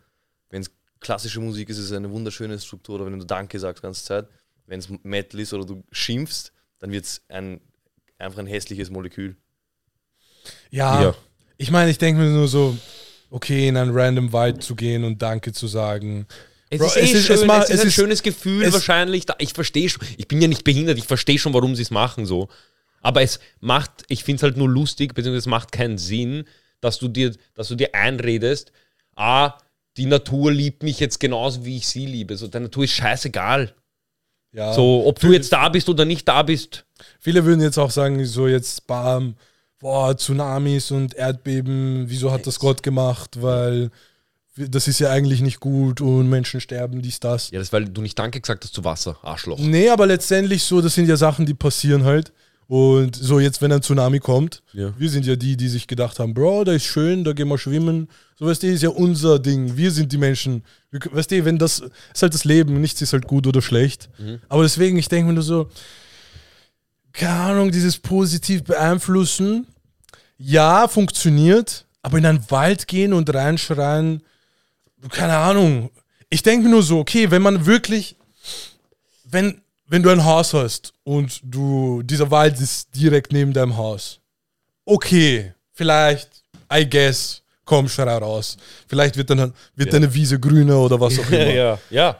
Wenn 0.50 0.62
es 0.62 0.70
klassische 1.00 1.40
Musik 1.40 1.68
ist, 1.68 1.78
es 1.78 1.92
eine 1.92 2.10
wunderschöne 2.10 2.58
Struktur, 2.58 2.96
oder 2.96 3.06
wenn 3.06 3.18
du 3.18 3.24
Danke 3.26 3.58
sagst 3.58 3.82
die 3.82 3.86
ganze 3.86 4.04
Zeit. 4.04 4.28
Wenn 4.66 4.80
es 4.80 4.88
Metal 5.02 5.40
ist 5.40 5.52
oder 5.54 5.64
du 5.64 5.82
schimpfst, 5.92 6.52
dann 6.78 6.90
wird 6.92 7.04
es 7.04 7.22
ein, 7.28 7.60
einfach 8.18 8.38
ein 8.40 8.46
hässliches 8.46 8.90
Molekül. 8.90 9.36
Ja, 10.70 11.02
Ja. 11.02 11.14
ich 11.56 11.70
meine, 11.70 11.90
ich 11.90 11.98
denke 11.98 12.20
mir 12.20 12.30
nur 12.30 12.48
so, 12.48 12.76
okay, 13.30 13.68
in 13.68 13.76
einen 13.76 13.96
random 13.96 14.32
Wald 14.32 14.62
zu 14.62 14.74
gehen 14.74 15.04
und 15.04 15.20
Danke 15.22 15.52
zu 15.52 15.66
sagen. 15.66 16.26
Es 16.70 16.78
Bro, 16.80 16.86
ist, 16.88 16.96
eh 16.96 17.00
es 17.00 17.12
ist- 17.14 17.26
schön, 17.26 17.48
es 17.50 17.64
es, 17.64 17.70
ist 17.70 17.80
ein 17.80 17.86
ist- 17.88 17.94
schönes 17.94 18.22
Gefühl 18.22 18.62
es- 18.62 18.72
wahrscheinlich. 18.74 19.24
Da, 19.26 19.34
ich 19.38 19.52
verstehe 19.54 19.88
schon, 19.88 20.06
ich 20.16 20.28
bin 20.28 20.40
ja 20.42 20.48
nicht 20.48 20.64
behindert, 20.64 20.98
ich 20.98 21.04
verstehe 21.06 21.38
schon, 21.38 21.54
warum 21.54 21.74
sie 21.74 21.82
es 21.82 21.90
machen 21.90 22.26
so. 22.26 22.48
Aber 23.00 23.22
es 23.22 23.38
macht, 23.60 24.04
ich 24.08 24.24
finde 24.24 24.36
es 24.38 24.42
halt 24.42 24.56
nur 24.56 24.68
lustig, 24.68 25.14
beziehungsweise 25.14 25.38
es 25.38 25.46
macht 25.46 25.72
keinen 25.72 25.98
Sinn, 25.98 26.44
dass 26.80 26.98
du 26.98 27.08
dir, 27.08 27.34
dass 27.54 27.68
du 27.68 27.74
dir 27.74 27.94
einredest, 27.94 28.72
ah, 29.16 29.54
die 29.98 30.06
Natur 30.06 30.52
liebt 30.52 30.82
mich 30.82 31.00
jetzt 31.00 31.18
genauso, 31.18 31.64
wie 31.64 31.76
ich 31.76 31.88
sie 31.88 32.06
liebe. 32.06 32.36
So, 32.36 32.46
der 32.46 32.60
Natur 32.60 32.84
ist 32.84 32.92
scheißegal. 32.92 33.74
Ja. 34.52 34.72
So, 34.72 35.04
ob 35.06 35.18
du 35.20 35.32
jetzt 35.32 35.52
da 35.52 35.68
bist 35.68 35.88
oder 35.88 36.04
nicht 36.04 36.26
da 36.26 36.42
bist. 36.42 36.86
Viele 37.20 37.44
würden 37.44 37.60
jetzt 37.60 37.78
auch 37.78 37.90
sagen, 37.90 38.24
so 38.24 38.46
jetzt 38.46 38.86
bam, 38.86 39.34
boah, 39.78 40.16
Tsunamis 40.16 40.90
und 40.92 41.14
Erdbeben, 41.14 42.04
wieso 42.08 42.30
hat 42.30 42.46
das 42.46 42.58
Gott 42.58 42.82
gemacht? 42.82 43.42
Weil 43.42 43.90
das 44.56 44.88
ist 44.88 45.00
ja 45.00 45.10
eigentlich 45.10 45.40
nicht 45.40 45.60
gut 45.60 46.00
und 46.00 46.28
Menschen 46.28 46.60
sterben, 46.60 47.02
dies, 47.02 47.20
das. 47.20 47.50
Ja, 47.50 47.58
das 47.58 47.68
ist, 47.68 47.72
weil 47.72 47.84
du 47.86 48.00
nicht 48.00 48.18
Danke 48.18 48.40
gesagt 48.40 48.64
hast 48.64 48.74
zu 48.74 48.84
Wasser, 48.84 49.18
Arschloch. 49.22 49.58
Nee, 49.58 49.88
aber 49.88 50.06
letztendlich 50.06 50.62
so, 50.62 50.80
das 50.80 50.94
sind 50.94 51.08
ja 51.08 51.16
Sachen, 51.16 51.44
die 51.44 51.54
passieren 51.54 52.04
halt. 52.04 52.32
Und 52.68 53.16
so 53.16 53.40
jetzt, 53.40 53.62
wenn 53.62 53.72
ein 53.72 53.80
Tsunami 53.80 54.18
kommt, 54.20 54.62
Ja. 54.74 54.92
wir 54.98 55.08
sind 55.08 55.24
ja 55.24 55.36
die, 55.36 55.56
die 55.56 55.68
sich 55.68 55.86
gedacht 55.86 56.18
haben, 56.18 56.34
Bro, 56.34 56.64
da 56.64 56.72
ist 56.72 56.84
schön, 56.84 57.24
da 57.24 57.32
gehen 57.32 57.48
wir 57.48 57.56
schwimmen. 57.56 58.08
So, 58.38 58.44
weißt 58.44 58.62
du, 58.62 58.66
ist 58.66 58.82
ja 58.82 58.90
unser 58.90 59.38
Ding. 59.38 59.76
Wir 59.78 59.90
sind 59.90 60.12
die 60.12 60.18
Menschen. 60.18 60.62
Wir, 60.90 61.00
weißt 61.10 61.30
du, 61.30 61.44
wenn 61.46 61.58
das 61.58 61.80
ist 62.12 62.22
halt 62.22 62.34
das 62.34 62.44
Leben, 62.44 62.78
nichts 62.80 63.00
ist 63.00 63.14
halt 63.14 63.26
gut 63.26 63.46
oder 63.46 63.62
schlecht. 63.62 64.10
Aber 64.50 64.62
deswegen, 64.64 64.98
ich 64.98 65.08
denke 65.08 65.28
mir 65.28 65.32
nur 65.32 65.42
so, 65.42 65.70
keine 67.14 67.32
Ahnung, 67.40 67.70
dieses 67.72 67.96
positiv 67.98 68.64
beeinflussen, 68.64 69.66
ja, 70.36 70.86
funktioniert, 70.88 71.86
aber 72.02 72.18
in 72.18 72.26
einen 72.26 72.50
Wald 72.50 72.86
gehen 72.86 73.14
und 73.14 73.32
reinschreien, 73.34 74.22
keine 75.10 75.36
Ahnung. 75.38 75.90
Ich 76.28 76.42
denke 76.42 76.64
mir 76.66 76.70
nur 76.70 76.82
so, 76.82 76.98
okay, 76.98 77.30
wenn 77.30 77.40
man 77.42 77.64
wirklich, 77.64 78.14
wenn, 79.24 79.62
wenn 79.88 80.02
du 80.02 80.10
ein 80.10 80.24
Haus 80.24 80.54
hast 80.54 80.92
und 81.04 81.40
du, 81.42 82.02
dieser 82.02 82.30
Wald 82.30 82.60
ist 82.60 82.88
direkt 82.94 83.32
neben 83.32 83.52
deinem 83.52 83.76
Haus, 83.76 84.20
okay, 84.84 85.52
vielleicht, 85.72 86.28
I 86.72 86.88
guess, 86.88 87.42
komm, 87.64 87.88
schrei 87.88 88.16
raus. 88.16 88.56
Vielleicht 88.86 89.16
wird, 89.16 89.30
dann, 89.30 89.52
wird 89.74 89.92
deine 89.92 90.12
Wiese 90.12 90.38
grüner 90.38 90.78
oder 90.78 91.00
was 91.00 91.18
auch 91.18 91.26
immer. 91.30 91.52
ja, 91.52 91.78
ja. 91.90 92.16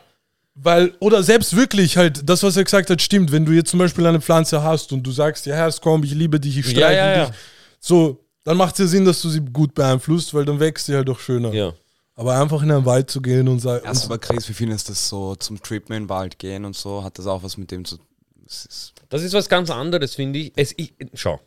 Weil, 0.55 0.93
oder 0.99 1.23
selbst 1.23 1.55
wirklich 1.55 1.97
halt, 1.97 2.29
das, 2.29 2.43
was 2.43 2.57
er 2.57 2.65
gesagt 2.65 2.91
hat, 2.91 3.01
stimmt. 3.01 3.31
Wenn 3.31 3.45
du 3.47 3.53
jetzt 3.53 3.71
zum 3.71 3.79
Beispiel 3.79 4.05
eine 4.07 4.21
Pflanze 4.21 4.61
hast 4.63 4.93
und 4.93 5.03
du 5.05 5.13
sagst, 5.13 5.47
ja, 5.47 5.55
Herr, 5.55 5.73
komm, 5.81 6.03
ich 6.03 6.13
liebe 6.15 6.41
dich, 6.41 6.59
ich 6.59 6.67
Ja, 6.67 6.71
streiche 6.73 6.97
ja, 6.97 7.17
ja. 7.17 7.27
dich. 7.27 7.35
So, 7.79 8.25
dann 8.45 8.57
macht 8.57 8.75
es 8.75 8.81
ja 8.81 8.87
Sinn, 8.87 9.05
dass 9.05 9.23
du 9.23 9.29
sie 9.29 9.41
gut 9.41 9.73
beeinflusst, 9.75 10.35
weil 10.35 10.45
dann 10.45 10.59
wächst 10.59 10.87
sie 10.87 10.95
halt 10.97 11.07
doch 11.09 11.21
schöner. 11.21 11.53
ja. 11.53 11.73
Aber 12.19 12.37
einfach 12.41 12.65
in 12.65 12.71
einen 12.73 12.85
Wald 12.85 13.09
zu 13.09 13.23
gehen 13.23 13.47
und 13.47 13.61
sagen, 13.61 13.85
Erst 13.85 14.07
aber 14.07 14.19
Chris, 14.19 14.49
wie 14.49 14.53
findest 14.53 14.89
du 14.89 14.93
das 14.93 15.09
so 15.09 15.37
zum 15.37 15.63
Trippen 15.63 15.95
in 15.95 16.03
den 16.03 16.09
Wald 16.09 16.37
gehen 16.41 16.65
und 16.65 16.75
so? 16.75 17.05
Hat 17.05 17.17
das 17.17 17.29
auch 17.29 17.45
was 17.45 17.57
mit 17.57 17.71
dem 17.71 17.85
zu 17.85 17.97
das 18.43 18.67
ist 18.67 18.95
Das 19.09 19.23
ist 19.23 19.35
was 19.35 19.49
ganz 19.49 19.71
anderes, 19.71 20.17
finde 20.17 20.41
ich. 20.41 20.53
Es, 20.57 20.75
ich. 20.77 20.95
Schau, 21.15 21.39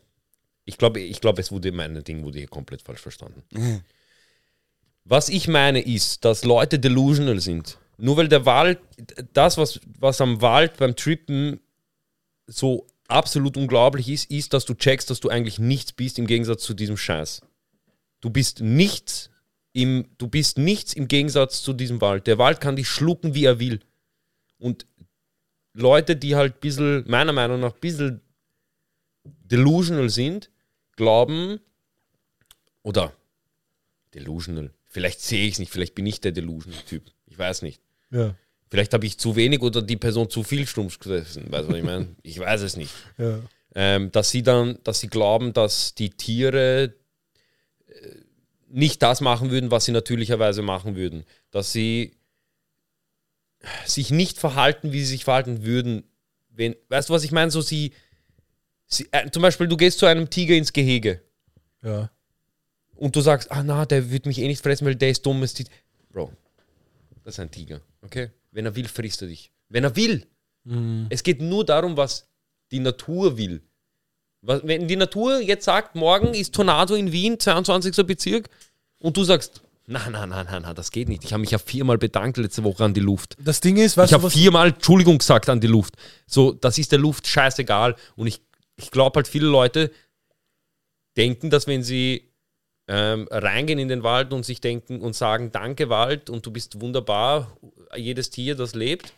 ich 0.64 0.78
glaube, 0.78 1.02
ich 1.02 1.20
glaub, 1.20 1.38
es 1.40 1.52
wurde 1.52 1.74
mein 1.74 2.02
Ding 2.06 2.24
wurde 2.24 2.40
hier 2.40 2.48
komplett 2.48 2.84
falsch 2.84 3.02
verstanden. 3.02 3.44
Was 5.04 5.28
ich 5.28 5.50
meine 5.50 5.82
ist, 5.82 6.24
dass 6.24 6.46
Leute 6.46 6.80
delusional 6.80 7.42
sind. 7.42 7.78
Nur 7.98 8.16
weil 8.16 8.30
der 8.30 8.46
Wald, 8.46 8.80
das, 9.34 9.58
was, 9.58 9.82
was 10.00 10.22
am 10.22 10.42
Wald 10.42 10.78
beim 10.78 10.96
Trippen 10.96 11.60
so 12.48 12.88
absolut 13.10 13.58
unglaublich 13.58 14.08
ist, 14.08 14.32
ist, 14.32 14.54
dass 14.54 14.64
du 14.64 14.74
checkst, 14.74 15.10
dass 15.10 15.20
du 15.20 15.28
eigentlich 15.28 15.60
nichts 15.60 15.92
bist 15.92 16.18
im 16.18 16.28
Gegensatz 16.28 16.64
zu 16.64 16.74
diesem 16.74 16.96
Scheiß. 16.96 17.42
Du 18.22 18.30
bist 18.30 18.62
nichts 18.62 19.31
im, 19.74 20.06
du 20.18 20.28
bist 20.28 20.58
nichts 20.58 20.94
im 20.94 21.08
Gegensatz 21.08 21.64
zu 21.64 21.74
diesem 21.74 22.02
Wald. 22.02 22.28
Der 22.28 22.38
Wald 22.38 22.60
kann 22.62 22.76
dich 22.76 22.88
schlucken, 22.88 23.34
wie 23.34 23.46
er 23.46 23.60
will. 23.60 23.80
Und 24.58 24.86
Leute, 25.74 26.16
die 26.16 26.36
halt 26.36 26.56
ein 26.56 26.60
bisschen, 26.60 27.04
meiner 27.08 27.34
Meinung 27.34 27.60
nach, 27.60 27.74
ein 27.74 27.80
bisschen 27.80 28.22
delusional 29.24 30.10
sind, 30.10 30.50
glauben, 30.96 31.60
oder 32.84 33.14
delusional, 34.14 34.72
vielleicht 34.88 35.22
sehe 35.22 35.46
ich 35.46 35.54
es 35.54 35.60
nicht, 35.60 35.72
vielleicht 35.72 35.96
bin 35.96 36.06
ich 36.06 36.20
der 36.20 36.32
delusional-Typ, 36.32 37.04
ich 37.28 37.38
weiß 37.38 37.62
nicht. 37.62 37.82
ja, 38.12 38.36
Vielleicht 38.70 38.94
habe 38.94 39.06
ich 39.06 39.18
zu 39.18 39.36
wenig 39.36 39.62
oder 39.62 39.82
die 39.82 39.98
Person 39.98 40.30
zu 40.30 40.44
viel 40.44 40.66
stumpf 40.66 40.98
gesessen, 41.00 41.52
weißt 41.52 41.68
du, 41.68 41.72
was 41.74 41.78
ich 41.78 41.84
meine? 41.84 42.16
Ich 42.24 42.40
weiß 42.40 42.62
es 42.62 42.78
nicht. 42.78 42.94
ja. 43.18 43.40
Ähm, 43.74 44.12
dass 44.12 44.30
sie 44.30 44.44
dann, 44.44 44.80
dass 44.84 45.00
sie 45.00 45.08
glauben, 45.08 45.54
dass 45.54 45.96
die 45.96 46.10
Tiere 46.10 46.94
nicht 48.72 49.02
das 49.02 49.22
machen 49.22 49.52
würden, 49.52 49.72
was 49.72 49.86
sie 49.86 49.92
natürlicherweise 49.92 50.62
machen 50.62 50.96
würden. 50.96 51.24
Dass 51.52 51.72
sie 51.72 52.16
sich 53.86 54.12
nicht 54.12 54.40
verhalten, 54.40 54.92
wie 54.92 55.00
sie 55.00 55.06
sich 55.08 55.24
verhalten 55.24 55.64
würden, 55.64 56.04
wenn, 56.50 56.76
weißt 56.90 57.10
du, 57.10 57.14
was 57.14 57.24
ich 57.24 57.32
meine? 57.32 57.52
So 57.52 57.62
sie, 57.62 57.94
sie 58.88 59.08
äh, 59.12 59.30
zum 59.30 59.42
Beispiel, 59.42 59.68
du 59.68 59.78
gehst 59.78 60.00
zu 60.00 60.06
einem 60.06 60.30
Tiger 60.30 60.56
ins 60.56 60.74
Gehege 60.74 61.22
ja. 61.84 62.10
und 62.96 63.16
du 63.16 63.22
sagst, 63.22 63.52
ah 63.52 63.64
na, 63.64 63.86
der 63.86 64.10
wird 64.12 64.26
mich 64.26 64.40
eh 64.40 64.48
nicht 64.48 64.62
fressen, 64.62 64.86
weil 64.86 64.96
der 64.96 65.12
ist 65.12 65.26
dumm. 65.26 65.44
ist 65.44 65.64
Bro, 66.10 66.32
das 67.24 67.36
ist 67.36 67.40
ein 67.40 67.52
Tiger, 67.52 67.82
okay? 68.02 68.32
Wenn 68.52 68.66
er 68.66 68.76
will, 68.76 68.88
frisst 68.88 69.22
er 69.22 69.28
dich. 69.28 69.52
Wenn 69.70 69.84
er 69.84 69.96
will. 69.96 70.28
Es 71.10 71.24
geht 71.24 71.42
nur 71.42 71.66
darum, 71.66 71.98
was 71.98 72.28
die 72.72 72.80
Natur 72.80 73.38
will. 73.38 73.64
Was, 74.42 74.62
wenn 74.64 74.88
die 74.88 74.96
Natur 74.96 75.40
jetzt 75.40 75.66
sagt, 75.66 75.96
morgen 75.96 76.34
ist 76.34 76.54
Tornado 76.54 76.96
in 76.96 77.12
Wien, 77.12 77.40
22. 77.40 78.06
Bezirk, 78.06 78.50
und 79.00 79.18
du 79.18 79.24
sagst, 79.24 79.62
nein, 79.88 80.12
nein, 80.12 80.30
nein, 80.30 80.46
nein, 80.50 80.62
nein, 80.64 80.76
das 80.76 80.92
geht 80.92 81.10
nicht. 81.10 81.24
Ich 81.24 81.34
habe 81.34 81.42
mich 81.42 81.52
ja 81.52 81.58
viermal 81.58 81.98
bedankt 81.98 82.38
letzte 82.38 82.64
Woche 82.64 82.84
an 82.84 82.94
die 82.94 83.02
Luft. 83.02 83.36
Das 83.40 83.60
Ding 83.62 83.78
ist, 83.78 83.98
weißt 83.98 84.12
Ich 84.12 84.14
habe 84.14 84.24
was, 84.24 84.34
viermal 84.34 84.70
Entschuldigung 84.70 85.18
gesagt 85.18 85.50
an 85.50 85.60
die 85.60 85.68
Luft. 85.68 85.96
So, 86.28 86.54
das 86.54 86.78
ist 86.78 86.92
der 86.92 87.00
Luft 87.00 87.28
scheißegal. 87.28 87.96
Und 88.16 88.28
ich, 88.28 88.42
ich 88.78 88.92
glaube 88.92 89.18
halt, 89.18 89.28
viele 89.28 89.48
Leute 89.48 89.92
denken, 91.18 91.50
dass 91.50 91.68
wenn 91.68 91.84
sie 91.84 92.32
ähm, 92.88 93.28
reingehen 93.30 93.80
in 93.80 93.88
den 93.88 94.04
Wald 94.04 94.34
und 94.34 94.44
sich 94.44 94.62
denken 94.62 95.02
und 95.02 95.16
sagen, 95.16 95.52
danke 95.52 95.90
Wald 95.90 96.30
und 96.30 96.46
du 96.46 96.52
bist 96.52 96.82
wunderbar, 96.82 97.58
jedes 97.96 98.30
Tier, 98.30 98.56
das 98.56 98.76
lebt, 98.76 99.14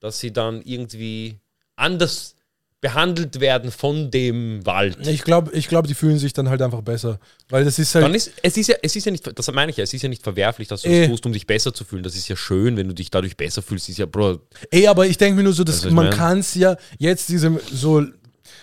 dass 0.00 0.18
sie 0.18 0.32
dann 0.32 0.62
irgendwie 0.62 1.36
anders 1.76 2.36
behandelt 2.82 3.38
werden 3.38 3.70
von 3.70 4.10
dem 4.10 4.66
Wald. 4.66 5.06
ich 5.06 5.22
glaube, 5.22 5.52
ich 5.52 5.68
glaub, 5.68 5.86
die 5.86 5.94
fühlen 5.94 6.18
sich 6.18 6.32
dann 6.32 6.50
halt 6.50 6.60
einfach 6.60 6.82
besser. 6.82 7.20
Weil 7.48 7.64
das 7.64 7.78
ist 7.78 7.94
halt, 7.94 8.04
Dann 8.04 8.14
ist, 8.14 8.32
es 8.42 8.56
ist 8.56 8.66
ja, 8.66 8.74
es 8.82 8.96
ist 8.96 9.06
ja 9.06 9.12
nicht, 9.12 9.38
das 9.38 9.50
meine 9.52 9.70
ich 9.70 9.76
ja, 9.76 9.84
es 9.84 9.94
ist 9.94 10.02
ja 10.02 10.08
nicht 10.08 10.22
verwerflich, 10.22 10.66
dass 10.66 10.82
du 10.82 10.88
Eh. 10.88 11.04
es 11.04 11.08
tust, 11.08 11.24
um 11.24 11.32
dich 11.32 11.46
besser 11.46 11.72
zu 11.72 11.84
fühlen. 11.84 12.02
Das 12.02 12.16
ist 12.16 12.26
ja 12.28 12.34
schön, 12.34 12.76
wenn 12.76 12.88
du 12.88 12.94
dich 12.94 13.08
dadurch 13.10 13.36
besser 13.36 13.62
fühlst. 13.62 13.88
Ist 13.88 13.98
ja, 13.98 14.06
Bro, 14.06 14.40
ey, 14.72 14.88
aber 14.88 15.06
ich 15.06 15.16
denke 15.16 15.36
mir 15.36 15.44
nur 15.44 15.52
so, 15.52 15.62
dass 15.62 15.88
man 15.90 16.10
kann 16.10 16.40
es 16.40 16.56
ja 16.56 16.76
jetzt 16.98 17.28
diesem 17.28 17.60
so, 17.72 18.04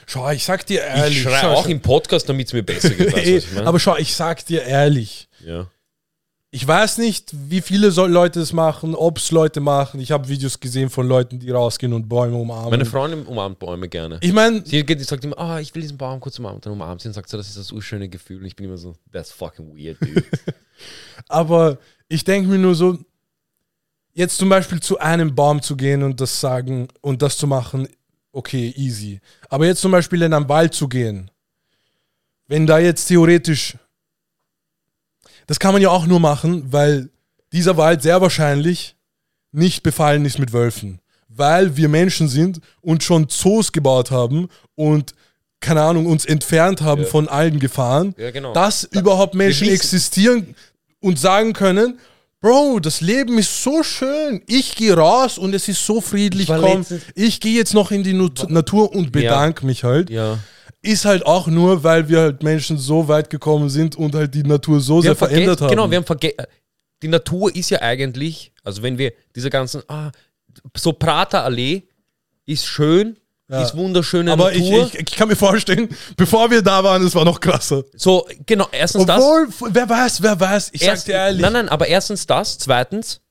schau, 0.05 0.29
ich 0.31 0.43
sag 0.43 0.65
dir 0.65 0.81
ehrlich. 0.81 1.17
ich 1.19 1.23
schreie 1.23 1.39
schau, 1.39 1.53
auch 1.53 1.63
schau, 1.63 1.69
im 1.69 1.79
Podcast, 1.79 2.27
damit 2.27 2.47
es 2.47 2.53
mir 2.53 2.63
besser 2.63 2.89
geht. 2.89 3.15
Ey, 3.15 3.41
meine? 3.55 3.67
aber 3.67 3.79
schau, 3.79 3.95
ich 3.95 4.13
sag 4.13 4.45
dir 4.45 4.63
ehrlich, 4.63 5.29
ja. 5.45 5.65
Ich 6.51 6.67
weiß 6.67 6.97
nicht, 6.97 7.31
wie 7.49 7.61
viele 7.61 7.89
Leute 7.89 8.39
es 8.39 8.53
machen, 8.53 8.95
ob 8.95 9.19
es 9.19 9.29
Leute 9.29 9.59
machen. 9.59 9.99
Ich 9.99 10.11
habe 10.11 10.27
Videos 10.27 10.59
gesehen 10.59 10.89
von 10.89 11.07
Leuten, 11.07 11.39
die 11.39 11.51
rausgehen 11.51 11.93
und 11.93 12.09
Bäume 12.09 12.37
umarmen. 12.37 12.71
Meine 12.71 12.85
Freundin 12.85 13.27
umarmt 13.27 13.59
Bäume 13.59 13.87
gerne. 13.87 14.17
ich 14.21 14.33
meine, 14.33 14.65
Sie 14.65 14.83
geht, 14.83 14.99
die 14.99 15.03
sagt 15.03 15.23
immer, 15.23 15.37
ah, 15.37 15.59
ich 15.59 15.73
will 15.75 15.83
diesen 15.83 15.97
Baum 15.97 16.19
kurz 16.19 16.39
umarmen. 16.39 16.59
Dann 16.61 16.73
umarmt 16.73 17.01
sie 17.01 17.07
und 17.07 17.13
sagt 17.13 17.29
so, 17.29 17.37
das 17.37 17.49
ist 17.49 17.57
das 17.57 17.71
urschöne 17.71 18.09
Gefühl. 18.09 18.39
Und 18.39 18.45
ich 18.45 18.55
bin 18.55 18.65
immer 18.65 18.77
so, 18.77 18.95
that's 19.11 19.31
fucking 19.31 19.77
weird, 19.77 20.01
dude. 20.01 20.23
aber 21.27 21.77
ich 22.07 22.23
denke 22.23 22.49
mir 22.49 22.57
nur 22.57 22.73
so, 22.73 22.97
jetzt 24.13 24.37
zum 24.37 24.49
Beispiel 24.49 24.79
zu 24.79 24.97
einem 24.97 25.35
Baum 25.35 25.61
zu 25.61 25.77
gehen 25.77 26.01
und 26.01 26.19
das 26.19 26.39
sagen 26.39 26.87
und 27.01 27.21
das 27.21 27.37
zu 27.37 27.45
machen, 27.45 27.87
okay, 28.31 28.73
easy. 28.75 29.21
Aber 29.49 29.67
jetzt 29.67 29.81
zum 29.81 29.91
Beispiel 29.91 30.23
in 30.23 30.33
einen 30.33 30.49
Wald 30.49 30.73
zu 30.73 30.87
gehen, 30.87 31.29
wenn 32.47 32.65
da 32.65 32.79
jetzt 32.79 33.05
theoretisch, 33.05 33.77
das 35.49 35.59
kann 35.59 35.73
man 35.73 35.81
ja 35.81 35.89
auch 35.89 36.05
nur 36.05 36.19
machen, 36.19 36.71
weil 36.71 37.09
dieser 37.51 37.75
Wald 37.75 38.01
sehr 38.03 38.21
wahrscheinlich 38.21 38.95
nicht 39.51 39.81
befallen 39.83 40.23
ist 40.25 40.37
mit 40.39 40.53
Wölfen. 40.53 40.99
Weil 41.27 41.75
wir 41.75 41.89
Menschen 41.89 42.27
sind 42.27 42.59
und 42.81 43.03
schon 43.03 43.27
Zoos 43.29 43.71
gebaut 43.71 44.11
haben 44.11 44.47
und, 44.75 45.13
keine 45.59 45.81
Ahnung, 45.81 46.05
uns 46.05 46.23
entfernt 46.25 46.81
haben 46.81 47.05
von 47.05 47.27
allen 47.27 47.59
Gefahren, 47.59 48.13
Ja, 48.17 48.29
genau. 48.31 48.53
dass 48.53 48.83
überhaupt 48.83 49.33
Menschen 49.33 49.67
existieren 49.69 50.55
und 51.01 51.17
sagen 51.19 51.53
können, 51.53 51.97
Bro, 52.41 52.79
das 52.79 53.01
Leben 53.01 53.37
ist 53.37 53.63
so 53.63 53.83
schön. 53.83 54.41
Ich 54.47 54.75
gehe 54.75 54.95
raus 54.95 55.37
und 55.37 55.53
es 55.53 55.67
ist 55.67 55.85
so 55.85 55.99
friedlich. 55.99 56.47
Komm, 56.47 56.85
ich 57.13 57.41
gehe 57.41 57.57
jetzt 57.57 57.73
noch 57.73 57.91
in 57.91 58.03
die 58.03 58.13
Nut- 58.13 58.49
Natur 58.49 58.95
und 58.95 59.11
bedanke 59.11 59.65
mich 59.65 59.83
halt 59.83 60.09
Ja. 60.09 60.37
Ist 60.81 61.05
halt 61.05 61.25
auch 61.25 61.47
nur, 61.47 61.83
weil 61.83 62.07
wir 62.09 62.21
halt 62.21 62.43
Menschen 62.43 62.77
so 62.77 63.07
weit 63.07 63.29
gekommen 63.29 63.69
sind 63.69 63.95
und 63.95 64.15
halt 64.15 64.33
die 64.33 64.43
Natur 64.43 64.79
so 64.79 65.01
sehr 65.01 65.11
haben 65.11 65.17
verändert 65.17 65.61
haben. 65.61 65.69
Genau, 65.69 65.89
wir 65.89 65.97
haben 65.97 66.05
vergessen. 66.05 66.37
Die 67.01 67.07
Natur 67.07 67.53
ist 67.55 67.69
ja 67.69 67.81
eigentlich, 67.81 68.51
also 68.63 68.81
wenn 68.81 68.97
wir 68.97 69.13
diese 69.35 69.49
ganzen, 69.49 69.83
ah, 69.87 70.11
so 70.75 70.93
Praterallee 70.93 71.83
ist 72.45 72.65
schön, 72.65 73.17
Ja. 73.49 73.61
ist 73.63 73.75
wunderschöne 73.75 74.31
Aber 74.31 74.51
ich, 74.53 74.69
Natur. 74.69 74.87
ich, 74.93 74.99
ich 74.99 75.05
kann 75.15 75.27
mir 75.27 75.35
vorstellen, 75.35 75.89
bevor 76.17 76.51
wir 76.51 76.61
da 76.61 76.83
waren, 76.83 77.03
es 77.05 77.15
war 77.15 77.25
noch 77.25 77.39
krasser. 77.39 77.83
so, 77.95 78.27
genau, 78.45 78.67
erstens 78.71 79.05
das. 79.05 79.21
Obwohl, 79.21 79.47
wer 79.71 79.87
weiß, 79.89 80.21
wer 80.21 80.39
weiß, 80.39 80.69
ich 80.73 80.81
Erst, 80.83 81.07
dir 81.07 81.13
ehrlich. 81.13 81.41
nein, 81.41 81.53
nein, 81.53 81.69
aber 81.69 81.87
erstens 81.87 82.25
das. 82.27 82.57
Zweitens, 82.57 83.21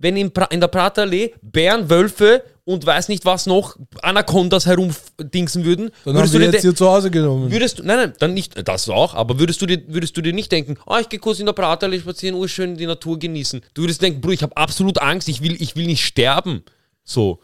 wenn 0.00 0.16
in, 0.16 0.32
pra 0.32 0.46
in 0.46 0.60
der 0.60 0.68
Praterallee 0.68 1.34
Bären, 1.42 1.88
Wölfe 1.90 2.42
und 2.64 2.84
weiß 2.84 3.08
nicht 3.08 3.24
was 3.24 3.46
noch, 3.46 3.76
Anacondas 4.02 4.66
herumdingsen 4.66 5.64
würden, 5.64 5.90
Dann 6.04 6.14
haben 6.14 6.20
würdest 6.20 6.32
wir 6.32 6.40
du 6.40 6.46
dir 6.46 6.52
jetzt 6.52 6.62
hier 6.62 6.74
zu 6.74 6.88
Hause 6.88 7.10
genommen. 7.10 7.50
Würdest 7.50 7.78
du, 7.78 7.82
nein, 7.82 7.96
nein, 7.96 8.12
dann 8.18 8.34
nicht, 8.34 8.66
das 8.66 8.88
auch, 8.88 9.14
aber 9.14 9.38
würdest 9.38 9.60
du 9.62 9.66
dir, 9.66 9.82
würdest 9.88 10.16
du 10.16 10.22
dir 10.22 10.32
nicht 10.32 10.50
denken, 10.50 10.76
ah, 10.86 11.00
ich 11.00 11.08
gehe 11.08 11.18
kurz 11.18 11.40
in 11.40 11.46
der 11.46 11.52
Praterallee 11.52 12.00
spazieren, 12.00 12.36
oh, 12.36 12.46
schön 12.46 12.76
die 12.76 12.86
Natur 12.86 13.18
genießen. 13.18 13.60
Du 13.74 13.82
würdest 13.82 14.02
denken, 14.02 14.20
Bro, 14.20 14.30
ich 14.30 14.42
habe 14.42 14.56
absolut 14.56 15.00
Angst, 15.00 15.28
ich 15.28 15.42
will, 15.42 15.60
ich 15.60 15.76
will 15.76 15.86
nicht 15.86 16.04
sterben. 16.04 16.62
So. 17.04 17.40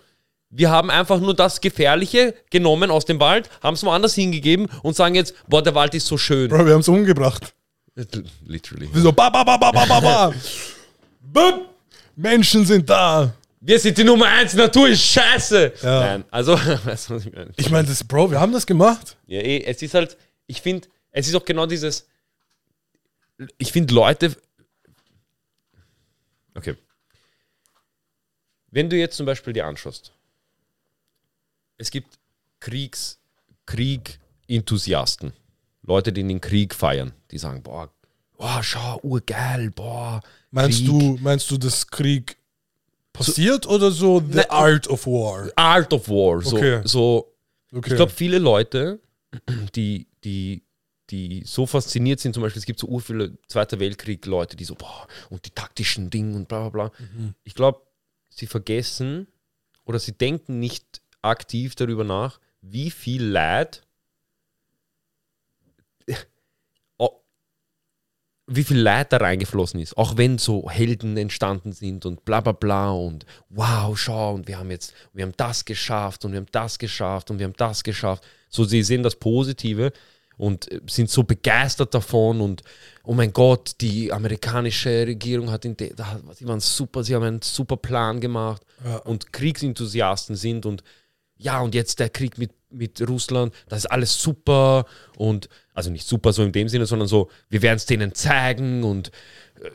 Wir 0.49 0.71
haben 0.71 0.91
einfach 0.91 1.19
nur 1.19 1.35
das 1.35 1.61
Gefährliche 1.61 2.35
genommen 2.51 2.91
aus 2.91 3.05
dem 3.05 3.19
Wald, 3.21 3.51
haben 3.63 3.75
es 3.75 3.85
woanders 3.85 4.15
hingegeben 4.15 4.69
und 4.83 4.95
sagen 4.95 5.15
jetzt, 5.17 5.35
boah, 5.49 5.63
der 5.63 5.75
Wald 5.75 5.95
ist 5.95 6.07
so 6.07 6.17
schön. 6.17 6.49
Bro, 6.49 6.67
wir 6.67 6.73
haben 6.73 6.81
es 6.81 6.89
umgebracht. 6.89 7.53
Literally. 8.47 8.89
Wir 8.93 9.03
so, 9.03 9.13
ba, 9.13 9.29
ba, 9.29 9.43
ba, 9.43 9.57
ba, 9.57 9.73
ba, 9.73 9.87
ba, 9.87 10.01
ba. 10.01 10.35
Bup. 11.21 11.76
Menschen 12.17 12.65
sind 12.65 12.89
da. 12.91 13.33
Wir 13.61 13.79
sind 13.79 13.97
die 13.99 14.05
Nummer 14.05 14.27
eins, 14.27 14.55
Natur 14.55 14.89
ist 14.89 15.03
scheiße. 15.03 15.75
Ja. 15.83 16.01
Nein, 16.01 16.25
also, 16.31 16.53
weißt 16.55 17.11
du, 17.11 17.15
was 17.15 17.27
ich 17.27 17.33
meine? 17.33 17.53
Ich 17.57 17.71
meine, 17.71 17.87
das, 17.87 18.03
Bro, 18.03 18.31
wir 18.31 18.41
haben 18.41 18.53
das 18.53 18.67
gemacht. 18.67 19.17
Ja, 19.27 19.41
eh, 19.41 19.63
es 19.65 19.83
ist 19.83 19.95
halt, 19.95 20.17
ich 20.47 20.61
finde, 20.63 20.89
es 21.11 21.29
ist 21.29 21.35
auch 21.35 21.45
genau 21.45 21.67
dieses, 21.67 22.07
ich 23.59 23.73
finde 23.73 23.95
Leute, 23.95 24.37
okay, 26.55 26.77
wenn 28.71 28.91
du 28.91 28.97
jetzt 28.97 29.17
zum 29.17 29.27
Beispiel 29.27 29.53
dir 29.53 29.67
anschaust, 29.67 30.13
es 31.79 31.91
gibt 31.91 32.19
Kriegs, 32.61 33.19
Krieg-Enthusiasten, 33.67 35.33
Leute, 35.83 36.13
die 36.13 36.23
den 36.23 36.41
Krieg 36.41 36.75
feiern, 36.75 37.13
die 37.31 37.39
sagen, 37.39 37.63
boah, 37.63 37.93
boah 38.37 38.63
schau, 38.63 39.01
urgeil, 39.03 39.71
boah. 39.71 40.21
Meinst 40.51 40.79
Krieg. 40.79 40.87
du, 40.89 41.19
meinst 41.21 41.51
du, 41.51 41.59
dass 41.59 41.87
Krieg 41.87 42.37
passiert 43.13 43.67
oder 43.67 43.91
so 43.91 44.21
the 44.21 44.37
Ne- 44.37 44.51
art 44.51 44.89
of 44.89 45.07
war? 45.07 45.51
Art 45.57 45.93
of 45.93 46.09
War, 46.09 46.43
so, 46.43 46.57
Okay. 46.57 46.81
so 46.85 47.33
Okay. 47.73 47.91
Ich 47.91 47.97
glaube, 47.97 48.13
viele 48.13 48.39
Leute, 48.39 49.01
die, 49.75 50.07
die, 50.25 50.63
die 51.11 51.43
so 51.45 51.67
fasziniert 51.67 52.21
sind, 52.21 52.33
zum 52.33 52.43
Beispiel, 52.43 52.61
es 52.61 52.65
gibt 52.67 52.79
so 52.79 52.99
viele 53.01 53.37
Zweiter 53.49 53.81
Weltkrieg-Leute, 53.81 54.57
die 54.57 54.65
so, 54.65 54.77
boah, 54.77 55.07
und 55.31 55.45
die 55.45 55.51
taktischen 55.51 56.09
Dinge 56.09 56.37
und 56.37 56.49
bla 56.49 56.69
bla 56.69 56.89
bla. 56.89 57.07
Ich 57.43 57.55
glaube, 57.55 57.83
sie 58.31 58.47
vergessen 58.47 59.27
oder 59.85 59.99
sie 59.99 60.13
denken 60.13 60.59
nicht 60.61 61.03
aktiv 61.23 61.75
darüber 61.75 62.05
nach, 62.05 62.39
wie 62.63 62.91
viel 62.91 63.25
Leid, 63.25 63.83
Oh, 66.99 67.21
wie 68.47 68.65
viel 68.65 68.79
Leid 68.79 69.13
da 69.13 69.17
reingeflossen 69.17 69.81
ist, 69.81 69.97
auch 69.97 70.17
wenn 70.17 70.39
so 70.39 70.71
Helden 70.71 71.17
entstanden 71.17 71.73
sind 71.73 72.07
und 72.07 72.25
bla 72.25 72.41
bla 72.41 72.53
bla 72.53 72.91
und 72.91 73.27
wow, 73.51 73.99
schau, 73.99 74.35
und 74.35 74.47
wir 74.47 74.59
haben 74.59 74.71
jetzt, 74.71 74.95
wir 75.13 75.25
haben 75.25 75.35
das 75.37 75.65
geschafft 75.65 76.25
und 76.25 76.33
wir 76.33 76.39
haben 76.39 76.47
das 76.53 76.79
geschafft 76.79 77.31
und 77.31 77.39
wir 77.39 77.47
haben 77.47 77.57
das 77.57 77.83
geschafft. 77.83 78.25
So, 78.49 78.65
sie 78.65 78.83
sehen 78.83 79.03
das 79.03 79.17
Positive 79.17 79.93
und 80.37 80.71
äh, 80.71 80.81
sind 80.89 81.11
so 81.11 81.25
begeistert 81.25 81.93
davon 81.93 82.41
und 82.41 82.63
oh 83.03 83.15
mein 83.15 83.33
Gott, 83.33 83.73
die 83.81 84.13
amerikanische 84.13 85.07
Regierung 85.07 85.51
hat, 85.51 85.65
in 85.65 85.77
sie 85.79 86.47
waren 86.47 86.61
super, 86.61 87.03
sie 87.03 87.15
haben 87.17 87.25
einen 87.25 87.43
super 87.43 87.77
Plan 87.77 88.21
gemacht 88.21 88.63
und 89.05 89.33
Kriegsenthusiasten 89.33 90.37
sind 90.37 90.67
und 90.67 90.85
ja, 91.39 91.61
und 91.61 91.75
jetzt 91.75 91.99
der 91.99 92.11
Krieg 92.11 92.39
mit, 92.39 92.53
mit 92.71 93.07
Russland, 93.09 93.55
das 93.69 93.81
ist 93.81 93.87
alles 93.87 94.21
super 94.21 94.87
und, 95.17 95.49
also 95.75 95.91
nicht 95.91 96.07
super 96.07 96.33
so 96.33 96.43
in 96.43 96.53
dem 96.53 96.69
Sinne, 96.69 96.87
sondern 96.87 97.09
so, 97.09 97.31
wir 97.49 97.63
werden 97.63 97.77
es 97.77 97.87
denen 97.87 98.15
zeigen 98.15 98.85
und 98.85 99.11
äh, 99.61 99.71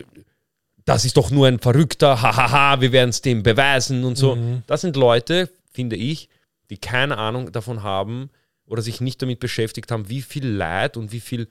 das 0.86 1.06
ist 1.06 1.18
doch 1.18 1.30
nur 1.30 1.48
ein 1.48 1.60
Verrückter, 1.60 2.22
hahaha, 2.22 2.82
wir 2.82 2.92
werden 2.92 3.12
es 3.12 3.22
dem 3.22 3.44
beweisen 3.44 4.04
und 4.04 4.18
so. 4.18 4.38
Das 4.66 4.82
sind 4.82 4.96
Leute, 4.96 5.50
finde 5.72 5.96
ich, 5.96 6.28
die 6.72 6.78
keine 6.78 7.18
Ahnung 7.18 7.52
davon 7.52 7.84
haben 7.84 8.32
oder 8.66 8.82
sich 8.82 9.00
nicht 9.00 9.22
damit 9.22 9.40
beschäftigt 9.40 9.92
haben, 9.92 10.10
wie 10.10 10.22
viel 10.22 10.48
Leid 10.48 10.98
und 10.98 11.12
wie 11.12 11.20
viel, 11.20 11.50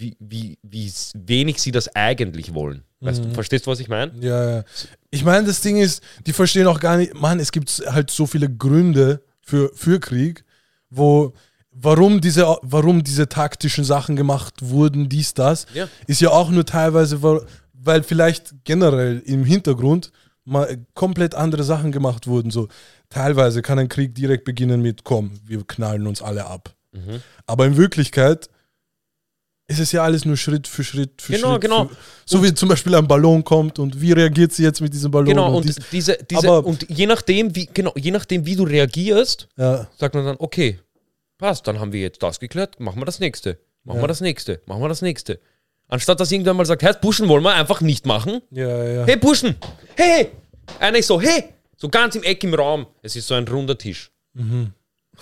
wie, 0.00 0.16
wie, 0.18 0.58
wie 0.62 0.92
wenig 1.14 1.60
sie 1.60 1.72
das 1.72 1.94
eigentlich 1.94 2.54
wollen. 2.54 2.82
Weißt 3.00 3.24
du, 3.24 3.30
verstehst 3.34 3.66
du, 3.66 3.70
was 3.70 3.80
ich 3.80 3.88
meine? 3.88 4.12
Ja, 4.20 4.50
ja. 4.58 4.64
Ich 5.10 5.24
meine, 5.24 5.46
das 5.46 5.60
Ding 5.60 5.76
ist, 5.76 6.02
die 6.26 6.32
verstehen 6.32 6.66
auch 6.66 6.80
gar 6.80 6.96
nicht, 6.96 7.14
Mann, 7.14 7.38
es 7.40 7.52
gibt 7.52 7.70
halt 7.86 8.10
so 8.10 8.26
viele 8.26 8.48
Gründe 8.50 9.22
für, 9.42 9.70
für 9.74 10.00
Krieg, 10.00 10.44
wo, 10.90 11.32
warum 11.70 12.20
diese, 12.20 12.44
warum 12.62 13.04
diese 13.04 13.28
taktischen 13.28 13.84
Sachen 13.84 14.16
gemacht 14.16 14.54
wurden, 14.60 15.08
dies, 15.08 15.34
das, 15.34 15.66
Ja. 15.74 15.88
ist 16.06 16.20
ja 16.20 16.30
auch 16.30 16.50
nur 16.50 16.64
teilweise, 16.66 17.22
weil, 17.22 17.40
weil 17.72 18.02
vielleicht 18.02 18.54
generell 18.64 19.20
im 19.24 19.44
Hintergrund 19.44 20.12
mal 20.44 20.78
komplett 20.94 21.34
andere 21.34 21.64
Sachen 21.64 21.92
gemacht 21.92 22.26
wurden. 22.26 22.50
So, 22.50 22.68
teilweise 23.08 23.62
kann 23.62 23.78
ein 23.78 23.88
Krieg 23.88 24.14
direkt 24.14 24.44
beginnen 24.44 24.80
mit, 24.82 25.04
komm, 25.04 25.32
wir 25.44 25.62
knallen 25.66 26.06
uns 26.06 26.22
alle 26.22 26.46
ab. 26.46 26.74
Mhm. 26.92 27.20
Aber 27.46 27.66
in 27.66 27.76
Wirklichkeit 27.76 28.48
ist 29.70 29.78
es 29.78 29.92
ja 29.92 30.02
alles 30.02 30.24
nur 30.24 30.36
Schritt 30.36 30.66
für 30.68 30.82
Schritt 30.84 31.22
für 31.22 31.32
Genau, 31.34 31.52
Schritt. 31.52 31.62
genau. 31.62 31.84
Für, 31.86 31.96
so 32.26 32.42
wie 32.42 32.52
zum 32.52 32.68
Beispiel 32.68 32.94
ein 32.94 33.06
Ballon 33.08 33.42
kommt 33.44 33.78
und 33.78 34.00
wie 34.00 34.12
reagiert 34.12 34.52
sie 34.52 34.62
jetzt 34.64 34.80
mit 34.80 34.92
diesem 34.92 35.10
Ballon? 35.10 35.28
Genau, 35.28 35.56
und, 35.56 35.64
dies- 35.68 35.76
diese, 35.92 36.18
diese, 36.30 36.48
Aber- 36.48 36.66
und 36.66 36.86
je 36.88 37.06
nachdem, 37.06 37.54
wie, 37.54 37.66
genau, 37.72 37.92
je 37.96 38.10
nachdem, 38.10 38.44
wie 38.46 38.56
du 38.56 38.64
reagierst, 38.64 39.48
ja, 39.56 39.86
sagt 39.98 40.14
man 40.14 40.24
dann, 40.24 40.36
okay, 40.38 40.78
passt, 41.38 41.66
dann 41.66 41.78
haben 41.80 41.92
wir 41.92 42.00
jetzt 42.00 42.22
das 42.22 42.40
geklärt, 42.40 42.78
machen 42.80 43.00
wir 43.00 43.06
das 43.06 43.20
nächste. 43.20 43.58
Machen 43.84 43.96
Ja. 43.98 44.02
wir 44.04 44.08
das 44.08 44.20
nächste, 44.20 44.60
machen 44.66 44.82
wir 44.82 44.88
das 44.88 45.00
nächste. 45.02 45.40
Anstatt 45.88 46.20
dass 46.20 46.30
irgendwann 46.30 46.56
mal 46.56 46.66
sagt, 46.66 46.82
hey, 46.82 46.92
pushen 47.00 47.28
wollen 47.28 47.42
wir 47.42 47.54
einfach 47.54 47.80
nicht 47.80 48.06
machen. 48.06 48.42
ja, 48.50 48.84
ja. 48.84 49.04
Hey, 49.06 49.16
pushen! 49.16 49.56
Hey! 49.96 50.28
Einer 50.78 50.98
ist 50.98 51.06
so, 51.08 51.20
hey! 51.20 51.44
So 51.76 51.88
ganz 51.88 52.14
im 52.14 52.22
Eck 52.22 52.44
im 52.44 52.54
Raum. 52.54 52.86
Es 53.02 53.16
ist 53.16 53.26
so 53.26 53.34
ein 53.34 53.48
runder 53.48 53.76
Tisch. 53.78 54.10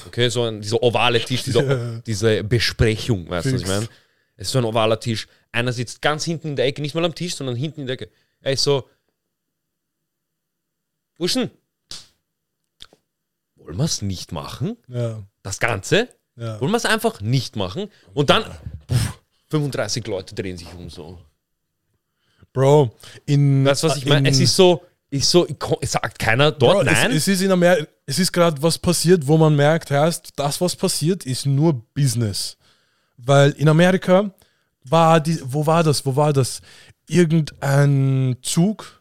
Okay, 0.06 0.28
so 0.28 0.42
ein 0.44 0.60
dieser 0.60 0.82
ovale 0.82 1.20
Tisch, 1.20 1.42
dieser, 1.44 1.62
Mhm. 1.62 1.70
Ja. 1.94 2.00
diese 2.06 2.44
Besprechung, 2.44 3.28
weißt 3.30 3.46
du, 3.46 3.54
was 3.54 3.62
ich 3.62 3.66
meine? 3.66 3.88
Es 4.38 4.46
ist 4.48 4.52
so 4.52 4.58
ein 4.58 4.64
ovaler 4.64 4.98
Tisch. 5.00 5.28
Einer 5.52 5.72
sitzt 5.74 6.00
ganz 6.00 6.24
hinten 6.24 6.48
in 6.48 6.56
der 6.56 6.64
Ecke, 6.66 6.80
nicht 6.80 6.94
mal 6.94 7.04
am 7.04 7.14
Tisch, 7.14 7.34
sondern 7.34 7.56
hinten 7.56 7.82
in 7.82 7.86
der 7.88 7.94
Ecke. 7.94 8.08
Er 8.40 8.52
ist 8.52 8.62
so, 8.62 8.88
Burschen, 11.16 11.50
wollen 13.56 13.76
wir 13.76 13.84
es 13.84 14.02
nicht 14.02 14.32
machen? 14.32 14.76
ja, 14.88 15.22
Das 15.42 15.58
Ganze? 15.58 16.08
ja. 16.36 16.60
Wollen 16.60 16.70
wir 16.70 16.76
es 16.76 16.84
einfach 16.84 17.20
nicht 17.20 17.56
machen? 17.56 17.90
Und 18.14 18.30
dann, 18.30 18.44
pff, 18.44 19.18
35 19.50 20.06
Leute 20.06 20.34
drehen 20.34 20.56
sich 20.56 20.72
um 20.74 20.88
so. 20.88 21.18
Bro, 22.52 22.94
in. 23.26 23.64
Weißt 23.64 23.82
du, 23.82 23.88
was 23.88 23.96
ich 23.96 24.06
meine? 24.06 24.28
in- 24.28 24.34
Es 24.34 24.40
ist 24.40 24.54
so, 24.54 24.84
ist 25.10 25.28
so, 25.30 25.46
es 25.80 25.92
sagt 25.92 26.18
keiner 26.18 26.52
dort 26.52 26.74
Bro, 26.74 26.82
nein. 26.84 27.10
Es, 27.10 27.16
es 27.26 27.28
ist 27.28 27.40
in 27.42 27.50
Amerika, 27.50 27.90
es 28.06 28.18
ist 28.18 28.32
gerade 28.32 28.60
was 28.62 28.78
passiert, 28.78 29.26
wo 29.26 29.36
man 29.36 29.56
merkt, 29.56 29.90
heißt, 29.90 30.30
das, 30.36 30.60
was 30.60 30.76
passiert, 30.76 31.26
ist 31.26 31.44
nur 31.46 31.72
Business. 31.94 32.56
Weil 33.18 33.50
in 33.52 33.68
Amerika 33.68 34.30
war 34.84 35.20
die, 35.20 35.38
wo 35.44 35.66
war 35.66 35.82
das? 35.82 36.06
Wo 36.06 36.16
war 36.16 36.32
das? 36.32 36.60
Irgendein 37.08 38.36
Zug, 38.42 39.00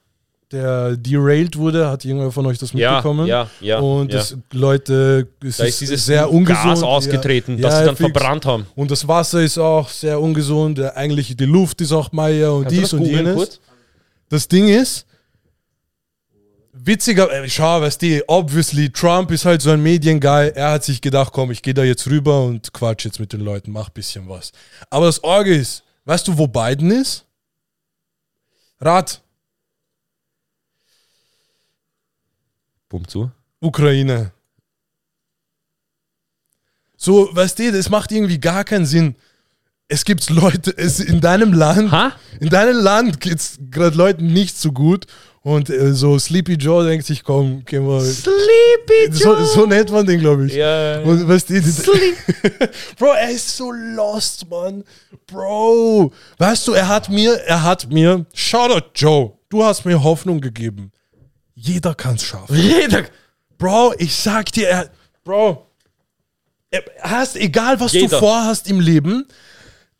der 0.51 0.95
derailed 0.97 1.57
wurde, 1.57 1.89
hat 1.89 2.05
irgendwer 2.05 2.31
von 2.31 2.45
euch 2.45 2.57
das 2.57 2.71
Ja, 2.73 2.93
mitbekommen? 2.95 3.27
ja, 3.27 3.49
ja, 3.59 3.79
Und 3.79 4.11
ja. 4.11 4.19
das, 4.19 4.37
Leute, 4.51 5.27
es 5.43 5.57
da 5.57 5.65
ist 5.65 5.81
dieses 5.81 6.05
sehr 6.05 6.31
ungesund. 6.31 6.65
Gas 6.65 6.83
ausgetreten, 6.83 7.61
das 7.61 7.73
ja, 7.73 7.79
sie 7.79 7.85
dann 7.85 7.95
fix. 7.95 8.11
verbrannt 8.11 8.45
haben. 8.45 8.65
Und 8.75 8.91
das 8.91 9.07
Wasser 9.07 9.41
ist 9.41 9.57
auch 9.57 9.89
sehr 9.89 10.19
ungesund. 10.21 10.79
Eigentlich 10.95 11.35
die 11.35 11.45
Luft 11.45 11.81
ist 11.81 11.91
auch 11.91 12.11
Meier 12.11 12.53
und 12.53 12.63
Kannst 12.63 12.77
dies 12.77 12.93
und 12.93 13.05
jenes. 13.05 13.35
kurz? 13.35 13.59
Das 14.29 14.47
Ding 14.47 14.67
ist, 14.67 15.05
witziger, 16.83 17.31
äh, 17.31 17.49
schau, 17.49 17.81
weißt 17.81 18.01
du, 18.01 18.23
obviously, 18.27 18.89
Trump 18.89 19.31
ist 19.31 19.45
halt 19.45 19.61
so 19.61 19.71
ein 19.71 19.81
Medienguy. 19.81 20.49
Er 20.55 20.71
hat 20.71 20.83
sich 20.83 21.01
gedacht, 21.01 21.33
komm, 21.33 21.51
ich 21.51 21.61
gehe 21.61 21.73
da 21.73 21.83
jetzt 21.83 22.07
rüber 22.07 22.43
und 22.43 22.73
quatsch 22.73 23.05
jetzt 23.05 23.19
mit 23.19 23.33
den 23.33 23.41
Leuten, 23.41 23.71
mach 23.71 23.89
bisschen 23.89 24.27
was. 24.27 24.51
Aber 24.89 25.05
das 25.05 25.23
Orge 25.23 25.55
ist, 25.55 25.83
weißt 26.05 26.27
du, 26.27 26.37
wo 26.37 26.47
Biden 26.47 26.91
ist? 26.91 27.25
Rat. 28.79 29.21
Bumm 32.89 33.07
zu. 33.07 33.31
Ukraine. 33.59 34.31
So, 36.95 37.29
weißt 37.31 37.59
du, 37.59 37.71
das 37.71 37.89
macht 37.89 38.11
irgendwie 38.11 38.39
gar 38.39 38.63
keinen 38.63 38.85
Sinn. 38.85 39.15
Es 39.87 40.03
gibt 40.03 40.29
Leute, 40.29 40.75
es 40.75 40.99
in 40.99 41.21
deinem 41.21 41.53
Land, 41.53 41.91
Ha? 41.91 42.13
in 42.39 42.49
deinem 42.49 42.77
Land 42.77 43.21
geht 43.21 43.39
es 43.39 43.57
gerade 43.69 43.95
Leuten 43.95 44.27
nicht 44.33 44.57
so 44.57 44.71
gut. 44.71 45.05
Und 45.47 45.69
äh, 45.69 45.93
so 45.93 46.19
Sleepy 46.19 46.55
Joe 46.55 46.85
denkt 46.85 47.05
sich, 47.05 47.23
komm, 47.23 47.63
gehen 47.63 47.87
wir. 47.87 48.01
Sleepy 48.01 49.13
So, 49.13 49.41
so 49.45 49.65
nennt 49.65 49.89
man 49.89 50.05
den, 50.05 50.19
glaube 50.19 50.45
ich. 50.47 50.53
Ja. 50.55 50.99
Und 50.99 51.25
weißt 51.25 51.49
du, 51.49 51.61
die- 51.61 51.63
Bro, 52.99 53.13
er 53.13 53.29
ist 53.29 53.55
so 53.55 53.71
lost, 53.71 54.49
Mann. 54.49 54.83
Bro, 55.25 56.11
weißt 56.37 56.67
du, 56.67 56.73
er 56.73 56.89
hat 56.89 57.07
mir, 57.07 57.35
er 57.45 57.63
hat 57.63 57.89
mir, 57.89 58.25
Shoutout 58.33 58.87
Joe, 58.93 59.31
du 59.47 59.63
hast 59.63 59.85
mir 59.85 60.03
Hoffnung 60.03 60.41
gegeben. 60.41 60.91
Jeder 61.55 61.95
kann's 61.95 62.23
schaffen. 62.25 62.53
Jeder. 62.61 63.05
Bro, 63.57 63.93
ich 63.99 64.13
sag 64.13 64.51
dir, 64.51 64.67
er, 64.67 64.89
Bro, 65.23 65.65
er 66.71 66.83
hast, 66.99 67.37
egal 67.37 67.79
was 67.79 67.93
du 67.93 67.99
Jeder. 67.99 68.19
vorhast 68.19 68.69
im 68.69 68.81
Leben. 68.81 69.25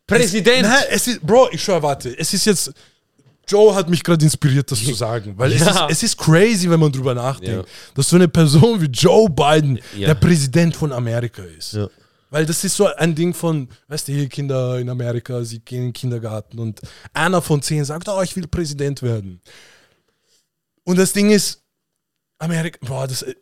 Präsident. 0.08 0.64
Nein, 0.64 0.84
es 0.90 1.08
ist, 1.08 1.26
Bro, 1.26 1.48
ich 1.54 1.64
schwör, 1.64 1.82
warte, 1.82 2.10
es 2.20 2.34
ist 2.34 2.46
jetzt, 2.46 2.74
Joe 3.48 3.74
hat 3.76 3.90
mich 3.90 4.04
gerade 4.04 4.24
inspiriert, 4.26 4.70
das 4.72 4.84
zu 4.84 4.94
sagen, 4.94 5.34
weil 5.38 5.54
es, 5.54 5.62
Ja. 5.62 5.86
ist, 5.88 5.92
es 5.98 6.04
ist 6.04 6.18
crazy, 6.18 6.70
wenn 6.70 6.80
man 6.80 6.92
drüber 6.92 7.14
nachdenkt, 7.16 7.66
Ja. 7.68 7.74
dass 7.96 8.10
so 8.10 8.16
eine 8.18 8.28
Person 8.28 8.82
wie 8.82 8.88
Joe 8.88 9.30
Biden 9.30 9.80
Ja. 9.96 10.08
der 10.08 10.16
Präsident 10.16 10.76
von 10.76 10.92
Amerika 10.92 11.42
ist. 11.44 11.78
Weil 12.30 12.46
das 12.46 12.62
ist 12.66 12.76
so 12.76 12.88
ein 12.94 13.16
Ding 13.16 13.34
von, 13.34 13.70
weißt 13.88 14.10
du, 14.10 14.12
hier 14.12 14.28
Kinder 14.28 14.78
in 14.80 14.90
Amerika, 14.90 15.44
sie 15.46 15.60
gehen 15.60 15.78
in 15.80 15.88
den 15.88 15.94
Kindergarten 15.94 16.60
und 16.60 16.82
einer 17.14 17.42
von 17.42 17.62
zehn 17.62 17.86
sagt, 17.86 18.10
oh, 18.10 18.22
ich 18.22 18.36
will 18.36 18.48
Präsident 18.48 19.02
werden. 19.02 19.40
Und 20.84 20.98
das 21.00 21.14
Ding 21.14 21.30
ist, 21.32 21.62
Amerika, 22.40 22.78
boah, 22.86 23.08
das, 23.08 23.22
Hast 23.24 23.34
du 23.34 23.36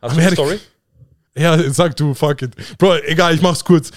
eine 0.00 0.12
Amerika- 0.12 0.34
Story? 0.42 0.60
Ja, 1.36 1.58
sag 1.72 1.96
du, 1.96 2.14
fuck 2.14 2.42
it. 2.42 2.52
Bro, 2.78 2.96
egal, 3.06 3.34
ich 3.34 3.42
mach's 3.42 3.64
kurz. 3.64 3.90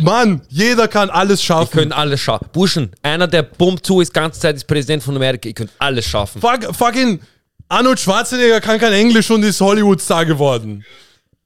Mann, 0.00 0.42
jeder 0.48 0.88
kann 0.88 1.10
alles 1.10 1.40
Ihr 1.40 1.44
schaffen. 1.46 1.70
könnt 1.78 1.92
alles 1.92 2.20
schaffen. 2.20 2.48
Burschen, 2.52 2.90
einer, 3.02 3.26
der 3.26 3.42
bumm 3.42 3.82
zu 3.82 4.00
ist, 4.00 4.12
ganze 4.14 4.40
Zeit 4.40 4.56
ist 4.56 4.66
Präsident 4.66 5.02
von 5.02 5.14
Amerika. 5.16 5.48
Ihr 5.48 5.54
könnt 5.54 5.70
alles 5.78 6.06
schaffen. 6.06 6.40
Fuck, 6.40 6.74
fucking 6.74 7.20
Arnold 7.68 8.00
Schwarzenegger 8.00 8.60
kann 8.60 8.78
kein 8.78 8.92
Englisch 8.92 9.30
und 9.30 9.42
ist 9.44 9.60
Hollywood-Star 9.60 10.26
geworden. 10.26 10.84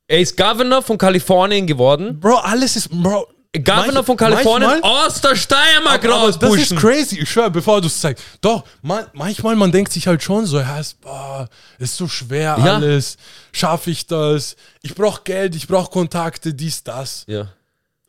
Er 0.06 0.20
ist 0.20 0.36
Governor 0.36 0.82
von 0.82 0.96
Kalifornien 0.96 1.66
geworden. 1.66 2.18
Bro, 2.20 2.36
alles 2.36 2.76
ist, 2.76 2.90
Bro. 2.90 3.26
Governor 3.62 4.02
von 4.04 4.16
Kalifornien 4.16 4.70
manchmal- 4.70 5.06
aus 5.06 5.20
der 5.20 5.36
Steiermark 5.36 6.04
Aber 6.04 6.14
raus, 6.14 6.38
das 6.38 6.54
ist 6.54 6.76
crazy, 6.76 7.20
ich 7.20 7.30
schwör, 7.30 7.50
bevor 7.50 7.80
du 7.80 7.86
es 7.86 8.00
zeigst. 8.00 8.24
Doch, 8.40 8.64
man, 8.82 9.06
manchmal 9.12 9.54
man 9.56 9.70
denkt 9.70 9.92
sich 9.92 10.06
halt 10.06 10.22
schon 10.22 10.44
so, 10.46 10.58
ja, 10.58 10.78
es 10.80 10.94
boah, 10.94 11.48
ist 11.78 11.96
so 11.96 12.08
schwer 12.08 12.56
Ja. 12.58 12.74
alles. 12.76 13.16
Schaffe 13.52 13.90
ich 13.90 14.06
das? 14.06 14.56
Ich 14.82 14.94
brauche 14.94 15.22
Geld, 15.22 15.54
ich 15.54 15.68
brauche 15.68 15.90
Kontakte, 15.90 16.52
dies, 16.52 16.82
das. 16.82 17.24
Ja. 17.28 17.48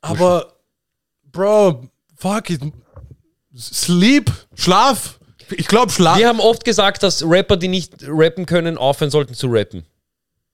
Aber, 0.02 0.54
Bro, 1.32 1.90
fuck 2.18 2.50
it. 2.50 2.62
Sleep, 3.58 4.32
Schlaf. 4.56 5.20
Ich 5.52 5.68
glaube, 5.68 5.92
Schlaf. 5.92 6.18
Wir 6.18 6.28
haben 6.28 6.40
oft 6.40 6.66
gesagt, 6.66 7.04
dass 7.04 7.24
Rapper, 7.24 7.56
die 7.58 7.68
nicht 7.68 7.94
rappen 8.08 8.46
können, 8.46 8.78
aufhören 8.78 9.12
sollten 9.12 9.34
zu 9.36 9.48
rappen. 9.48 9.86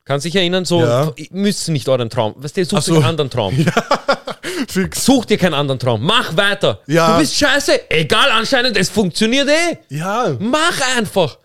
Kannst 0.03 0.25
dich 0.25 0.35
erinnern, 0.35 0.65
so, 0.65 0.81
Ja. 0.81 1.13
müsst 1.29 1.69
nicht 1.69 1.87
euren 1.87 2.09
Traum. 2.09 2.33
Weißt 2.37 2.57
du, 2.57 2.65
sucht 2.65 2.83
so. 2.83 2.95
einen 2.95 3.03
anderen 3.05 3.29
Traum. 3.29 3.55
Fix. 4.67 5.05
Such 5.05 5.25
dir 5.25 5.37
keinen 5.37 5.53
anderen 5.53 5.79
Traum. 5.79 6.03
Mach 6.03 6.35
weiter. 6.35 6.81
Ja. 6.87 7.13
Du 7.13 7.19
bist 7.19 7.35
scheiße. 7.35 7.89
Egal, 7.89 8.31
anscheinend, 8.31 8.77
es 8.77 8.89
funktioniert 8.89 9.49
eh. 9.49 9.77
Ja. 9.89 10.35
Mach 10.39 10.79
einfach. 10.97 11.37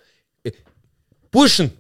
Burschen. 1.31 1.71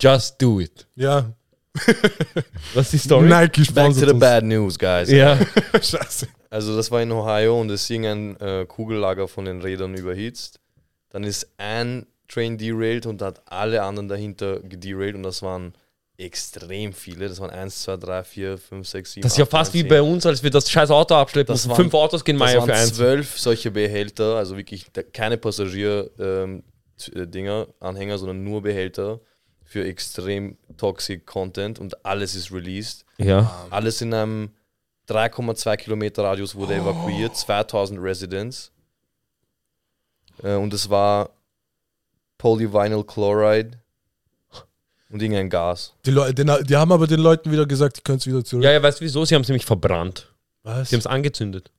Just 0.00 0.40
do 0.40 0.60
it. 0.60 0.86
Ja. 0.94 1.32
Was 2.74 2.86
ist 2.86 2.92
die 2.92 2.98
Story? 2.98 3.26
Nike 3.28 3.36
Back 3.38 3.52
to 3.52 3.64
sponsert 3.64 4.08
the 4.08 4.14
uns. 4.14 4.20
bad 4.20 4.44
news, 4.44 4.78
guys. 4.78 5.10
Ja. 5.10 5.38
Scheiße. 5.74 6.28
Also 6.50 6.76
das 6.76 6.90
war 6.90 7.02
in 7.02 7.12
Ohio 7.12 7.60
und 7.60 7.70
es 7.70 7.86
ging 7.86 8.06
ein 8.06 8.36
äh, 8.40 8.64
Kugellager 8.66 9.28
von 9.28 9.44
den 9.44 9.60
Rädern 9.60 9.94
überhitzt. 9.94 10.60
Dann 11.10 11.24
ist 11.24 11.46
ein 11.58 12.06
Train 12.28 12.58
derailed 12.58 13.06
und 13.06 13.22
hat 13.22 13.42
alle 13.50 13.82
anderen 13.82 14.08
dahinter 14.08 14.60
gederailed 14.60 15.14
und 15.14 15.22
das 15.22 15.42
waren 15.42 15.74
extrem 16.18 16.92
viele. 16.92 17.28
Das 17.28 17.38
waren 17.40 17.50
1, 17.50 17.82
2, 17.82 17.96
3, 17.96 18.24
4, 18.24 18.58
5, 18.58 18.86
6, 18.88 19.12
7, 19.12 19.22
Das 19.22 19.32
ist 19.32 19.38
ja 19.38 19.44
8, 19.44 19.50
fast 19.50 19.72
9, 19.72 19.78
wie 19.78 19.82
10. 19.82 19.88
bei 19.88 20.02
uns, 20.02 20.26
als 20.26 20.42
wir 20.42 20.50
das 20.50 20.68
scheiß 20.70 20.90
Auto 20.90 21.14
abschleppen 21.14 21.54
Das 21.54 21.66
waren- 21.68 21.76
Fünf 21.76 21.94
Autos 21.94 22.24
gehen 22.24 22.38
waren 22.40 22.64
für 22.66 22.74
eins. 22.74 22.94
zwölf 22.94 23.38
solche 23.38 23.70
Behälter, 23.70 24.34
also 24.36 24.56
wirklich 24.56 24.86
keine 25.12 25.38
Passagier-Dinger, 25.38 27.68
Anhänger, 27.80 28.18
sondern 28.18 28.42
nur 28.44 28.62
Behälter 28.62 29.20
für 29.64 29.84
extrem 29.86 30.58
toxic 30.76 31.24
Content 31.24 31.78
und 31.78 32.04
alles 32.04 32.34
ist 32.34 32.50
released. 32.52 33.04
Ja. 33.18 33.66
Alles 33.70 34.00
in 34.00 34.12
einem 34.12 34.50
3,2 35.06 35.76
Kilometer 35.76 36.24
Radius 36.24 36.54
wurde 36.56 36.74
evakuiert, 36.74 37.36
2000 37.36 38.00
Residents. 38.02 38.72
Äh, 40.42 40.54
und 40.54 40.74
es 40.74 40.90
war 40.90 41.30
Polyvinyl 42.38 43.04
Chloride 43.04 43.78
und 45.10 45.22
irgendein 45.22 45.48
Gas. 45.50 45.94
Die, 46.04 46.10
Leu 46.10 46.32
den, 46.32 46.50
die 46.66 46.76
haben 46.76 46.92
aber 46.92 47.06
den 47.06 47.20
Leuten 47.20 47.50
wieder 47.50 47.66
gesagt, 47.66 47.98
die 47.98 48.00
können 48.02 48.18
es 48.18 48.26
wieder 48.26 48.44
zurück. 48.44 48.64
Ja, 48.64 48.72
ja, 48.72 48.82
weißt 48.82 49.00
du 49.00 49.04
wieso? 49.04 49.24
Sie 49.24 49.34
haben 49.34 49.42
es 49.42 49.48
nämlich 49.48 49.64
verbrannt. 49.66 50.32
Was? 50.62 50.90
Sie 50.90 50.96
haben 50.96 51.00
es 51.00 51.06
angezündet. 51.06 51.70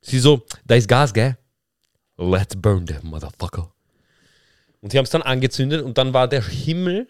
Sie 0.00 0.18
so, 0.18 0.46
da 0.64 0.74
ist 0.76 0.88
Gas, 0.88 1.12
gell? 1.12 1.36
Let's 2.16 2.56
burn 2.56 2.86
them, 2.86 3.00
motherfucker. 3.04 3.72
Und 4.80 4.92
sie 4.92 4.98
haben 4.98 5.04
es 5.04 5.10
dann 5.10 5.22
angezündet 5.22 5.82
und 5.82 5.98
dann 5.98 6.14
war 6.14 6.28
der 6.28 6.42
Himmel 6.42 7.08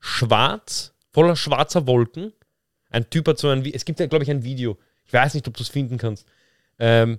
schwarz, 0.00 0.92
voller 1.12 1.36
schwarzer 1.36 1.86
Wolken. 1.86 2.32
Ein 2.90 3.08
Typ 3.10 3.28
hat 3.28 3.38
so 3.38 3.48
ein, 3.48 3.64
Vi- 3.64 3.72
es 3.74 3.84
gibt 3.84 4.00
ja, 4.00 4.06
glaube 4.06 4.24
ich, 4.24 4.30
ein 4.30 4.42
Video. 4.42 4.76
Ich 5.04 5.12
weiß 5.12 5.34
nicht, 5.34 5.46
ob 5.46 5.56
du 5.56 5.62
es 5.62 5.68
finden 5.68 5.98
kannst. 5.98 6.26
Ähm, 6.78 7.18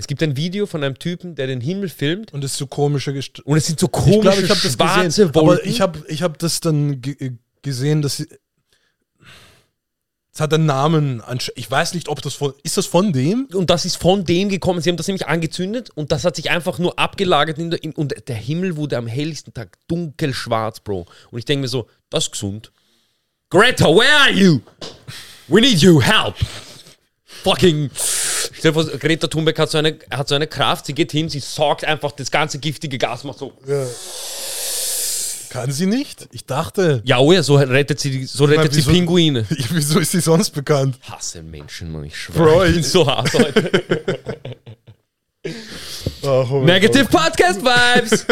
es 0.00 0.06
gibt 0.06 0.22
ein 0.22 0.34
Video 0.34 0.64
von 0.64 0.82
einem 0.82 0.98
Typen, 0.98 1.34
der 1.34 1.46
den 1.46 1.60
Himmel 1.60 1.90
filmt 1.90 2.32
Und 2.32 2.42
es 2.42 2.52
ist 2.52 2.58
so 2.58 2.66
komische 2.66 3.12
Gest 3.12 3.40
und 3.40 3.58
es 3.58 3.66
sind 3.66 3.78
so 3.78 3.86
Ich 3.86 3.92
komische 3.92 4.42
ich 4.42 4.50
habe 4.50 4.60
das 4.62 4.72
schwarze 4.72 5.04
gesehen. 5.04 5.34
Wolken. 5.34 5.50
Aber 5.50 5.66
ich 5.66 5.80
habe 5.82 6.04
ich 6.08 6.22
hab 6.22 6.38
das 6.38 6.60
dann 6.60 7.02
äh, 7.04 7.32
gesehen, 7.60 8.00
dass 8.00 8.16
sie. 8.16 8.26
Es 10.32 10.40
hat 10.40 10.54
einen 10.54 10.64
Namen. 10.64 11.22
Ich 11.54 11.70
weiß 11.70 11.92
nicht, 11.92 12.08
ob 12.08 12.22
das 12.22 12.32
von. 12.32 12.54
Ist 12.62 12.78
das 12.78 12.86
von 12.86 13.12
dem? 13.12 13.46
und 13.52 13.68
das 13.68 13.84
ist 13.84 13.96
von 13.96 14.24
dem 14.24 14.48
gekommen. 14.48 14.80
Sie 14.80 14.88
haben 14.88 14.96
das 14.96 15.06
nämlich 15.06 15.26
angezündet 15.26 15.90
und 15.94 16.12
das 16.12 16.24
hat 16.24 16.34
sich 16.34 16.50
einfach 16.50 16.78
nur 16.78 16.98
abgelagert 16.98 17.58
in 17.58 17.70
der, 17.70 17.84
in, 17.84 17.92
und 17.92 18.14
der 18.26 18.36
Himmel 18.36 18.76
wurde 18.76 18.96
am 18.96 19.06
helllichsten 19.06 19.52
Tag 19.52 19.76
dunkelschwarz, 19.86 20.80
Bro. 20.80 21.06
Und 21.30 21.38
ich 21.38 21.44
denke 21.44 21.60
mir 21.60 21.68
so, 21.68 21.88
das 22.08 22.24
ist 22.24 22.32
gesund. 22.32 22.72
Greta, 23.50 23.84
where 23.84 24.16
are 24.22 24.32
you? 24.32 24.60
We 25.48 25.60
need 25.60 25.82
you, 25.82 26.00
help! 26.00 26.36
Fucking. 27.42 27.90
Stell 28.52 28.72
dir 28.72 28.74
vor, 28.74 28.84
Greta 28.98 29.26
Thunberg 29.26 29.58
hat 29.58 29.70
so, 29.70 29.78
eine, 29.78 29.98
hat 30.10 30.28
so 30.28 30.34
eine 30.34 30.46
Kraft, 30.46 30.86
sie 30.86 30.94
geht 30.94 31.12
hin, 31.12 31.28
sie 31.28 31.40
saugt 31.40 31.84
einfach 31.84 32.12
das 32.12 32.30
ganze 32.30 32.58
giftige 32.58 32.98
Gas, 32.98 33.24
macht 33.24 33.38
so. 33.38 33.52
Kann 35.50 35.72
sie 35.72 35.86
nicht? 35.86 36.28
Ich 36.30 36.46
dachte. 36.46 37.02
Ja, 37.04 37.18
oh 37.18 37.32
ja, 37.32 37.42
so 37.42 37.56
rettet 37.56 37.98
sie, 37.98 38.24
so 38.24 38.44
rettet 38.44 38.58
meine, 38.58 38.70
sie 38.70 38.78
wieso- 38.78 38.90
Pinguine. 38.92 39.44
Wieso 39.70 39.98
ist 39.98 40.12
sie 40.12 40.20
sonst 40.20 40.50
bekannt? 40.50 40.96
Hasse 41.02 41.42
Menschen, 41.42 41.90
Mann, 41.90 42.04
ich 42.04 42.16
schwöre. 42.16 42.66
Ich 42.68 42.72
bin 42.74 42.80
ich- 42.82 42.88
so 42.88 43.04
hart 43.06 43.32
heute. 43.34 43.70
Ach, 46.24 46.50
oh 46.50 46.62
Negative 46.64 47.04
Podcast 47.06 47.60
Vibes! 47.62 48.26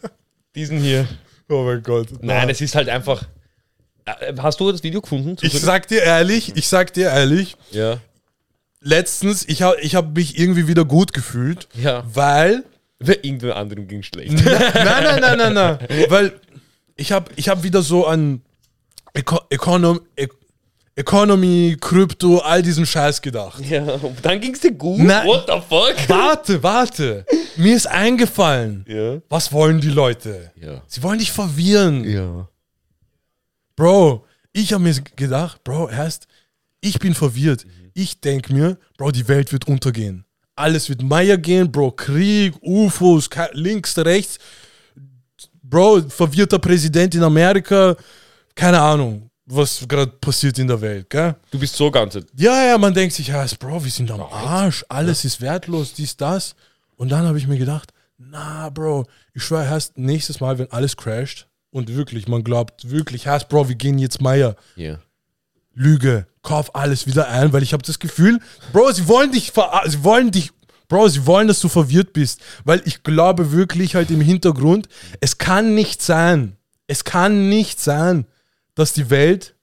Diesen 0.54 0.78
hier. 0.80 1.08
Gott. 1.48 1.58
Oh 1.58 1.64
mein 1.64 1.82
Gott. 1.82 2.06
Nein, 2.20 2.48
es 2.50 2.60
ist 2.60 2.76
halt 2.76 2.88
einfach. 2.88 3.24
Äh, 4.04 4.34
Hast 4.38 4.60
du 4.60 4.70
das 4.70 4.82
Video 4.84 5.00
gefunden? 5.00 5.36
ich 5.40 5.60
sag 5.60 5.88
dir 5.88 6.02
ehrlich, 6.02 6.52
ich 6.54 6.68
sag 6.68 6.92
dir 6.92 7.08
ehrlich, 7.10 7.56
ja. 7.72 7.98
Letztens, 8.80 9.44
ich 9.48 9.62
habe 9.62 9.80
ich 9.80 9.94
hab 9.94 10.14
mich 10.16 10.38
irgendwie 10.38 10.66
wieder 10.68 10.84
gut 10.84 11.12
gefühlt, 11.12 11.68
Ja. 11.74 12.04
weil. 12.12 12.64
Irgendwer 13.02 13.56
anderen 13.56 13.88
ging 13.88 14.02
schlecht. 14.02 14.32
nein, 14.44 14.44
nein, 14.74 15.20
nein, 15.20 15.38
nein, 15.38 15.54
nein. 15.54 15.78
Weil 16.10 16.38
ich 16.96 17.12
habe 17.12 17.30
ich 17.36 17.48
hab 17.48 17.62
wieder 17.62 17.80
so 17.82 18.06
an 18.06 18.42
Eco 19.14 19.40
Econom 19.48 20.00
E- 20.16 20.26
Economy, 20.96 21.78
Krypto, 21.80 22.38
all 22.40 22.60
diesen 22.62 22.84
Scheiß 22.84 23.22
gedacht. 23.22 23.64
ja, 23.64 23.82
und 23.84 24.22
dann 24.22 24.38
ging 24.38 24.52
es 24.52 24.60
dir 24.60 24.72
gut. 24.72 24.98
Nein. 24.98 25.26
What 25.26 25.46
the 25.46 25.60
fuck? 25.66 25.94
Warte, 26.08 26.62
warte. 26.62 27.24
Mir 27.56 27.74
ist 27.74 27.86
eingefallen. 27.86 28.84
Ja. 28.86 29.18
Was 29.30 29.50
wollen 29.50 29.80
die 29.80 29.88
Leute? 29.88 30.50
Ja. 30.60 30.82
Sie 30.86 31.02
wollen 31.02 31.18
dich 31.20 31.32
verwirren. 31.32 32.04
Ja. 32.04 32.48
Bro, 33.76 34.26
ich 34.52 34.72
habe 34.74 34.82
mir 34.82 34.94
gedacht, 35.16 35.64
Bro, 35.64 35.88
erst, 35.88 36.26
ich 36.82 36.98
bin 36.98 37.14
verwirrt. 37.14 37.64
Ich 37.94 38.20
denke 38.20 38.52
mir, 38.52 38.78
Bro, 38.96 39.10
die 39.12 39.26
Welt 39.28 39.52
wird 39.52 39.66
untergehen. 39.68 40.24
Alles 40.56 40.88
wird 40.88 41.02
Meier 41.02 41.38
gehen, 41.38 41.70
Bro, 41.70 41.92
Krieg, 41.92 42.54
UFOs, 42.62 43.28
links, 43.52 43.96
rechts. 43.98 44.38
Bro, 45.62 46.02
verwirrter 46.08 46.58
Präsident 46.58 47.14
in 47.14 47.22
Amerika, 47.22 47.96
keine 48.54 48.80
Ahnung. 48.80 49.30
was 49.46 49.84
gerade 49.88 50.12
passiert 50.12 50.58
in 50.58 50.68
der 50.68 50.80
Welt, 50.80 51.10
gell? 51.10 51.34
Du 51.50 51.58
bist 51.58 51.74
so 51.74 51.90
ganz. 51.90 52.14
Ja, 52.36 52.66
ja, 52.66 52.78
man 52.78 52.94
denkt 52.94 53.14
sich, 53.14 53.28
ja, 53.28 53.44
Bro, 53.58 53.82
wir 53.84 53.90
sind 53.90 54.10
am 54.10 54.20
Arsch, 54.20 54.84
alles 54.88 55.24
ist 55.24 55.40
wertlos, 55.40 55.92
dies, 55.92 56.16
das. 56.16 56.54
Und 56.96 57.10
dann 57.10 57.26
habe 57.26 57.38
ich 57.38 57.46
mir 57.46 57.58
gedacht, 57.58 57.92
na, 58.18 58.68
Bro, 58.70 59.06
ich 59.34 59.42
schwöre, 59.42 59.64
erst 59.64 59.96
nächstes 59.98 60.40
Mal, 60.40 60.58
wenn 60.58 60.70
alles 60.70 60.96
crasht 60.96 61.46
und 61.70 61.94
wirklich, 61.94 62.28
man 62.28 62.44
glaubt 62.44 62.90
wirklich, 62.90 63.26
erst, 63.26 63.48
Bro, 63.48 63.68
wir 63.68 63.76
gehen 63.76 63.98
jetzt 63.98 64.20
Meier. 64.20 64.54
Ja. 64.76 64.98
Lüge, 65.80 66.26
kauf 66.42 66.74
alles 66.74 67.06
wieder 67.06 67.28
ein, 67.28 67.54
weil 67.54 67.62
ich 67.62 67.72
habe 67.72 67.82
das 67.82 67.98
Gefühl, 67.98 68.38
Bro, 68.72 68.92
sie 68.92 69.08
wollen 69.08 69.32
dich 69.32 69.52
sie 69.86 70.04
wollen 70.04 70.30
dich 70.30 70.52
Bro, 70.88 71.08
sie 71.08 71.24
wollen, 71.24 71.48
dass 71.48 71.60
du 71.60 71.68
verwirrt 71.68 72.12
bist, 72.12 72.42
weil 72.64 72.82
ich 72.84 73.02
glaube 73.02 73.52
wirklich 73.52 73.94
halt 73.94 74.10
im 74.10 74.20
Hintergrund, 74.20 74.88
es 75.20 75.38
kann 75.38 75.74
nicht 75.74 76.02
sein, 76.02 76.56
es 76.86 77.04
kann 77.04 77.48
nicht 77.48 77.80
sein, 77.80 78.26
dass 78.74 78.92
die 78.92 79.08
Welt 79.08 79.54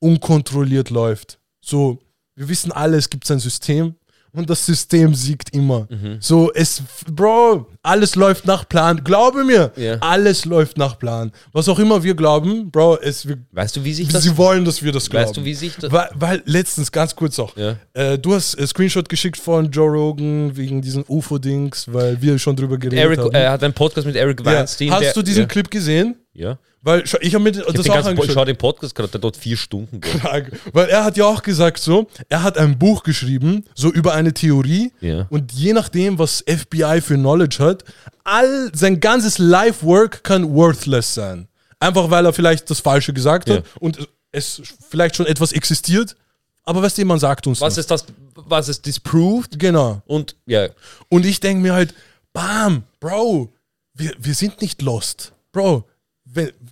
unkontrolliert 0.00 0.90
läuft. 0.90 1.38
So, 1.60 2.00
wir 2.34 2.48
wissen 2.48 2.72
alle, 2.72 2.98
es 2.98 3.08
gibt 3.08 3.30
ein 3.30 3.38
System 3.38 3.94
und 4.34 4.48
das 4.48 4.64
System 4.64 5.14
siegt 5.14 5.54
immer. 5.54 5.86
Mhm. 5.90 6.16
So, 6.20 6.50
es, 6.54 6.82
Bro, 7.10 7.66
alles 7.82 8.14
läuft 8.16 8.46
nach 8.46 8.66
Plan. 8.68 9.02
Glaube 9.04 9.44
mir, 9.44 9.72
Ja. 9.76 9.96
alles 10.00 10.44
läuft 10.46 10.78
nach 10.78 10.98
Plan. 10.98 11.30
Was 11.52 11.68
auch 11.68 11.78
immer 11.78 12.02
wir 12.02 12.14
glauben, 12.14 12.70
Bro, 12.70 12.98
es, 13.02 13.28
wir, 13.28 13.36
Weißt 13.52 13.76
du, 13.76 13.84
wie 13.84 13.92
sich 13.92 14.08
das. 14.08 14.22
sie 14.22 14.36
wollen, 14.36 14.64
dass 14.64 14.82
wir 14.82 14.90
das 14.92 15.10
glauben. 15.10 15.26
Weißt 15.26 15.36
du, 15.36 15.44
wie 15.44 15.54
sich 15.54 15.76
das. 15.76 15.92
Weil, 15.92 16.08
weil 16.14 16.42
letztens, 16.46 16.90
ganz 16.90 17.14
kurz 17.14 17.38
auch, 17.38 17.54
Ja. 17.56 17.76
äh, 17.92 18.18
du 18.18 18.34
hast 18.34 18.56
einen 18.56 18.66
Screenshot 18.66 19.08
geschickt 19.08 19.36
von 19.36 19.70
Joe 19.70 19.90
Rogan 19.90 20.56
wegen 20.56 20.80
diesen 20.80 21.04
UFO-Dings, 21.06 21.92
weil 21.92 22.20
wir 22.22 22.38
schon 22.38 22.56
drüber 22.56 22.78
geredet 22.78 22.98
Eric, 23.04 23.18
haben. 23.18 23.34
er 23.34 23.50
hat 23.52 23.62
einen 23.62 23.74
Podcast 23.74 24.06
mit 24.06 24.16
Eric 24.16 24.40
ja. 24.40 24.46
Weinstein. 24.46 24.90
Hast 24.90 25.02
der, 25.02 25.12
du 25.12 25.22
diesen 25.22 25.42
ja. 25.42 25.48
Clip 25.48 25.70
gesehen? 25.70 26.16
Ja. 26.34 26.58
Weil 26.80 27.04
ich 27.20 27.34
habe 27.34 27.44
mir 27.44 27.50
Ich 27.50 27.56
das 27.58 27.66
hab 27.66 27.78
auch 27.78 27.94
ganzen, 27.94 28.04
Po- 28.04 28.08
angeschaut. 28.22 28.34
schau 28.34 28.44
den 28.44 28.56
Podcast 28.56 28.94
gerade, 28.94 29.08
der 29.10 29.20
dort 29.20 29.36
vier 29.36 29.56
Stunden. 29.56 30.00
Krank. 30.00 30.50
Weil 30.72 30.88
er 30.88 31.04
hat 31.04 31.16
ja 31.16 31.26
auch 31.26 31.42
gesagt 31.42 31.78
so, 31.78 32.08
er 32.28 32.42
hat 32.42 32.56
ein 32.58 32.78
Buch 32.78 33.02
geschrieben, 33.02 33.64
so 33.74 33.92
über 33.92 34.14
eine 34.14 34.32
Theorie 34.32 34.92
Ja. 35.00 35.26
und 35.30 35.52
je 35.52 35.72
nachdem, 35.74 36.18
was 36.18 36.42
FBI 36.46 37.00
für 37.02 37.14
Knowledge 37.16 37.58
hat, 37.62 37.84
all 38.24 38.70
sein 38.74 38.98
ganzes 39.00 39.38
Life-Work 39.38 40.24
kann 40.24 40.52
worthless 40.54 41.14
sein. 41.14 41.48
Einfach 41.78 42.10
weil 42.10 42.24
er 42.26 42.32
vielleicht 42.32 42.70
das 42.70 42.80
Falsche 42.80 43.12
gesagt 43.12 43.50
hat 43.50 43.58
Ja. 43.58 43.62
und 43.80 44.08
es 44.32 44.62
vielleicht 44.88 45.16
schon 45.16 45.26
etwas 45.26 45.52
existiert, 45.52 46.16
aber 46.64 46.82
du, 46.96 47.04
man 47.04 47.18
sagt 47.18 47.46
uns 47.46 47.60
Was 47.60 47.74
nicht. 47.76 47.80
ist 47.82 47.90
das, 47.90 48.06
was 48.34 48.68
es 48.68 48.80
disproved? 48.80 49.58
Genau. 49.58 50.00
Und 50.06 50.36
ja, 50.46 50.68
Und 51.10 51.26
ich 51.26 51.38
denke 51.40 51.60
mir 51.62 51.74
halt, 51.74 51.94
bam, 52.32 52.84
Bro, 53.00 53.52
wir, 53.94 54.12
wir 54.18 54.34
sind 54.34 54.62
nicht 54.62 54.80
lost. 54.80 55.32
Bro, 55.52 55.84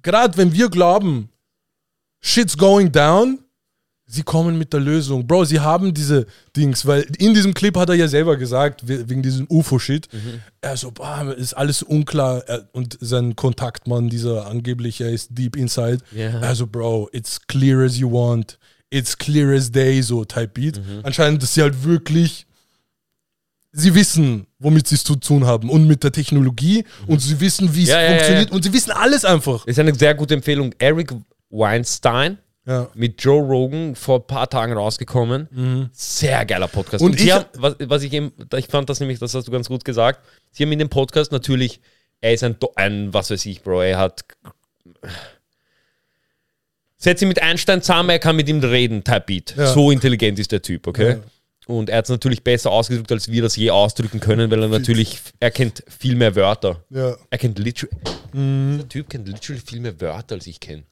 gerade 0.03 0.37
wenn 0.37 0.53
wir 0.53 0.69
glauben, 0.69 1.29
shit's 2.21 2.57
going 2.57 2.91
down, 2.93 3.39
sie 4.07 4.23
kommen 4.23 4.59
mit 4.59 4.73
der 4.73 4.81
Lösung. 4.81 5.27
Bro, 5.27 5.45
sie 5.45 5.61
haben 5.61 5.95
diese 5.95 6.27
Dings, 6.57 6.85
weil 6.85 7.03
in 7.19 7.33
diesem 7.33 7.55
Clip 7.55 7.77
hat 7.77 7.89
er 7.91 7.95
ja 7.95 8.09
selber 8.09 8.37
gesagt, 8.37 8.87
we- 8.89 9.09
wegen 9.09 9.23
diesem 9.23 9.47
UFO-Shit, 9.49 10.09
er 10.61 10.77
so, 10.77 10.91
bam, 10.91 11.31
ist 11.31 11.55
alles 11.55 11.83
unklar. 11.83 12.43
Und 12.73 12.99
sein 13.01 13.37
Kontaktmann, 13.37 14.09
dieser 14.09 14.47
angeblich, 14.47 15.01
er 15.01 15.11
ist 15.11 15.29
deep 15.31 15.55
inside. 15.57 15.99
Ja. 16.13 16.41
Also, 16.41 16.67
Bro, 16.67 17.09
it's 17.13 17.41
clear 17.47 17.81
as 17.85 17.97
you 17.99 18.11
want. 18.11 18.59
It's 18.91 19.17
clear 19.17 19.55
as 19.55 19.71
day, 19.71 20.03
so 20.03 20.25
Type 20.25 20.49
Beat. 20.55 20.81
Anscheinend, 21.05 21.41
dass 21.43 21.55
sie 21.55 21.63
halt 21.63 21.85
wirklich 21.85 22.47
sie 23.73 23.95
wissen, 23.95 24.47
womit 24.59 24.89
sie 24.89 24.97
es 24.97 25.05
zu 25.05 25.16
tun 25.16 25.47
haben 25.47 25.71
und 25.71 25.87
mit 25.87 26.03
der 26.05 26.12
Technologie 26.12 26.85
und 27.07 27.21
sie 27.21 27.39
wissen, 27.41 27.75
wie 27.75 27.85
es 27.85 27.89
Ja, 27.91 28.07
funktioniert 28.09 28.49
ja. 28.51 28.55
und 28.55 28.62
sie 28.64 28.73
wissen 28.73 28.91
alles 28.91 29.25
einfach. 29.25 29.66
ist 29.66 29.79
eine 29.79 29.95
sehr 29.95 30.14
gute 30.14 30.35
Empfehlung. 30.35 30.75
Eric 30.79 31.12
Weinstein 31.51 32.39
mit 32.95 33.21
Joe 33.23 33.43
Rogan 33.43 33.97
vor 33.97 34.21
ein 34.21 34.27
paar 34.29 34.49
Tagen 34.49 34.73
rausgekommen. 34.75 35.91
Sehr 35.93 36.45
geiler 36.45 36.68
Podcast. 36.68 37.03
Und 37.03 37.12
Und, 37.12 37.21
ich- 37.21 37.33
haben, 37.33 37.47
was, 37.57 37.75
was 37.81 38.03
ich 38.05 38.12
eben, 38.12 38.33
ich 38.57 38.66
fand 38.68 38.89
das 38.89 39.01
nämlich, 39.01 39.18
das 39.18 39.35
hast 39.35 39.49
du 39.49 39.51
ganz 39.53 39.66
gut 39.68 39.85
gesagt. 39.85 40.21
Sie 40.53 40.62
haben 40.62 40.71
in 40.71 40.79
dem 40.79 40.89
Podcast 40.89 41.33
natürlich, 41.33 41.81
er 42.21 42.35
ist 42.35 42.45
ein, 42.45 42.57
ein 42.77 43.12
was 43.12 43.31
weiß 43.31 43.45
ich, 43.47 43.62
Bro, 43.62 43.83
er 43.83 43.99
hat. 43.99 44.25
Setz 46.97 47.23
ihn 47.23 47.29
mit 47.29 47.41
Einstein 47.43 47.81
zusammen, 47.83 48.11
er 48.11 48.18
kann 48.18 48.37
mit 48.37 48.49
ihm 48.49 48.61
reden, 48.61 49.03
Type 49.05 49.25
Beat. 49.27 49.55
Ja. 49.57 49.73
So 49.73 49.91
intelligent 49.91 50.39
ist 50.39 50.53
der 50.53 50.61
Typ, 50.62 50.87
okay? 50.87 51.11
Ja. 51.12 51.16
Und 51.71 51.89
er 51.89 51.99
hat 51.99 52.07
es 52.07 52.11
natürlich 52.11 52.43
besser 52.43 52.73
ausgedrückt, 52.73 53.12
als 53.12 53.29
wir 53.29 53.43
das 53.43 53.55
je 53.55 53.71
ausdrücken 53.71 54.18
können, 54.18 54.51
weil 54.51 54.61
er 54.62 54.68
natürlich, 54.68 55.21
er 55.39 55.53
kennt 55.53 55.85
viel 55.89 56.16
mehr 56.16 56.35
Wörter. 56.35 56.85
Ja, 56.91 57.16
Er 57.31 57.39
kennt 57.39 57.61
literally, 57.61 57.97
der 58.33 58.89
Typ 58.89 59.09
kennt 59.09 59.29
literally 59.29 59.61
viel 59.61 59.79
mehr 59.79 60.01
Wörter, 60.01 60.35
als 60.35 60.49
ich 60.49 60.59
kenne. 60.59 60.83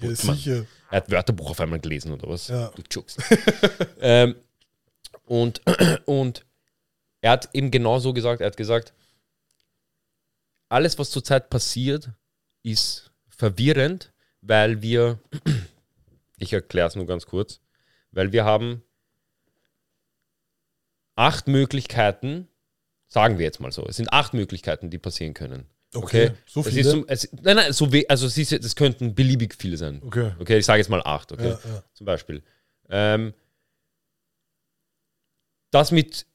ja 0.00 0.14
sicher. 0.16 0.66
Er 0.90 0.96
hat 0.96 1.10
Wörterbuch 1.12 1.50
auf 1.50 1.60
einmal 1.60 1.78
gelesen 1.78 2.12
oder 2.12 2.28
was? 2.28 2.48
Ja. 2.48 2.72
Du 2.74 2.82
Jokes. 2.90 3.18
ähm, 4.00 4.34
und, 5.26 5.62
und 6.06 6.44
er 7.20 7.30
hat 7.30 7.48
eben 7.52 7.70
genau 7.70 8.00
so 8.00 8.12
gesagt, 8.12 8.40
er 8.40 8.48
hat 8.48 8.56
gesagt, 8.56 8.92
alles, 10.68 10.98
was 10.98 11.10
zurzeit 11.10 11.50
passiert, 11.50 12.10
ist 12.64 13.12
verwirrend, 13.28 14.12
weil 14.40 14.82
wir, 14.82 15.20
ich 16.38 16.52
erkläre 16.52 16.88
es 16.88 16.96
nur 16.96 17.06
ganz 17.06 17.26
kurz, 17.26 17.60
weil 18.10 18.32
wir 18.32 18.44
haben 18.44 18.82
acht 21.20 21.48
Möglichkeiten, 21.48 22.48
sagen 23.08 23.38
wir 23.38 23.44
jetzt 23.44 23.60
mal 23.60 23.70
so, 23.72 23.84
es 23.86 23.96
sind 23.96 24.12
acht 24.12 24.34
Möglichkeiten, 24.34 24.90
die 24.90 24.98
passieren 24.98 25.34
können. 25.34 25.66
Okay, 25.94 26.30
so 26.46 26.60
es 26.60 26.68
viele? 26.68 26.80
ist, 26.80 26.90
zum- 26.90 27.04
es, 27.08 27.28
nein, 27.42 27.56
nein, 27.56 27.72
so 27.72 27.92
we, 27.92 28.04
also 28.08 28.26
es, 28.26 28.38
ist, 28.38 28.52
es 28.52 28.76
könnten 28.76 29.14
beliebig 29.14 29.54
viele 29.58 29.76
sein. 29.76 30.00
Okay. 30.04 30.32
Okay, 30.38 30.58
ich 30.58 30.64
sage 30.66 30.78
jetzt 30.78 30.88
mal 30.88 31.02
acht, 31.02 31.32
okay? 31.32 31.48
Ja, 31.48 31.58
ja. 31.64 31.82
Zum 31.94 32.06
Beispiel. 32.06 32.42
Ähm, 32.88 33.34
das 35.70 35.90
mit 35.92 36.26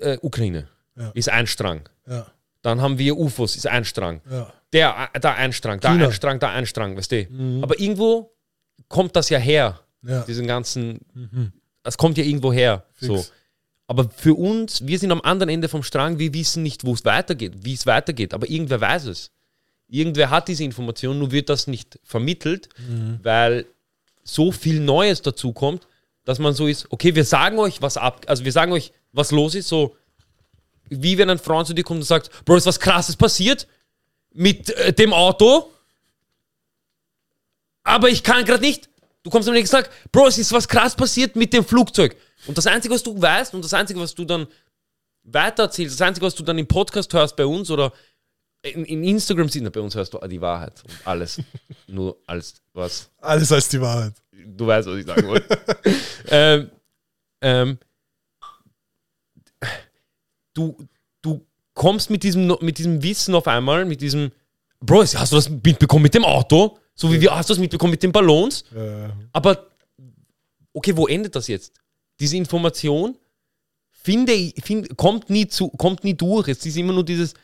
äh, 0.00 0.18
Ukraine 0.22 0.68
Ja. 0.96 1.10
ist 1.14 1.28
ein 1.28 1.46
Strang. 1.46 1.88
Ja, 2.06 2.26
Dann 2.62 2.80
haben 2.80 2.98
wir 2.98 3.16
UFOs, 3.16 3.56
ist 3.56 3.66
ein 3.66 3.84
Strang. 3.84 4.20
ja. 4.30 4.52
Der, 4.72 5.08
da 5.20 5.34
ein 5.34 5.52
Strang, 5.52 5.78
da 5.78 5.92
China. 5.92 6.06
ein 6.06 6.12
Strang, 6.12 6.40
da 6.40 6.50
ein 6.50 6.66
Strang, 6.66 6.96
weißt 6.96 7.12
du? 7.12 7.60
Aber 7.62 7.78
irgendwo 7.78 8.34
kommt 8.88 9.14
das 9.14 9.28
ja 9.28 9.38
her, 9.38 9.78
ja. 10.02 10.22
diesen 10.24 10.48
ganzen, 10.48 10.98
das 11.84 11.96
kommt 11.96 12.18
ja 12.18 12.24
irgendwo 12.24 12.52
her. 12.52 12.84
Fix. 12.94 13.06
So. 13.06 13.24
Aber 13.86 14.08
für 14.08 14.34
uns, 14.34 14.86
wir 14.86 14.98
sind 14.98 15.12
am 15.12 15.20
anderen 15.20 15.50
Ende 15.50 15.68
vom 15.68 15.82
Strang, 15.82 16.18
wir 16.18 16.32
wissen 16.32 16.62
nicht, 16.62 16.84
wo 16.84 16.94
es 16.94 17.04
weitergeht, 17.04 17.52
wie 17.62 17.74
es 17.74 17.86
weitergeht, 17.86 18.32
aber 18.32 18.48
irgendwer 18.48 18.80
weiß 18.80 19.06
es. 19.06 19.30
Irgendwer 19.88 20.30
hat 20.30 20.48
diese 20.48 20.64
Information, 20.64 21.18
nur 21.18 21.30
wird 21.30 21.50
das 21.50 21.66
nicht 21.66 21.98
vermittelt, 22.02 22.70
weil 23.22 23.66
so 24.22 24.50
viel 24.52 24.80
Neues 24.80 25.20
dazu 25.20 25.52
kommt, 25.52 25.86
dass 26.24 26.38
man 26.38 26.54
so 26.54 26.66
ist, 26.66 26.86
okay, 26.90 27.14
wir 27.14 27.24
sagen 27.24 27.58
euch, 27.58 27.82
was 27.82 27.98
ab, 27.98 28.24
also 28.26 28.44
wir 28.44 28.52
sagen 28.52 28.72
euch, 28.72 28.92
was 29.12 29.30
los 29.30 29.54
ist, 29.54 29.68
so 29.68 29.94
wie 30.88 31.18
wenn 31.18 31.28
ein 31.28 31.38
Freund 31.38 31.66
zu 31.66 31.74
dir 31.74 31.84
kommt 31.84 32.00
und 32.00 32.06
sagt, 32.06 32.30
Bro, 32.46 32.56
ist 32.56 32.66
was 32.66 32.80
krasses 32.80 33.16
passiert 33.16 33.66
mit 34.32 34.70
äh, 34.70 34.94
dem 34.94 35.12
Auto, 35.12 35.70
aber 37.82 38.08
ich 38.08 38.22
kann 38.22 38.44
gerade 38.46 38.62
nicht. 38.62 38.88
Du 39.22 39.30
kommst 39.30 39.48
am 39.48 39.54
nächsten 39.54 39.76
Tag, 39.76 39.90
Bro, 40.10 40.28
es 40.28 40.38
ist 40.38 40.52
was 40.52 40.66
krass 40.66 40.96
passiert 40.96 41.36
mit 41.36 41.52
dem 41.52 41.64
Flugzeug. 41.64 42.16
Und 42.46 42.58
das 42.58 42.66
Einzige, 42.66 42.94
was 42.94 43.02
du 43.02 43.20
weißt 43.20 43.54
und 43.54 43.64
das 43.64 43.74
Einzige, 43.74 44.00
was 44.00 44.14
du 44.14 44.24
dann 44.24 44.46
weitererzählst, 45.24 45.98
das 45.98 46.06
Einzige, 46.06 46.26
was 46.26 46.34
du 46.34 46.42
dann 46.42 46.58
im 46.58 46.66
Podcast 46.66 47.12
hörst 47.12 47.36
bei 47.36 47.46
uns 47.46 47.70
oder 47.70 47.92
in, 48.62 48.84
in 48.84 49.04
Instagram 49.04 49.48
na, 49.60 49.70
bei 49.70 49.80
uns 49.80 49.94
hörst 49.94 50.14
du 50.14 50.18
die 50.26 50.40
Wahrheit 50.40 50.82
und 50.84 51.06
alles. 51.06 51.40
Nur 51.86 52.16
als 52.26 52.62
was. 52.72 53.10
Alles 53.18 53.52
als 53.52 53.68
die 53.68 53.80
Wahrheit. 53.80 54.14
Du 54.32 54.66
weißt, 54.66 54.88
was 54.88 54.98
ich 54.98 55.06
sagen 55.06 55.26
wollte. 55.26 55.58
ähm, 56.28 56.70
ähm, 57.40 57.78
du, 60.54 60.76
du 61.20 61.46
kommst 61.74 62.10
mit 62.10 62.22
diesem, 62.22 62.56
mit 62.60 62.78
diesem 62.78 63.02
Wissen 63.02 63.34
auf 63.34 63.46
einmal, 63.46 63.84
mit 63.84 64.00
diesem, 64.00 64.32
Bro, 64.80 65.02
hast 65.02 65.32
du 65.32 65.36
das 65.36 65.48
mitbekommen 65.48 66.02
mit 66.02 66.14
dem 66.14 66.24
Auto? 66.24 66.78
So 66.94 67.12
wie 67.12 67.20
wir, 67.20 67.34
hast 67.34 67.50
du 67.50 67.54
das 67.54 67.60
mitbekommen 67.60 67.90
mit 67.90 68.02
den 68.02 68.12
Ballons? 68.12 68.64
Ja. 68.74 69.10
Aber, 69.32 69.66
okay, 70.72 70.96
wo 70.96 71.06
endet 71.06 71.34
das 71.34 71.48
jetzt? 71.48 71.72
Diese 72.20 72.36
Information 72.36 73.16
finde, 73.90 74.52
finde, 74.62 74.94
kommt, 74.94 75.30
nie 75.30 75.48
zu, 75.48 75.68
kommt 75.70 76.04
nie 76.04 76.14
durch. 76.14 76.48
Es 76.48 76.64
ist 76.64 76.76
immer 76.76 76.92
nur 76.92 77.04
dieses, 77.04 77.34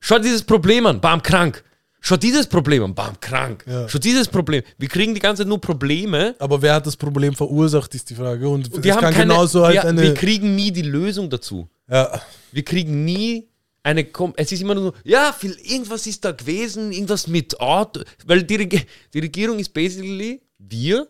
schau 0.00 0.18
dieses 0.18 0.42
Problem 0.42 0.86
an, 0.86 1.00
bam, 1.00 1.22
krank. 1.22 1.64
Schau 2.00 2.16
dieses 2.16 2.46
Problem 2.46 2.84
an, 2.84 2.94
bam, 2.94 3.18
krank. 3.20 3.64
Ja. 3.66 3.88
Schau 3.88 3.98
dieses 3.98 4.28
Problem. 4.28 4.62
Wir 4.78 4.88
kriegen 4.88 5.14
die 5.14 5.20
ganze 5.20 5.42
Zeit 5.42 5.48
nur 5.48 5.60
Probleme. 5.60 6.34
Aber 6.38 6.60
wer 6.62 6.74
hat 6.74 6.86
das 6.86 6.96
Problem 6.96 7.34
verursacht, 7.34 7.94
ist 7.94 8.08
die 8.10 8.14
Frage. 8.14 8.48
Und, 8.48 8.82
Wir, 8.82 8.94
haben 8.94 9.00
kann 9.00 9.14
keine, 9.14 9.32
genauso 9.32 9.64
halt 9.64 9.74
wir, 9.74 9.84
eine. 9.84 10.02
wir 10.02 10.14
kriegen 10.14 10.54
nie 10.54 10.70
die 10.70 10.82
Lösung 10.82 11.28
dazu. 11.30 11.68
ja, 11.88 12.20
Wir 12.52 12.64
kriegen 12.64 13.04
nie 13.04 13.48
eine. 13.82 14.04
Kom 14.04 14.32
es 14.36 14.52
ist 14.52 14.60
immer 14.60 14.74
nur 14.74 14.84
so, 14.84 14.94
ja, 15.04 15.32
viel, 15.32 15.56
irgendwas 15.62 16.06
ist 16.06 16.24
da 16.24 16.32
gewesen, 16.32 16.92
irgendwas 16.92 17.26
mit 17.26 17.60
Art. 17.60 18.04
Weil 18.26 18.42
die, 18.44 18.56
Reg 18.56 18.86
die 19.12 19.18
Regierung 19.18 19.58
ist 19.58 19.72
basically 19.72 20.40
wir, 20.58 21.08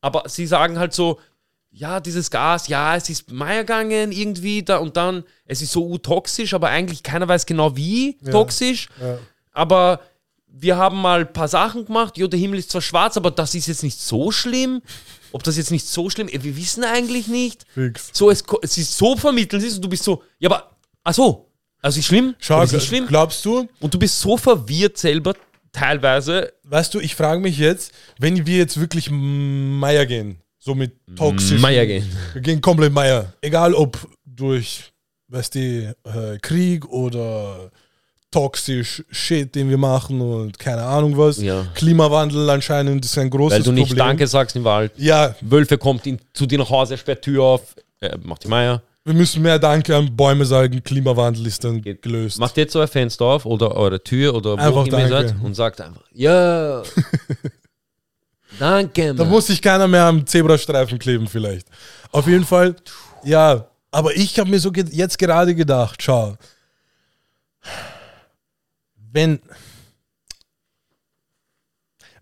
aber 0.00 0.24
sie 0.28 0.46
sagen 0.46 0.78
halt 0.78 0.92
so, 0.94 1.18
ja, 1.76 2.00
dieses 2.00 2.30
Gas, 2.30 2.68
ja, 2.68 2.96
es 2.96 3.10
ist 3.10 3.30
Meier 3.30 3.60
gegangen 3.60 4.10
irgendwie 4.10 4.62
da 4.62 4.78
und 4.78 4.96
dann, 4.96 5.24
es 5.44 5.60
ist 5.60 5.72
so 5.72 5.98
toxisch, 5.98 6.54
aber 6.54 6.70
eigentlich 6.70 7.02
keiner 7.02 7.28
weiß 7.28 7.44
genau 7.44 7.76
wie 7.76 8.16
toxisch. 8.30 8.88
ja. 9.00 9.18
Aber 9.52 10.00
wir 10.48 10.78
haben 10.78 11.00
mal 11.00 11.20
ein 11.20 11.32
paar 11.32 11.48
Sachen 11.48 11.84
gemacht, 11.84 12.16
jo, 12.16 12.28
der 12.28 12.40
Himmel 12.40 12.58
ist 12.58 12.70
zwar 12.70 12.80
schwarz, 12.80 13.18
aber 13.18 13.30
das 13.30 13.54
ist 13.54 13.66
jetzt 13.66 13.82
nicht 13.82 14.00
so 14.00 14.30
schlimm. 14.30 14.80
Ob 15.32 15.42
das 15.42 15.58
jetzt 15.58 15.70
nicht 15.70 15.86
so 15.86 16.08
schlimm 16.08 16.28
ist, 16.28 16.44
wir 16.44 16.56
wissen 16.56 16.82
eigentlich 16.82 17.28
nicht. 17.28 17.66
Fix. 17.74 18.08
So, 18.12 18.30
es, 18.30 18.42
es 18.62 18.78
ist 18.78 18.96
so 18.96 19.14
vermittelt 19.16 19.62
ist 19.62 19.76
und 19.76 19.82
du 19.84 19.88
bist 19.90 20.02
so, 20.04 20.22
ja, 20.38 20.48
aber, 20.48 20.70
ach 21.04 21.12
so, 21.12 21.50
also 21.82 21.98
ist 21.98 22.06
schlimm? 22.06 22.34
Schau, 22.38 22.62
ist 22.62 22.86
schlimm. 22.86 23.06
glaubst 23.06 23.44
du, 23.44 23.68
Und 23.80 23.92
du 23.92 23.98
bist 23.98 24.18
so 24.18 24.38
verwirrt 24.38 24.96
selber, 24.96 25.34
teilweise. 25.72 26.54
weißt 26.64 26.94
du, 26.94 27.00
ich 27.00 27.14
frage 27.14 27.42
mich 27.42 27.58
jetzt, 27.58 27.92
wenn 28.18 28.46
wir 28.46 28.56
jetzt 28.56 28.80
wirklich 28.80 29.10
Meier 29.10 30.06
gehen, 30.06 30.40
so 30.66 30.74
mit 30.74 30.92
toxisch. 31.14 31.60
Meier 31.60 31.86
gehen. 31.86 32.04
Wir 32.32 32.42
gehen 32.42 32.60
komplett 32.60 32.92
Meier. 32.92 33.32
Egal 33.40 33.72
ob 33.72 33.96
durch, 34.24 34.92
weißt 35.28 35.54
du, 35.54 35.60
äh, 36.04 36.38
Krieg 36.42 36.84
oder 36.88 37.70
toxisch 38.32 39.04
Shit, 39.08 39.54
den 39.54 39.70
wir 39.70 39.78
machen 39.78 40.20
und 40.20 40.58
keine 40.58 40.82
Ahnung 40.82 41.16
was. 41.16 41.40
Ja. 41.40 41.66
Klimawandel 41.76 42.50
anscheinend 42.50 43.04
ist 43.04 43.16
ein 43.16 43.30
großes 43.30 43.58
Weil 43.58 43.62
du 43.62 43.72
nicht 43.72 43.88
Problem. 43.88 44.06
Danke 44.06 44.26
sagst 44.26 44.56
im 44.56 44.64
Wald. 44.64 44.90
Ja, 44.96 45.36
Wölfe 45.40 45.78
kommt 45.78 46.04
in, 46.04 46.18
zu 46.34 46.46
dir 46.46 46.58
nach 46.58 46.68
Hause, 46.68 46.98
sperrt 46.98 47.22
Tür 47.22 47.44
auf, 47.44 47.76
äh, 48.00 48.18
macht 48.24 48.42
die 48.42 48.48
Meier. 48.48 48.82
wir 49.04 49.14
müssen 49.14 49.42
mehr 49.42 49.60
Danke 49.60 49.96
an 49.96 50.16
Bäume 50.16 50.44
sagen. 50.44 50.82
Klimawandel 50.82 51.46
ist 51.46 51.62
dann 51.62 51.80
Geht. 51.80 52.02
gelöst. 52.02 52.40
Macht 52.40 52.56
jetzt 52.56 52.72
so 52.72 52.80
ein 52.80 52.88
Fenster 52.88 53.24
auf 53.24 53.46
oder 53.46 53.76
eure 53.76 54.02
Tür 54.02 54.34
oder 54.34 54.54
wo 54.54 54.56
Einfach 54.56 54.86
ihr 54.86 55.08
seid 55.08 55.36
und 55.40 55.54
sagt 55.54 55.80
einfach, 55.80 56.02
ja, 56.12 56.82
danke, 58.58 59.14
Da 59.14 59.22
Mann. 59.24 59.32
muss 59.32 59.46
sich 59.46 59.62
keiner 59.62 59.88
mehr 59.88 60.04
am 60.04 60.26
Zebrastreifen 60.26 60.98
kleben 60.98 61.26
vielleicht. 61.28 61.68
Auf 62.12 62.26
jeden 62.26 62.44
Fall, 62.44 62.76
ja. 63.24 63.68
Aber 63.90 64.14
ich 64.16 64.38
habe 64.38 64.50
mir 64.50 64.60
so 64.60 64.70
ge 64.72 64.84
jetzt 64.90 65.18
gerade 65.18 65.54
gedacht, 65.54 66.02
schau, 66.02 66.36
wenn, 69.12 69.40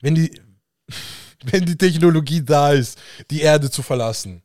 wenn 0.01 0.15
die, 0.15 0.41
wenn 1.45 1.65
die 1.67 1.77
Technologie 1.77 2.43
da 2.43 2.73
ist, 2.73 2.99
die 3.31 3.41
Erde 3.41 3.71
zu 3.71 3.83
verlassen 3.83 4.43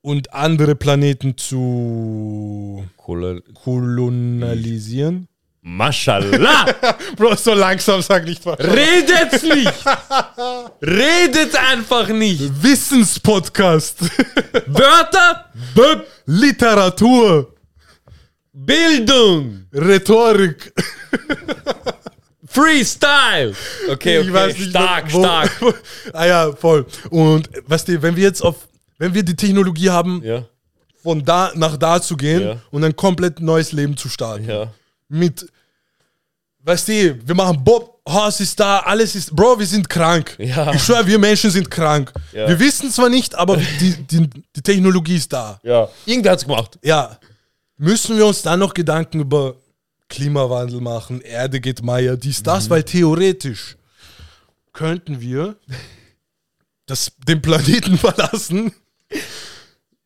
und 0.00 0.32
andere 0.32 0.74
Planeten 0.76 1.36
zu 1.36 2.86
kolonialisieren. 2.96 5.28
Mashallah! 5.68 6.64
Bro, 7.16 7.34
so 7.34 7.52
langsam 7.52 8.00
sag 8.00 8.24
nicht 8.24 8.46
was. 8.46 8.56
Redet's 8.60 9.42
nicht! 9.42 9.72
Redet 10.80 11.56
einfach 11.56 12.06
nicht! 12.08 12.62
Wissenspodcast. 12.62 13.98
Wörter, 14.68 15.46
B 15.74 15.80
Literatur, 16.26 17.52
Bildung, 18.52 19.66
Rhetorik. 19.74 20.72
Freestyle! 22.46 23.52
Okay, 23.90 24.20
okay, 24.20 24.54
stark, 24.70 25.12
wo- 25.12 25.18
stark. 25.24 25.50
Wo, 25.60 25.72
ah 26.12 26.26
ja, 26.26 26.52
voll. 26.52 26.86
Und 27.10 27.50
weißt 27.66 27.88
du, 27.88 28.00
wenn 28.02 28.14
wir 28.14 28.22
jetzt 28.22 28.40
auf, 28.40 28.68
wenn 28.98 29.12
wir 29.12 29.24
die 29.24 29.34
Technologie 29.34 29.90
haben, 29.90 30.22
Ja, 30.24 30.44
von 31.02 31.24
da 31.24 31.50
nach 31.56 31.76
da 31.76 32.00
zu 32.00 32.16
gehen 32.16 32.42
Ja. 32.42 32.56
und 32.70 32.84
ein 32.84 32.94
komplett 32.94 33.40
neues 33.40 33.72
Leben 33.72 33.96
zu 33.96 34.08
starten. 34.08 34.48
ja. 34.48 34.72
Mit, 35.08 35.46
weißt 36.66 36.88
du, 36.88 37.26
wir 37.26 37.34
machen 37.34 37.62
Bob, 37.64 38.00
Haus 38.08 38.38
ist 38.40 38.60
da, 38.60 38.80
alles 38.80 39.14
ist, 39.16 39.34
Bro, 39.34 39.58
wir 39.58 39.66
sind 39.66 39.88
krank. 39.88 40.36
Ja. 40.38 40.72
Ich 40.74 40.82
schwöre, 40.82 41.06
wir 41.06 41.18
Menschen 41.18 41.50
sind 41.50 41.68
krank. 41.70 42.12
Ja. 42.32 42.48
Wir 42.48 42.58
wissen 42.60 42.90
zwar 42.90 43.08
nicht, 43.08 43.34
aber 43.34 43.56
die, 43.80 43.94
die, 44.04 44.28
die 44.54 44.62
Technologie 44.62 45.16
ist 45.16 45.32
da. 45.32 45.58
Ja. 45.64 45.88
Irgendwer 46.04 46.32
hat's 46.32 46.44
gemacht. 46.44 46.78
Ja. 46.82 47.18
Müssen 47.78 48.16
wir 48.16 48.26
uns 48.26 48.42
dann 48.42 48.60
noch 48.60 48.74
Gedanken 48.74 49.20
über 49.20 49.54
Klimawandel 50.08 50.80
machen, 50.80 51.20
Erde 51.20 51.60
geht 51.60 51.82
Meier, 51.82 52.16
dies, 52.16 52.38
Mhm. 52.40 52.44
das, 52.44 52.70
weil 52.70 52.82
theoretisch 52.84 53.76
könnten 54.72 55.20
wir 55.20 55.56
das, 56.86 57.10
den 57.26 57.42
Planeten 57.42 57.98
verlassen. 57.98 58.72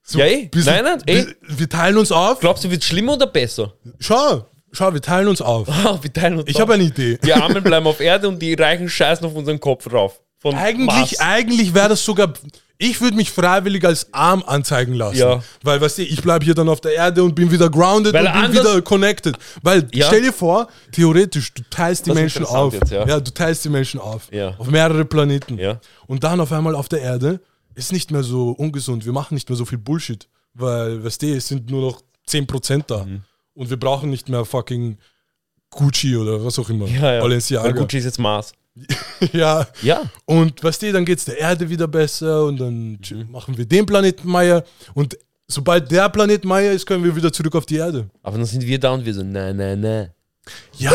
So 0.03 0.19
Ja, 0.19 0.25
eh. 0.27 0.47
bisschen- 0.47 0.73
Nein, 0.83 0.85
nein, 0.85 1.03
eh. 1.07 1.27
Wir, 1.27 1.59
wir 1.59 1.69
teilen 1.69 1.99
uns 1.99 2.11
auf. 2.11 2.41
Glaubst 2.41 2.65
du, 2.65 2.71
wird 2.71 2.83
schlimmer 2.83 3.13
oder 3.15 3.27
besser? 3.27 3.75
Schau, 3.99 4.47
schau, 4.73 4.93
wir 4.93 5.01
teilen 5.03 5.29
uns 5.29 5.41
auf. 5.41 5.67
Wir 6.03 6.13
teilen 6.13 6.39
uns 6.39 6.49
Ich 6.49 6.61
habe 6.61 6.75
eine 6.75 6.85
Idee. 6.85 7.19
Die 7.25 7.33
Armen 7.33 7.63
bleiben 7.63 7.87
auf 7.87 8.01
Erde 8.01 8.29
und 8.29 8.41
die 8.41 8.55
Reichen 8.55 8.89
scheißen 8.89 9.27
auf 9.27 9.35
unseren 9.35 9.61
Kopf 9.61 9.89
drauf. 9.89 10.21
Von 10.39 10.55
Eigentlich, 10.55 10.87
Mars. 10.87 11.21
eigentlich 11.21 11.75
wäre 11.75 11.91
das 11.91 12.03
sogar. 12.05 12.33
Ich 12.79 12.99
würde 13.03 13.15
mich 13.15 13.31
freiwillig 13.31 13.85
als 13.85 14.07
arm 14.15 14.43
anzeigen 14.47 14.95
lassen. 14.95 15.19
Ja. 15.19 15.43
Weil, 15.63 15.83
weißt 15.83 15.99
du, 15.99 16.03
ich 16.03 16.23
bleibe 16.23 16.47
hier 16.47 16.55
dann 16.55 16.67
auf 16.71 16.81
der 16.81 16.95
Erde 16.95 17.23
und 17.23 17.35
bin 17.35 17.51
wieder 17.51 17.69
grounded 17.69 18.15
Weil 18.15 18.27
und 18.27 18.33
bin 18.43 18.53
wieder 18.53 18.81
connected. 18.81 19.37
Weil, 19.63 19.87
Ja. 19.93 20.07
stell 20.07 20.23
dir 20.23 20.33
vor, 20.33 20.69
theoretisch, 20.93 21.53
du 21.53 21.63
teilst 21.69 22.07
die 22.07 22.11
Das 22.11 22.19
Menschen 22.19 22.47
auf. 22.47 22.73
jetzt, 22.73 22.91
ja. 22.91 23.05
du 23.21 23.31
teilst 23.35 23.67
die 23.67 23.69
Menschen 23.69 24.01
auf. 24.01 24.29
Ja. 24.33 24.55
Auf 24.57 24.69
mehrere 24.71 25.05
Planeten. 25.05 25.59
Ja. 25.59 25.79
Und 26.07 26.25
dann 26.25 26.41
auf 26.41 26.53
einmal 26.53 26.75
auf 26.75 26.89
der 26.89 27.03
Erde 27.03 27.41
ist 27.75 27.93
nicht 27.93 28.11
mehr 28.11 28.23
so 28.23 28.53
ungesund. 28.53 29.05
Wir 29.05 29.13
machen 29.13 29.35
nicht 29.35 29.49
mehr 29.51 29.57
so 29.57 29.67
viel 29.67 29.79
Bullshit. 29.79 30.27
Weil, 30.55 31.05
weißt 31.05 31.21
du, 31.21 31.27
es 31.37 31.49
sind 31.49 31.71
nur 31.71 31.83
noch 31.83 32.01
10% 32.27 32.85
da. 32.87 33.05
Mhm. 33.05 33.23
Und 33.61 33.69
wir 33.69 33.77
brauchen 33.79 34.09
nicht 34.09 34.31
mehr 34.31 34.47
fucking 34.47 34.97
Gucci 35.69 36.17
oder 36.17 36.43
was 36.43 36.59
auch 36.59 36.71
immer. 36.71 36.87
ja, 36.89 37.17
ja. 37.17 37.21
Balenciaga. 37.21 37.67
Weil 37.67 37.75
Gucci 37.75 37.99
ist 37.99 38.07
jetzt 38.07 38.19
Mars. 38.19 38.55
ja. 39.35 39.67
Ja. 39.83 40.11
Und 40.25 40.65
weißt 40.65 40.81
du, 40.81 40.93
dann 40.93 41.05
geht 41.05 41.19
es 41.19 41.27
der 41.27 41.37
Erde 41.37 41.69
wieder 41.69 41.87
besser 41.87 42.47
und 42.47 42.59
dann 42.59 42.99
machen 43.31 43.59
wir 43.59 43.67
den 43.67 43.85
Planeten 43.85 44.31
Meier. 44.31 44.65
Und 44.95 45.19
sobald 45.47 45.91
der 45.91 46.09
Planet 46.09 46.43
Meier 46.47 46.73
ist, 46.73 46.87
können 46.87 47.05
wir 47.05 47.15
wieder 47.15 47.31
zurück 47.31 47.55
auf 47.55 47.67
die 47.67 47.77
Erde. 47.77 48.09
Aber 48.23 48.39
dann 48.39 48.47
sind 48.47 48.65
wir 48.65 48.81
da 48.81 48.93
und 48.95 49.05
wir 49.05 49.13
so, 49.13 49.23
nein, 49.23 49.59
nein, 49.59 49.79
nein. 49.79 50.11
Ja, 50.79 50.91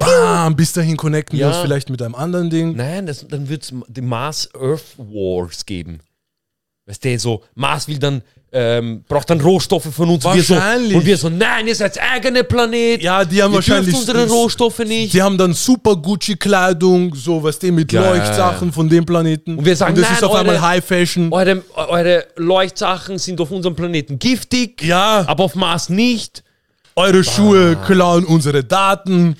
bam, 0.00 0.56
bis 0.56 0.72
dahin 0.72 0.96
connecten 0.96 1.38
wir 1.38 1.46
Ja. 1.46 1.52
uns 1.52 1.62
vielleicht 1.62 1.88
mit 1.88 2.02
einem 2.02 2.16
anderen 2.16 2.50
Ding. 2.50 2.74
Nein, 2.74 3.06
das, 3.06 3.24
dann 3.28 3.48
wird 3.48 3.62
es 3.62 3.72
die 3.86 4.00
Mars-Earth 4.00 4.98
Wars 4.98 5.64
geben. 5.64 6.00
Weißt 6.86 7.04
du, 7.04 7.16
so, 7.20 7.44
Mars 7.54 7.86
will 7.86 8.00
dann, 8.00 8.22
ähm, 8.56 9.02
braucht 9.08 9.28
dann 9.30 9.40
Rohstoffe 9.40 9.92
von 9.92 10.08
uns. 10.10 10.24
Und 10.24 10.34
wir, 10.34 10.42
so, 10.44 10.54
Wahrscheinlich. 10.54 10.94
und 10.96 11.04
wir 11.04 11.16
so, 11.18 11.28
nein, 11.28 11.66
ihr 11.66 11.74
seid 11.74 12.00
eigene 12.00 12.44
Planet. 12.44 13.02
Ja, 13.02 13.24
die 13.24 13.42
haben 13.42 13.50
ihr 13.52 13.56
wahrscheinlich 13.56 13.94
unsere 13.94 14.28
Rohstoffe 14.28 14.78
nicht. 14.78 15.12
Die 15.12 15.20
haben 15.20 15.36
dann 15.36 15.52
super 15.52 15.96
Gucci-Kleidung, 15.96 17.14
so 17.16 17.42
was 17.42 17.58
die 17.58 17.72
mit 17.72 17.88
Geil. 17.88 18.02
Leuchtsachen 18.18 18.72
von 18.72 18.88
dem 18.88 19.04
Planeten. 19.04 19.58
Und 19.58 19.64
wir 19.64 19.74
sagen, 19.74 19.94
und 19.94 20.00
das 20.00 20.08
nein, 20.08 20.16
ist 20.18 20.22
auf 20.24 20.30
eure- 20.30 20.40
einmal 20.40 20.60
High 20.62 20.84
Fashion. 20.84 21.32
Eure, 21.32 21.62
eure 21.74 22.26
Leuchtsachen 22.36 23.18
sind 23.18 23.40
auf 23.40 23.50
unserem 23.50 23.74
Planeten 23.74 24.18
giftig, 24.18 24.82
Ja, 24.82 25.24
aber 25.26 25.44
auf 25.44 25.56
Mars 25.56 25.88
nicht. 25.88 26.44
eure 26.94 27.24
Schuhe 27.24 27.76
klauen 27.86 28.24
unsere 28.24 28.62
Daten. 28.62 29.36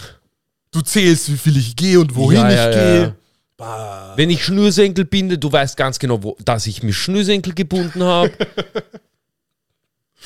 Du 0.73 0.81
zählst, 0.81 1.31
wie 1.33 1.37
viel 1.37 1.57
ich 1.57 1.77
gehe 1.77 2.01
und 2.01 2.17
wohin 2.17 2.41
Ja, 2.41 2.51
ich 2.51 2.57
ja, 2.57 2.71
gehe. 2.71 3.15
ja. 3.61 4.13
Wenn 4.17 4.29
ich 4.31 4.45
Schnürsenkel 4.45 5.05
binde, 5.05 5.39
du 5.39 5.51
weißt 5.51 5.77
ganz 5.77 6.01
genau, 6.01 6.21
wo, 6.23 6.37
dass 6.45 6.67
ich 6.67 6.83
mir 6.83 6.93
Schnürsenkel 6.93 7.55
gebunden 7.55 8.03
habe. 8.03 8.33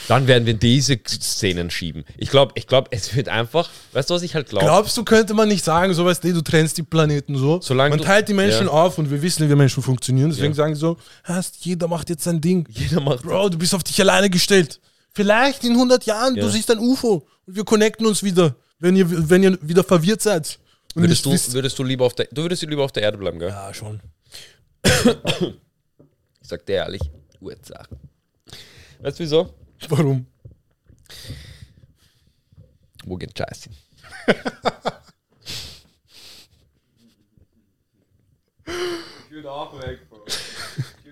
Dann 0.06 0.26
werden 0.26 0.46
wir 0.46 0.54
diese 0.54 0.98
Szenen 1.06 1.70
schieben. 1.70 2.04
Ich 2.16 2.30
glaube, 2.30 2.52
ich 2.54 2.66
glaub, 2.66 2.88
es 2.92 3.14
wird 3.16 3.28
einfach, 3.28 3.68
weißt 3.92 4.08
du, 4.08 4.14
was 4.14 4.22
ich 4.22 4.34
halt 4.34 4.48
glaube? 4.48 4.64
Glaubst 4.64 4.96
du, 4.96 5.04
könnte 5.04 5.34
man 5.34 5.48
nicht 5.48 5.64
sagen, 5.64 5.92
so 5.92 6.04
weißt 6.04 6.22
du, 6.24 6.32
du 6.32 6.40
trennst 6.42 6.78
die 6.78 6.82
Planeten 6.82 7.36
so? 7.36 7.60
Solange 7.60 7.96
man 7.96 8.04
teilt 8.04 8.28
die 8.28 8.34
Menschen 8.34 8.66
ja. 8.66 8.72
auf 8.72 8.98
und 8.98 9.10
wir 9.10 9.20
wissen, 9.20 9.50
wie 9.50 9.54
Menschen 9.54 9.82
funktionieren. 9.82 10.30
Deswegen 10.30 10.52
Ja. 10.52 10.56
sagen 10.56 10.74
sie 10.74 10.80
so, 10.80 10.96
hast, 11.24 11.64
jeder 11.66 11.88
macht 11.88 12.08
jetzt 12.10 12.24
sein 12.24 12.40
Ding. 12.40 12.66
Jeder 12.70 13.00
macht 13.00 13.22
Bro, 13.22 13.48
du 13.48 13.58
bist 13.58 13.74
auf 13.74 13.82
dich 13.82 14.00
alleine 14.00 14.30
gestellt. 14.30 14.80
Vielleicht 15.12 15.64
in 15.64 15.72
100 15.72 16.06
Jahren, 16.06 16.36
Ja. 16.36 16.42
du 16.44 16.48
siehst 16.48 16.70
ein 16.70 16.78
UFO 16.78 17.26
und 17.46 17.56
wir 17.56 17.64
connecten 17.64 18.06
uns 18.06 18.22
wieder, 18.22 18.54
wenn 18.78 18.94
ihr, 18.94 19.06
wenn 19.28 19.42
ihr 19.42 19.58
wieder 19.62 19.82
verwirrt 19.82 20.22
seid. 20.22 20.58
Würdest 20.94 21.26
du, 21.26 21.30
würdest 21.52 21.78
du 21.78 21.82
lieber 21.84 22.06
auf 22.06 22.14
der, 22.14 22.28
du 22.32 22.42
würdest 22.42 22.62
lieber 22.62 22.84
auf 22.84 22.92
der 22.92 23.02
Erde 23.02 23.18
bleiben, 23.18 23.38
gell? 23.38 23.48
ja, 23.48 23.74
schon. 23.74 24.00
Ich 24.84 26.48
sag 26.48 26.64
dir 26.66 26.76
ehrlich, 26.76 27.02
Ursache. 27.40 27.88
Weißt 29.00 29.18
du 29.18 29.22
wieso? 29.22 29.54
Warum? 29.88 30.26
Wo 33.04 33.16
geht 33.16 33.36
Scheiße? 33.36 33.70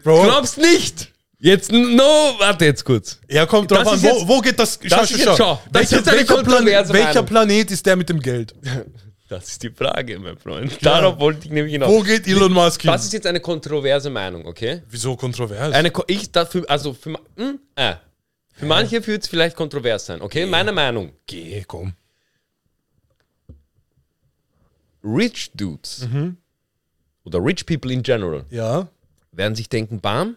Bro, 0.02 0.22
Glaubst 0.24 0.58
nicht! 0.58 1.12
Jetzt, 1.38 1.70
no, 1.70 2.34
warte 2.38 2.64
jetzt 2.64 2.84
kurz. 2.84 3.20
ja, 3.28 3.44
kommt 3.44 3.70
drauf 3.70 3.84
Das 3.84 3.92
an, 3.92 4.02
wo, 4.02 4.06
jetzt- 4.06 4.28
wo 4.28 4.40
geht 4.40 4.58
das? 4.58 4.78
das 4.78 5.10
ist 5.10 5.18
jetzt 5.18 5.36
schau, 5.36 5.60
das 5.70 5.82
ist 5.82 5.92
Welcher, 5.92 5.96
jetzt 5.96 6.08
eine 6.08 6.16
welcher, 6.18 6.34
Plan, 6.34 6.44
kontroverse 6.46 6.92
welcher. 6.94 7.22
Planet 7.22 7.70
ist 7.70 7.84
der 7.86 7.96
mit 7.96 8.08
dem 8.08 8.20
Geld? 8.20 8.54
Das 9.28 9.48
ist 9.48 9.60
die 9.64 9.70
Frage, 9.70 10.20
mein 10.20 10.38
Freund. 10.38 10.78
Darauf 10.86 11.18
wollte 11.18 11.46
ich 11.46 11.50
nämlich 11.50 11.72
hinaus. 11.72 11.90
Wo 11.90 12.00
geht 12.00 12.28
Elon 12.28 12.52
Musk 12.52 12.82
hin? 12.82 12.92
Das 12.92 13.02
ist 13.04 13.12
jetzt 13.12 13.26
eine 13.26 13.40
kontroverse 13.40 14.08
Meinung, 14.08 14.46
okay? 14.46 14.82
Wieso 14.88 15.16
kontrovers? 15.16 15.74
Eine, 15.74 15.90
ich 16.06 16.30
dafür, 16.30 16.64
also 16.68 16.94
für, 16.94 17.18
hm, 17.36 17.58
äh, 17.74 17.96
für 18.56 18.66
manche 18.66 19.06
wird 19.06 19.22
es 19.22 19.28
vielleicht 19.28 19.56
kontrovers 19.56 20.06
sein, 20.06 20.20
okay? 20.22 20.46
Meine 20.46 20.72
Meinung. 20.72 21.12
Geh, 21.26 21.62
komm. 21.66 21.92
Rich 25.04 25.52
Dudes 25.54 26.06
oder 27.24 27.38
Rich 27.44 27.64
People 27.66 27.92
in 27.92 28.02
general 28.02 28.44
Ja, 28.50 28.88
werden 29.30 29.54
sich 29.54 29.68
denken, 29.68 30.00
bam, 30.00 30.36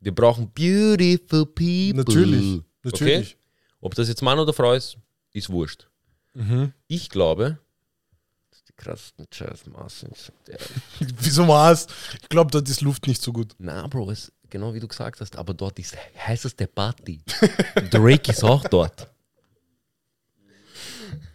wir 0.00 0.14
brauchen 0.14 0.50
beautiful 0.50 1.46
people. 1.46 1.94
natürlich. 1.94 2.62
Natürlich. 2.84 3.28
Okay? 3.30 3.36
Ob 3.80 3.94
das 3.94 4.08
jetzt 4.08 4.22
Mann 4.22 4.38
oder 4.38 4.52
Frau 4.52 4.72
ist, 4.72 4.96
ist 5.32 5.50
wurscht. 5.50 5.88
Ich 6.86 7.08
glaube, 7.10 7.58
dass 8.50 8.62
die 8.64 8.72
krassesten. 8.74 9.26
Der- 10.46 10.58
Wieso 11.20 11.44
Mars? 11.44 11.88
Ich 12.22 12.28
glaube, 12.28 12.50
dort 12.52 12.68
ist 12.68 12.80
Luft 12.82 13.08
nicht 13.08 13.20
so 13.20 13.32
gut. 13.32 13.54
Na, 13.58 13.86
Bro, 13.88 14.10
ist 14.10 14.32
genau 14.50 14.74
wie 14.74 14.80
du 14.80 14.88
gesagt 14.88 15.20
hast, 15.20 15.36
aber 15.36 15.54
dort 15.54 15.78
ist 15.78 15.96
heißeste 16.26 16.66
Party. 16.66 17.20
Drake 17.90 18.30
ist 18.32 18.44
auch 18.44 18.64
dort. 18.68 19.08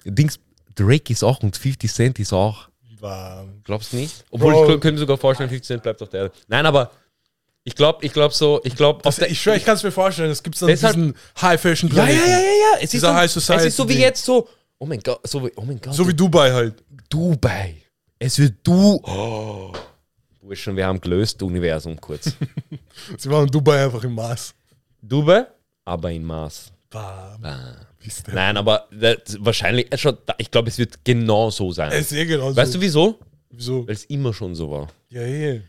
Dings, 0.06 0.40
Drake 0.76 1.12
ist 1.14 1.24
auch 1.24 1.42
und 1.44 1.56
50 1.58 1.92
Cent 1.92 2.20
ist 2.20 2.34
auch. 2.34 2.70
Glaubst 3.64 3.92
du 3.92 3.98
nicht? 3.98 4.24
Obwohl 4.32 4.54
Bro. 4.54 4.76
ich 4.76 4.82
könnte 4.82 5.00
sogar 5.00 5.18
vorstellen, 5.18 5.50
50 5.50 5.68
Cent 5.68 5.84
bleibt 5.84 6.02
auf 6.02 6.10
der 6.10 6.22
Erde. 6.24 6.36
Nein, 6.48 6.66
aber 6.66 6.92
ich 7.66 7.76
glaube, 7.76 8.06
ich 8.06 8.14
glaube 8.14 8.34
so, 8.34 8.62
ich 8.64 8.76
glaube 8.76 9.02
ich 9.28 9.42
schwöre, 9.42 9.58
ich 9.58 9.66
kann 9.66 9.76
es 9.76 9.84
mir 9.84 9.92
vorstellen. 9.92 10.32
Es 10.32 10.42
gibt 10.42 10.60
Deshalb- 10.62 10.96
diesen 10.96 11.16
High-Fashion 11.42 11.90
Ja, 11.94 12.06
ja, 12.08 12.14
ja, 12.14 12.26
ja, 12.26 12.40
ja. 12.40 12.78
Es 12.82 12.94
ist, 12.94 13.02
so, 13.02 13.14
High 13.14 13.26
es 13.26 13.34
Society 13.34 13.68
ist 13.68 13.78
so 13.78 13.88
wie 13.88 14.00
jetzt 14.00 14.24
so, 14.24 14.48
oh 14.78 14.86
mein 14.86 15.00
Gott, 15.00 15.20
so 15.28 15.46
wie, 15.46 15.52
oh 15.56 15.64
mein 15.64 15.80
Gott, 15.82 15.94
So 15.94 16.08
wie 16.08 16.14
Dubai 16.14 16.52
halt. 16.52 16.84
Dubai. 17.10 17.76
Es 18.20 18.38
wird 18.40 18.56
du. 18.64 19.02
Oh. 19.04 19.74
Burschen, 20.44 20.76
wir 20.76 20.86
haben 20.86 21.00
gelöst, 21.00 21.42
Universum 21.42 22.00
kurz. 22.00 22.36
Sie 23.18 23.30
waren 23.30 23.46
in 23.46 23.52
Dubai 23.52 23.86
einfach 23.86 24.04
im 24.04 24.14
Mars. 24.14 24.54
Dubai, 25.02 25.48
aber 25.86 26.12
in 26.12 26.24
Maß. 26.24 26.72
Bam. 26.90 27.44
Ah. 27.44 27.76
Wisst 28.02 28.28
ihr. 28.28 28.34
Nein, 28.34 28.58
aber 28.58 28.88
das, 28.92 29.38
wahrscheinlich, 29.40 29.88
ich 30.38 30.52
glaube, 30.52 30.68
es 30.68 30.78
wird 30.78 31.06
genau 31.06 31.50
so 31.50 31.72
sein. 31.72 31.92
Es 31.94 32.12
ist 32.12 32.18
eh 32.18 32.26
genau 32.26 32.54
weißt 32.54 32.74
so. 32.74 32.78
du 32.78 32.84
wieso? 32.84 33.20
Wieso? 33.52 33.88
Weil 33.88 33.94
es 33.94 34.04
immer 34.06 34.34
schon 34.34 34.54
so 34.54 34.70
war. 34.70 34.90
Ja, 35.10 35.22
eh. 35.22 35.62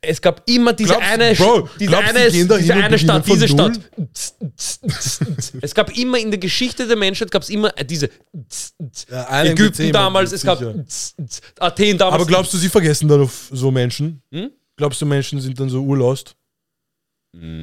Es 0.00 0.20
gab 0.20 0.48
immer 0.48 0.72
diese 0.72 0.92
Glaubst 0.92 1.08
eine, 1.08 1.34
Bro, 1.34 1.68
diese 1.78 1.90
glaubst 1.90 2.10
eine, 2.10 2.30
die 2.30 2.46
diese 2.46 2.74
eine 2.74 2.98
Stadt, 2.98 3.26
diese 3.26 3.48
Stadt. 3.48 3.80
es 5.60 5.74
gab 5.74 5.96
immer 5.96 6.18
in 6.18 6.30
der 6.30 6.38
Geschichte 6.38 6.86
der 6.86 6.96
Menschheit 6.96 7.30
gab 7.30 7.42
es 7.42 7.50
immer 7.50 7.76
äh, 7.76 7.84
diese 7.84 8.08
Ja, 9.10 9.44
Ägypten 9.44 9.92
damals, 9.92 10.32
es 10.32 10.42
gab. 10.42 10.60
Athen 11.58 11.98
damals. 11.98 12.14
Aber 12.14 12.26
glaubst 12.26 12.52
du, 12.54 12.58
sie 12.58 12.68
vergessen 12.68 13.08
dann 13.08 13.22
auf 13.22 13.48
so 13.50 13.70
Menschen? 13.70 14.22
Hm? 14.32 14.50
Glaubst 14.76 15.00
du, 15.00 15.06
Menschen 15.06 15.40
sind 15.40 15.58
dann 15.58 15.68
so 15.68 15.82
urlost? 15.82 16.36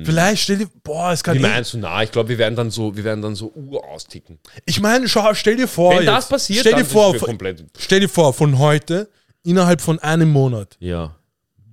Vielleicht 0.04 0.44
stell 0.44 0.58
dir, 0.58 0.70
boah, 0.84 1.12
es 1.12 1.24
kann 1.24 1.36
Wie 1.38 1.40
eh, 1.40 1.48
meinst 1.48 1.74
du? 1.74 1.80
Na, 1.80 2.04
ich 2.04 2.12
glaube, 2.12 2.30
wir 2.30 2.38
werden 2.38 2.56
dann 2.56 2.70
so, 2.70 2.96
wir 2.96 3.04
werden 3.04 3.22
dann 3.22 3.36
so 3.36 3.52
urausticken. 3.56 4.40
Ich 4.66 4.80
meine, 4.80 5.10
schau, 5.10 5.34
stell 5.34 5.58
dir 5.58 5.68
vor, 5.68 5.92
Wenn 5.92 6.04
jetzt, 6.04 6.08
das 6.08 6.30
passiert, 6.30 6.60
stell 6.60 6.74
dir 6.74 6.80
dann 6.80 6.86
vor, 6.86 7.18
komplett. 7.18 7.66
stell 7.78 8.00
dir 8.00 8.08
vor, 8.08 8.34
von 8.34 8.60
heute 8.60 9.10
innerhalb 9.44 9.82
von 9.82 9.98
einem 10.00 10.30
Monat. 10.30 10.78
Ja. 10.80 11.16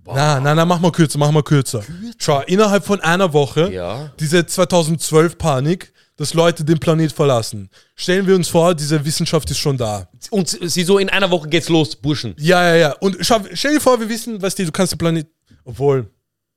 Na, 0.06 0.40
na, 0.40 0.54
na, 0.54 0.64
mach 0.64 0.80
mal 0.80 0.90
kürzer, 0.90 1.18
mach 1.18 1.30
mal 1.30 1.42
kürzer. 1.42 1.82
Schau, 2.18 2.40
innerhalb 2.42 2.84
von 2.84 3.00
einer 3.00 3.32
Woche, 3.32 3.72
Ja. 3.72 4.10
diese 4.18 4.44
2012 4.46 5.38
Panik, 5.38 5.92
dass 6.16 6.34
Leute 6.34 6.64
den 6.64 6.78
Planet 6.78 7.12
verlassen. 7.12 7.70
Stellen 7.94 8.26
wir 8.26 8.34
uns 8.34 8.48
vor, 8.48 8.74
diese 8.74 9.04
Wissenschaft 9.04 9.50
ist 9.50 9.58
schon 9.58 9.76
da. 9.76 10.08
Und 10.30 10.48
sie 10.48 10.82
so 10.84 10.98
in 10.98 11.08
einer 11.08 11.30
Woche 11.30 11.48
geht's 11.48 11.68
los, 11.68 11.96
Burschen. 11.96 12.34
Ja, 12.38 12.62
ja, 12.70 12.74
ja. 12.76 12.92
Und 13.00 13.16
schau, 13.20 13.40
stell 13.54 13.74
dir 13.74 13.80
vor, 13.80 13.98
wir 14.00 14.08
wissen, 14.08 14.40
weißt 14.42 14.58
du, 14.58 14.64
du 14.66 14.72
kannst 14.72 14.92
den 14.92 14.98
Planet, 14.98 15.26
obwohl, 15.64 16.10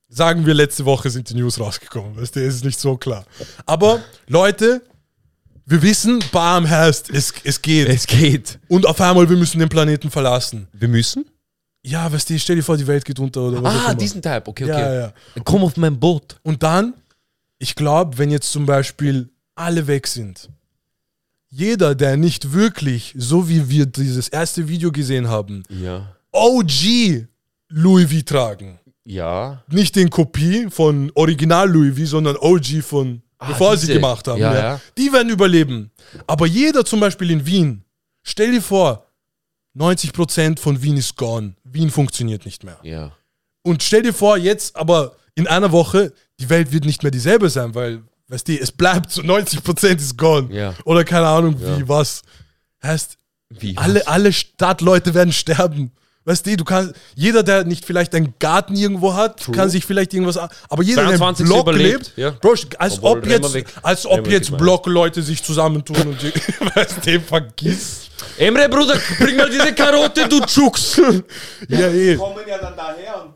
sagen 0.08 0.44
wir, 0.44 0.52
letzte 0.54 0.84
Woche 0.84 1.08
sind 1.10 1.28
die 1.30 1.34
News 1.34 1.58
rausgekommen, 1.58 2.16
weißt 2.20 2.36
du, 2.36 2.40
es 2.46 2.56
ist 2.56 2.64
nicht 2.64 2.78
so 2.78 2.96
klar. 2.96 3.24
Aber, 3.64 4.00
Leute, 4.28 4.82
wir 5.64 5.82
wissen, 5.82 6.22
Bam 6.32 6.68
heißt, 6.68 7.10
es, 7.10 7.32
es 7.42 7.60
geht. 7.62 7.88
Es 7.88 8.06
geht. 8.06 8.58
Und 8.68 8.86
auf 8.86 9.00
einmal, 9.00 9.28
wir 9.28 9.36
müssen 9.36 9.58
den 9.58 9.68
Planeten 9.68 10.10
verlassen. 10.10 10.68
Wir 10.72 10.88
müssen? 10.88 11.24
Ja, 11.86 12.10
weißt 12.12 12.30
du, 12.30 12.38
stell 12.38 12.56
dir 12.56 12.62
vor, 12.62 12.76
die 12.76 12.86
Welt 12.86 13.04
geht 13.04 13.18
unter 13.20 13.42
oder 13.42 13.62
was 13.62 13.74
auch 13.74 13.78
Ah, 13.80 13.84
immer. 13.90 13.94
diesen 13.94 14.20
Type. 14.20 14.42
Okay, 14.46 14.64
okay. 14.64 14.72
Ja, 14.80 14.94
ja. 14.94 15.12
Komm 15.44 15.62
auf 15.62 15.76
mein 15.76 15.98
Boot. 16.00 16.36
Und 16.42 16.62
dann, 16.62 16.94
ich 17.58 17.74
glaube, 17.76 18.18
wenn 18.18 18.30
jetzt 18.30 18.50
zum 18.50 18.66
Beispiel 18.66 19.28
alle 19.54 19.86
weg 19.86 20.06
sind, 20.08 20.48
jeder, 21.48 21.94
der 21.94 22.16
nicht 22.16 22.52
wirklich, 22.52 23.14
so 23.16 23.48
wie 23.48 23.68
wir 23.70 23.86
dieses 23.86 24.28
erste 24.28 24.66
Video 24.68 24.90
gesehen 24.90 25.28
haben, 25.28 25.62
Ja. 25.68 26.12
OG 26.32 27.26
Louis 27.68 28.10
V 28.12 28.20
tragen, 28.24 28.78
Ja. 29.04 29.62
nicht 29.68 29.94
den 29.96 30.10
Kopie 30.10 30.66
von 30.70 31.10
Original 31.14 31.70
Louis 31.70 31.96
V, 31.98 32.04
sondern 32.06 32.36
OG 32.36 32.82
von 32.82 33.22
Ah, 33.38 33.48
bevor 33.48 33.76
sie 33.76 33.86
diese. 33.86 33.98
gemacht 34.00 34.26
haben. 34.28 34.40
Ja, 34.40 34.52
Ja, 34.54 34.60
ja. 34.60 34.80
Die 34.98 35.12
werden 35.12 35.30
überleben. 35.30 35.90
Aber 36.26 36.46
jeder 36.46 36.84
zum 36.84 37.00
Beispiel 37.00 37.30
in 37.30 37.44
Wien, 37.46 37.84
stell 38.22 38.50
dir 38.52 38.62
vor, 38.62 39.05
90% 39.76 40.58
von 40.58 40.82
Wien 40.82 40.96
ist 40.96 41.16
gone. 41.16 41.54
Wien 41.64 41.90
funktioniert 41.90 42.44
nicht 42.44 42.64
mehr. 42.64 42.78
Ja. 42.82 43.12
Und 43.62 43.82
stell 43.82 44.02
dir 44.02 44.14
vor, 44.14 44.36
jetzt 44.38 44.76
aber 44.76 45.16
in 45.34 45.46
einer 45.46 45.72
Woche, 45.72 46.12
die 46.40 46.48
Welt 46.48 46.72
wird 46.72 46.84
nicht 46.84 47.02
mehr 47.02 47.10
dieselbe 47.12 47.50
sein, 47.50 47.74
weil, 47.74 48.02
weißt 48.28 48.48
du, 48.48 48.58
es 48.58 48.72
bleibt 48.72 49.10
so 49.10 49.22
90% 49.22 49.96
ist 49.96 50.16
gone. 50.16 50.54
Ja. 50.54 50.74
Oder 50.84 51.04
keine 51.04 51.26
Ahnung 51.26 51.60
wie, 51.60 51.64
Ja. 51.80 51.88
was. 51.88 52.22
Heißt, 52.82 53.18
Wie? 53.50 53.76
alle, 53.76 54.06
alle 54.06 54.32
Stadtleute 54.32 55.14
werden 55.14 55.32
sterben. 55.32 55.92
Weißt 56.26 56.44
du, 56.44 56.56
du 56.56 56.64
kannst, 56.64 56.94
jeder, 57.14 57.44
der 57.44 57.62
nicht 57.62 57.84
vielleicht 57.84 58.12
einen 58.12 58.34
Garten 58.40 58.74
irgendwo 58.74 59.14
hat, 59.14 59.46
kann 59.52 59.70
sich 59.70 59.86
vielleicht 59.86 60.12
irgendwas, 60.12 60.36
aber 60.36 60.82
jeder, 60.82 61.04
der 61.04 61.12
im 61.12 61.18
22. 61.18 61.46
Block 61.46 61.60
überlebt, 61.62 62.06
lebt, 62.06 62.12
ja. 62.18 62.30
Bro, 62.30 62.54
als 62.78 62.98
Obwohl, 62.98 63.18
ob 63.18 63.26
jetzt, 63.26 63.54
weg. 63.54 63.66
als 63.80 64.06
ob 64.06 64.26
jetzt. 64.28 64.56
Blockleute 64.56 65.22
sich 65.22 65.40
zusammentun 65.40 65.96
und 65.98 66.20
die, 66.20 66.32
weißt 66.74 67.06
du, 67.06 67.20
vergiss. 67.20 68.10
Emre, 68.38 68.68
Bruder, 68.68 68.98
bring 69.20 69.36
mal 69.36 69.48
diese 69.48 69.72
Karotte, 69.72 70.28
du 70.28 70.40
Chux. 70.40 71.00
Ja, 71.68 71.88
eh. 71.90 72.16
kommen 72.16 72.42
ja 72.46 72.58
dann 72.58 72.74
daher. 72.76 73.35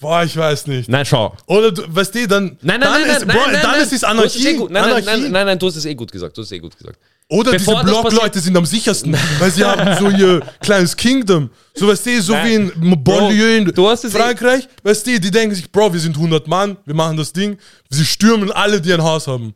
Boah, 0.00 0.24
ich 0.24 0.36
weiß 0.36 0.66
nicht. 0.66 0.88
Nein, 0.88 1.06
schau. 1.06 1.34
Oder, 1.46 1.72
du, 1.72 1.82
weißt 1.88 2.14
du, 2.14 2.28
dann, 2.28 2.58
Nein, 2.60 2.80
nein, 2.80 2.80
dann 2.80 3.02
nein, 3.02 3.10
ist, 3.10 3.26
nein, 3.26 3.36
Bro, 3.36 3.46
nein, 3.46 3.60
dann 3.62 3.70
nein, 3.72 3.80
ist 3.80 3.86
es 3.86 3.92
es 3.92 4.02
eh 4.02 4.06
Anarchie. 4.06 4.54
gut. 4.54 4.70
Nein, 4.70 4.82
nein, 4.82 4.90
Anarchie. 4.92 5.06
nein, 5.22 5.32
nein, 5.32 5.46
nein, 5.46 5.58
du 5.58 5.66
hast 5.66 5.76
es 5.76 5.84
eh 5.86 5.94
gut 5.94 6.12
gesagt. 6.12 6.36
Du 6.36 6.42
hast 6.42 6.48
es 6.48 6.52
eh 6.52 6.58
gut 6.58 6.76
gesagt. 6.76 6.98
Oder 7.28 7.52
Bevor 7.52 7.82
diese 7.82 7.92
das 7.92 8.00
Blockleute 8.02 8.38
sind 8.38 8.56
am 8.56 8.66
sichersten, 8.66 9.16
weil 9.38 9.50
sie 9.50 9.64
haben 9.64 9.98
so 9.98 10.10
ihr 10.10 10.40
kleines 10.60 10.94
Kingdom. 10.96 11.50
So, 11.74 11.88
weißt 11.88 12.06
du, 12.06 12.22
so 12.22 12.32
Nein. 12.34 12.72
wie 12.78 12.84
in 12.88 13.04
Banlieue 13.04 13.56
in 13.56 13.68
eh- 13.68 14.10
Frankreich. 14.10 14.68
Weißt 14.84 15.06
du, 15.06 15.18
die 15.18 15.30
denken 15.30 15.54
sich, 15.54 15.70
Bro, 15.72 15.92
wir 15.92 16.00
sind 16.00 16.14
100 16.14 16.46
Mann, 16.46 16.76
wir 16.84 16.94
machen 16.94 17.16
das 17.16 17.32
Ding. 17.32 17.58
Sie 17.90 18.04
stürmen 18.04 18.52
alle, 18.52 18.80
die 18.80 18.92
ein 18.92 19.02
Haus 19.02 19.26
haben. 19.26 19.54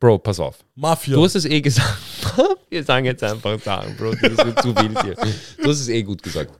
Bro, 0.00 0.18
pass 0.18 0.40
auf. 0.40 0.56
Mafia. 0.74 1.14
Du 1.14 1.22
hast 1.22 1.36
es 1.36 1.44
eh 1.44 1.60
gesagt. 1.60 1.96
Wir 2.70 2.82
sagen 2.82 3.06
jetzt 3.06 3.22
einfach 3.22 3.56
Sachen, 3.60 3.94
Bro. 3.96 4.14
Das 4.16 4.44
wird 4.44 4.60
zu 4.62 4.74
wild 4.74 5.00
hier. 5.02 5.14
Du 5.62 5.68
hast 5.70 5.78
es 5.78 5.88
eh 5.88 6.02
gut 6.02 6.20
gesagt. 6.20 6.58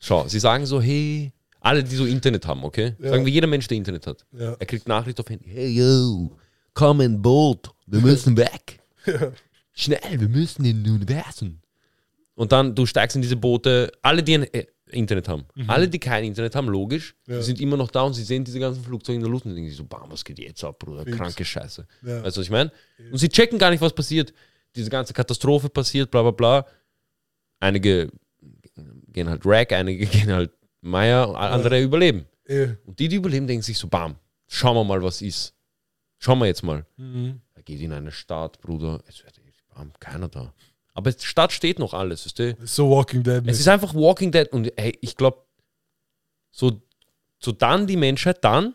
Schau, 0.00 0.26
sie 0.26 0.40
sagen 0.40 0.66
so, 0.66 0.80
hey, 0.80 1.32
alle, 1.64 1.82
die 1.82 1.96
so 1.96 2.04
Internet 2.06 2.46
haben, 2.46 2.62
okay? 2.64 2.94
Sagen 2.98 3.24
wir, 3.24 3.32
jeder 3.32 3.46
Mensch, 3.46 3.66
der 3.66 3.76
Internet 3.76 4.06
hat. 4.06 4.24
Ja. 4.32 4.52
Er 4.58 4.66
kriegt 4.66 4.86
Nachricht 4.86 5.18
auf 5.18 5.28
Handy. 5.28 5.48
Hey, 5.48 5.68
yo, 5.70 6.30
komm 6.74 7.00
in 7.00 7.20
Boot. 7.20 7.70
Wir 7.86 8.00
müssen 8.00 8.36
weg. 8.36 8.80
Schnell, 9.72 10.20
wir 10.20 10.28
müssen 10.28 10.64
in 10.64 10.84
den 10.84 10.94
Universum. 10.94 11.58
Und 12.34 12.52
dann, 12.52 12.74
du 12.74 12.86
steigst 12.86 13.16
in 13.16 13.22
diese 13.22 13.36
Boote. 13.36 13.90
Alle, 14.02 14.22
die 14.22 14.34
ein 14.34 14.42
äh, 14.54 14.66
Internet 14.90 15.28
haben. 15.28 15.44
Alle, 15.66 15.88
die 15.88 15.98
kein 15.98 16.24
Internet 16.24 16.54
haben, 16.54 16.68
logisch, 16.68 17.14
Mhm. 17.26 17.32
Ja. 17.32 17.38
die 17.40 17.44
sind 17.46 17.60
immer 17.60 17.76
noch 17.76 17.90
da 17.90 18.02
und 18.02 18.14
sie 18.14 18.22
sehen 18.22 18.44
diese 18.44 18.60
ganzen 18.60 18.84
Flugzeuge 18.84 19.16
in 19.16 19.22
der 19.22 19.30
Luft 19.30 19.46
und 19.46 19.54
denken 19.54 19.68
sich 19.68 19.76
so, 19.78 19.84
bam, 19.84 20.10
was 20.10 20.24
geht 20.24 20.38
jetzt 20.38 20.62
ab, 20.62 20.78
Bruder? 20.78 21.04
Kranke 21.04 21.44
Scheiße. 21.44 21.86
Ja. 22.02 22.22
Weißt 22.22 22.36
du, 22.36 22.40
was 22.40 22.46
ich 22.46 22.50
meine? 22.52 22.70
Und 23.10 23.18
sie 23.18 23.28
checken 23.28 23.58
gar 23.58 23.70
nicht, 23.70 23.80
was 23.80 23.92
passiert. 23.94 24.32
Diese 24.76 24.90
ganze 24.90 25.12
Katastrophe 25.14 25.68
passiert, 25.68 26.10
bla 26.10 26.22
bla 26.22 26.30
bla. 26.32 26.66
Einige 27.60 28.10
gehen 29.08 29.28
halt 29.28 29.42
Rack, 29.44 29.72
einige 29.72 30.06
gehen 30.06 30.32
halt 30.32 30.50
Meier, 30.84 31.34
andere 31.34 31.80
überleben. 31.82 32.26
Eh. 32.46 32.68
Und 32.84 32.98
die, 32.98 33.08
die 33.08 33.16
überleben, 33.16 33.46
denken 33.46 33.62
sich 33.62 33.78
so, 33.78 33.88
bam, 33.88 34.16
schauen 34.46 34.76
wir 34.76 34.84
mal, 34.84 35.02
was 35.02 35.22
ist. 35.22 35.54
Schauen 36.18 36.38
wir 36.38 36.46
jetzt 36.46 36.62
mal. 36.62 36.86
Mhm. 36.96 37.40
Er 37.54 37.62
geht 37.62 37.80
in 37.80 37.92
eine 37.92 38.12
Stadt, 38.12 38.60
Bruder, 38.60 39.02
es 39.06 39.24
wird 39.24 39.40
bam, 39.74 39.92
keiner 39.98 40.28
da. 40.28 40.52
Aber 40.92 41.10
die 41.10 41.24
Stadt 41.24 41.52
steht 41.52 41.78
noch 41.78 41.94
alles, 41.94 42.24
weißt 42.24 42.38
du? 42.38 42.56
So 42.64 42.90
Walking 42.90 43.22
Dead. 43.22 43.42
Es 43.46 43.58
ist 43.58 43.68
einfach 43.68 43.94
Walking 43.94 44.30
Dead 44.30 44.46
und 44.52 44.70
hey, 44.76 44.96
ich 45.00 45.16
glaube, 45.16 45.44
so, 46.50 46.82
so 47.40 47.50
dann 47.50 47.86
die 47.86 47.96
Menschheit, 47.96 48.44
dann 48.44 48.74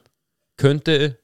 könnte, 0.58 1.20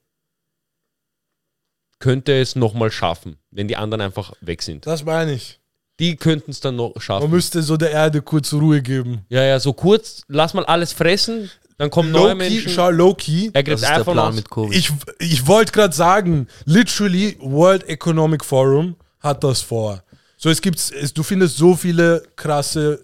könnte 1.99 2.39
es 2.39 2.55
nochmal 2.55 2.91
schaffen, 2.91 3.38
wenn 3.51 3.67
die 3.67 3.75
anderen 3.75 4.01
einfach 4.01 4.33
weg 4.39 4.61
sind. 4.61 4.86
das 4.86 5.03
meine 5.03 5.33
ich. 5.33 5.59
Die 5.99 6.15
könnten 6.17 6.51
es 6.51 6.59
dann 6.59 6.75
noch 6.75 6.93
Man 6.95 7.01
schaffen. 7.01 7.29
müsste 7.31 7.61
so 7.63 7.77
der 7.77 7.91
Erde 7.91 8.21
kurz 8.21 8.51
Ruhe 8.53 8.81
geben. 8.81 9.21
Ja, 9.29 9.43
ja, 9.43 9.59
so 9.59 9.71
kurz, 9.73 10.23
lass 10.27 10.53
mal 10.53 10.65
alles 10.65 10.91
fressen, 10.91 11.49
dann 11.77 11.89
kommen 11.89 12.11
neue 12.11 12.35
Menschen. 12.35 12.69
schau, 12.71 12.89
low-key. 12.89 13.51
Er 13.53 13.63
Das 13.63 13.81
kriegt 13.81 13.81
ist 13.81 13.89
der 13.89 14.03
Plan 14.03 14.19
aus. 14.19 14.35
mit 14.35 14.49
Covid. 14.49 14.75
Ich, 14.77 14.91
ich 15.19 15.47
wollte 15.47 15.71
gerade 15.71 15.93
sagen, 15.95 16.47
literally 16.65 17.37
World 17.39 17.87
Economic 17.87 18.43
Forum 18.45 18.95
hat 19.19 19.43
das 19.43 19.61
vor. 19.61 20.01
So, 20.37 20.49
es 20.49 20.61
gibt, 20.61 20.79
es, 20.79 21.13
du 21.13 21.23
findest 21.23 21.57
so 21.57 21.75
viele 21.75 22.23
krasse, 22.35 23.03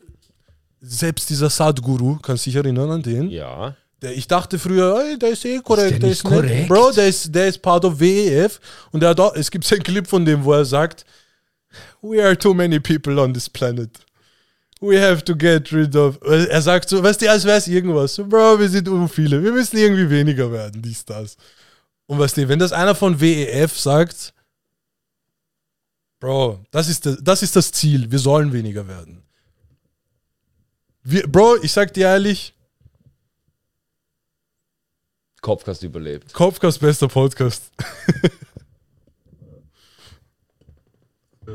selbst 0.82 1.30
dieser 1.30 1.50
Sadhguru, 1.50 2.18
kannst 2.22 2.46
dich 2.46 2.56
erinnern 2.56 2.90
an 2.92 3.02
den? 3.04 3.30
Ja. 3.30 3.76
Der, 4.02 4.16
ich 4.18 4.28
dachte 4.28 4.58
früher, 4.58 5.00
ey, 5.06 5.18
der 5.20 5.30
ist 5.30 5.46
eh 5.46 5.60
korrekt. 5.60 5.92
der 5.92 6.00
der 6.00 6.10
nicht 6.10 6.18
ist 6.20 6.24
korrekt? 6.24 6.68
Bro, 6.68 6.92
der 6.92 7.08
ist, 7.08 7.34
der 7.34 7.48
ist 7.48 7.62
part 7.62 7.86
of 7.86 8.00
WEF. 8.00 8.60
Und 8.92 9.02
der 9.02 9.10
hat 9.12 9.20
auch, 9.20 9.36
es 9.36 9.50
gibt 9.52 9.72
einen 9.72 9.84
Clip 9.84 10.08
von 10.08 10.26
dem, 10.26 10.44
wo 10.44 10.54
er 10.54 10.66
sagt, 10.66 11.06
we 12.02 12.24
are 12.24 12.36
too 12.36 12.54
many 12.54 12.80
people 12.80 13.20
on 13.20 13.34
this 13.34 13.50
planet. 13.50 14.06
We 14.82 15.00
have 15.00 15.24
to 15.26 15.36
get 15.36 15.72
rid 15.72 15.96
of. 15.96 16.20
Er 16.24 16.62
sagt 16.62 16.90
so, 16.90 17.04
weißt 17.04 17.22
du, 17.22 17.30
als 17.30 17.46
wäre 17.46 17.58
es 17.58 17.68
irgendwas. 17.68 18.16
So, 18.16 18.26
Bro, 18.26 18.60
wir 18.60 18.70
sind 18.70 18.88
um 18.88 19.08
viele. 19.08 19.44
Wir 19.44 19.52
müssen 19.52 19.78
irgendwie 19.78 20.10
weniger 20.10 20.52
werden, 20.52 20.82
dies, 20.82 21.06
das. 21.06 21.38
Und 22.08 22.18
weißt 22.20 22.38
du, 22.38 22.50
wenn 22.50 22.60
das 22.60 22.72
einer 22.72 22.96
von 22.96 23.20
WEF 23.20 23.78
sagt, 23.78 24.34
Bro, 26.20 26.64
das 26.72 26.90
ist, 26.90 27.06
das, 27.06 27.18
das 27.22 27.44
ist 27.44 27.56
das 27.56 27.72
Ziel. 27.72 28.12
Wir 28.12 28.20
sollen 28.20 28.52
weniger 28.54 28.88
werden. 28.88 29.24
Wir, 31.04 31.28
Bro, 31.28 31.58
ich 31.64 31.72
sag 31.72 31.94
dir 31.94 32.08
ehrlich, 32.08 32.54
Kopfkast 35.42 35.82
überlebt. 35.84 36.34
Kopfkast 36.34 36.80
bester 36.80 37.08
Podcast. 37.08 37.72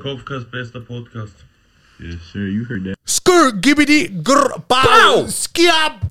Kopfkast, 0.03 0.51
bester 0.51 0.81
Podcast. 0.81 1.35
Yes, 2.01 2.21
sir, 2.33 2.41
you 2.47 2.65
heard 2.65 2.85
that. 2.85 2.97
Skrr, 3.07 3.61
gibidi, 3.61 4.23
grr, 4.23 4.69
pow, 4.69 5.25
skiab. 5.27 6.09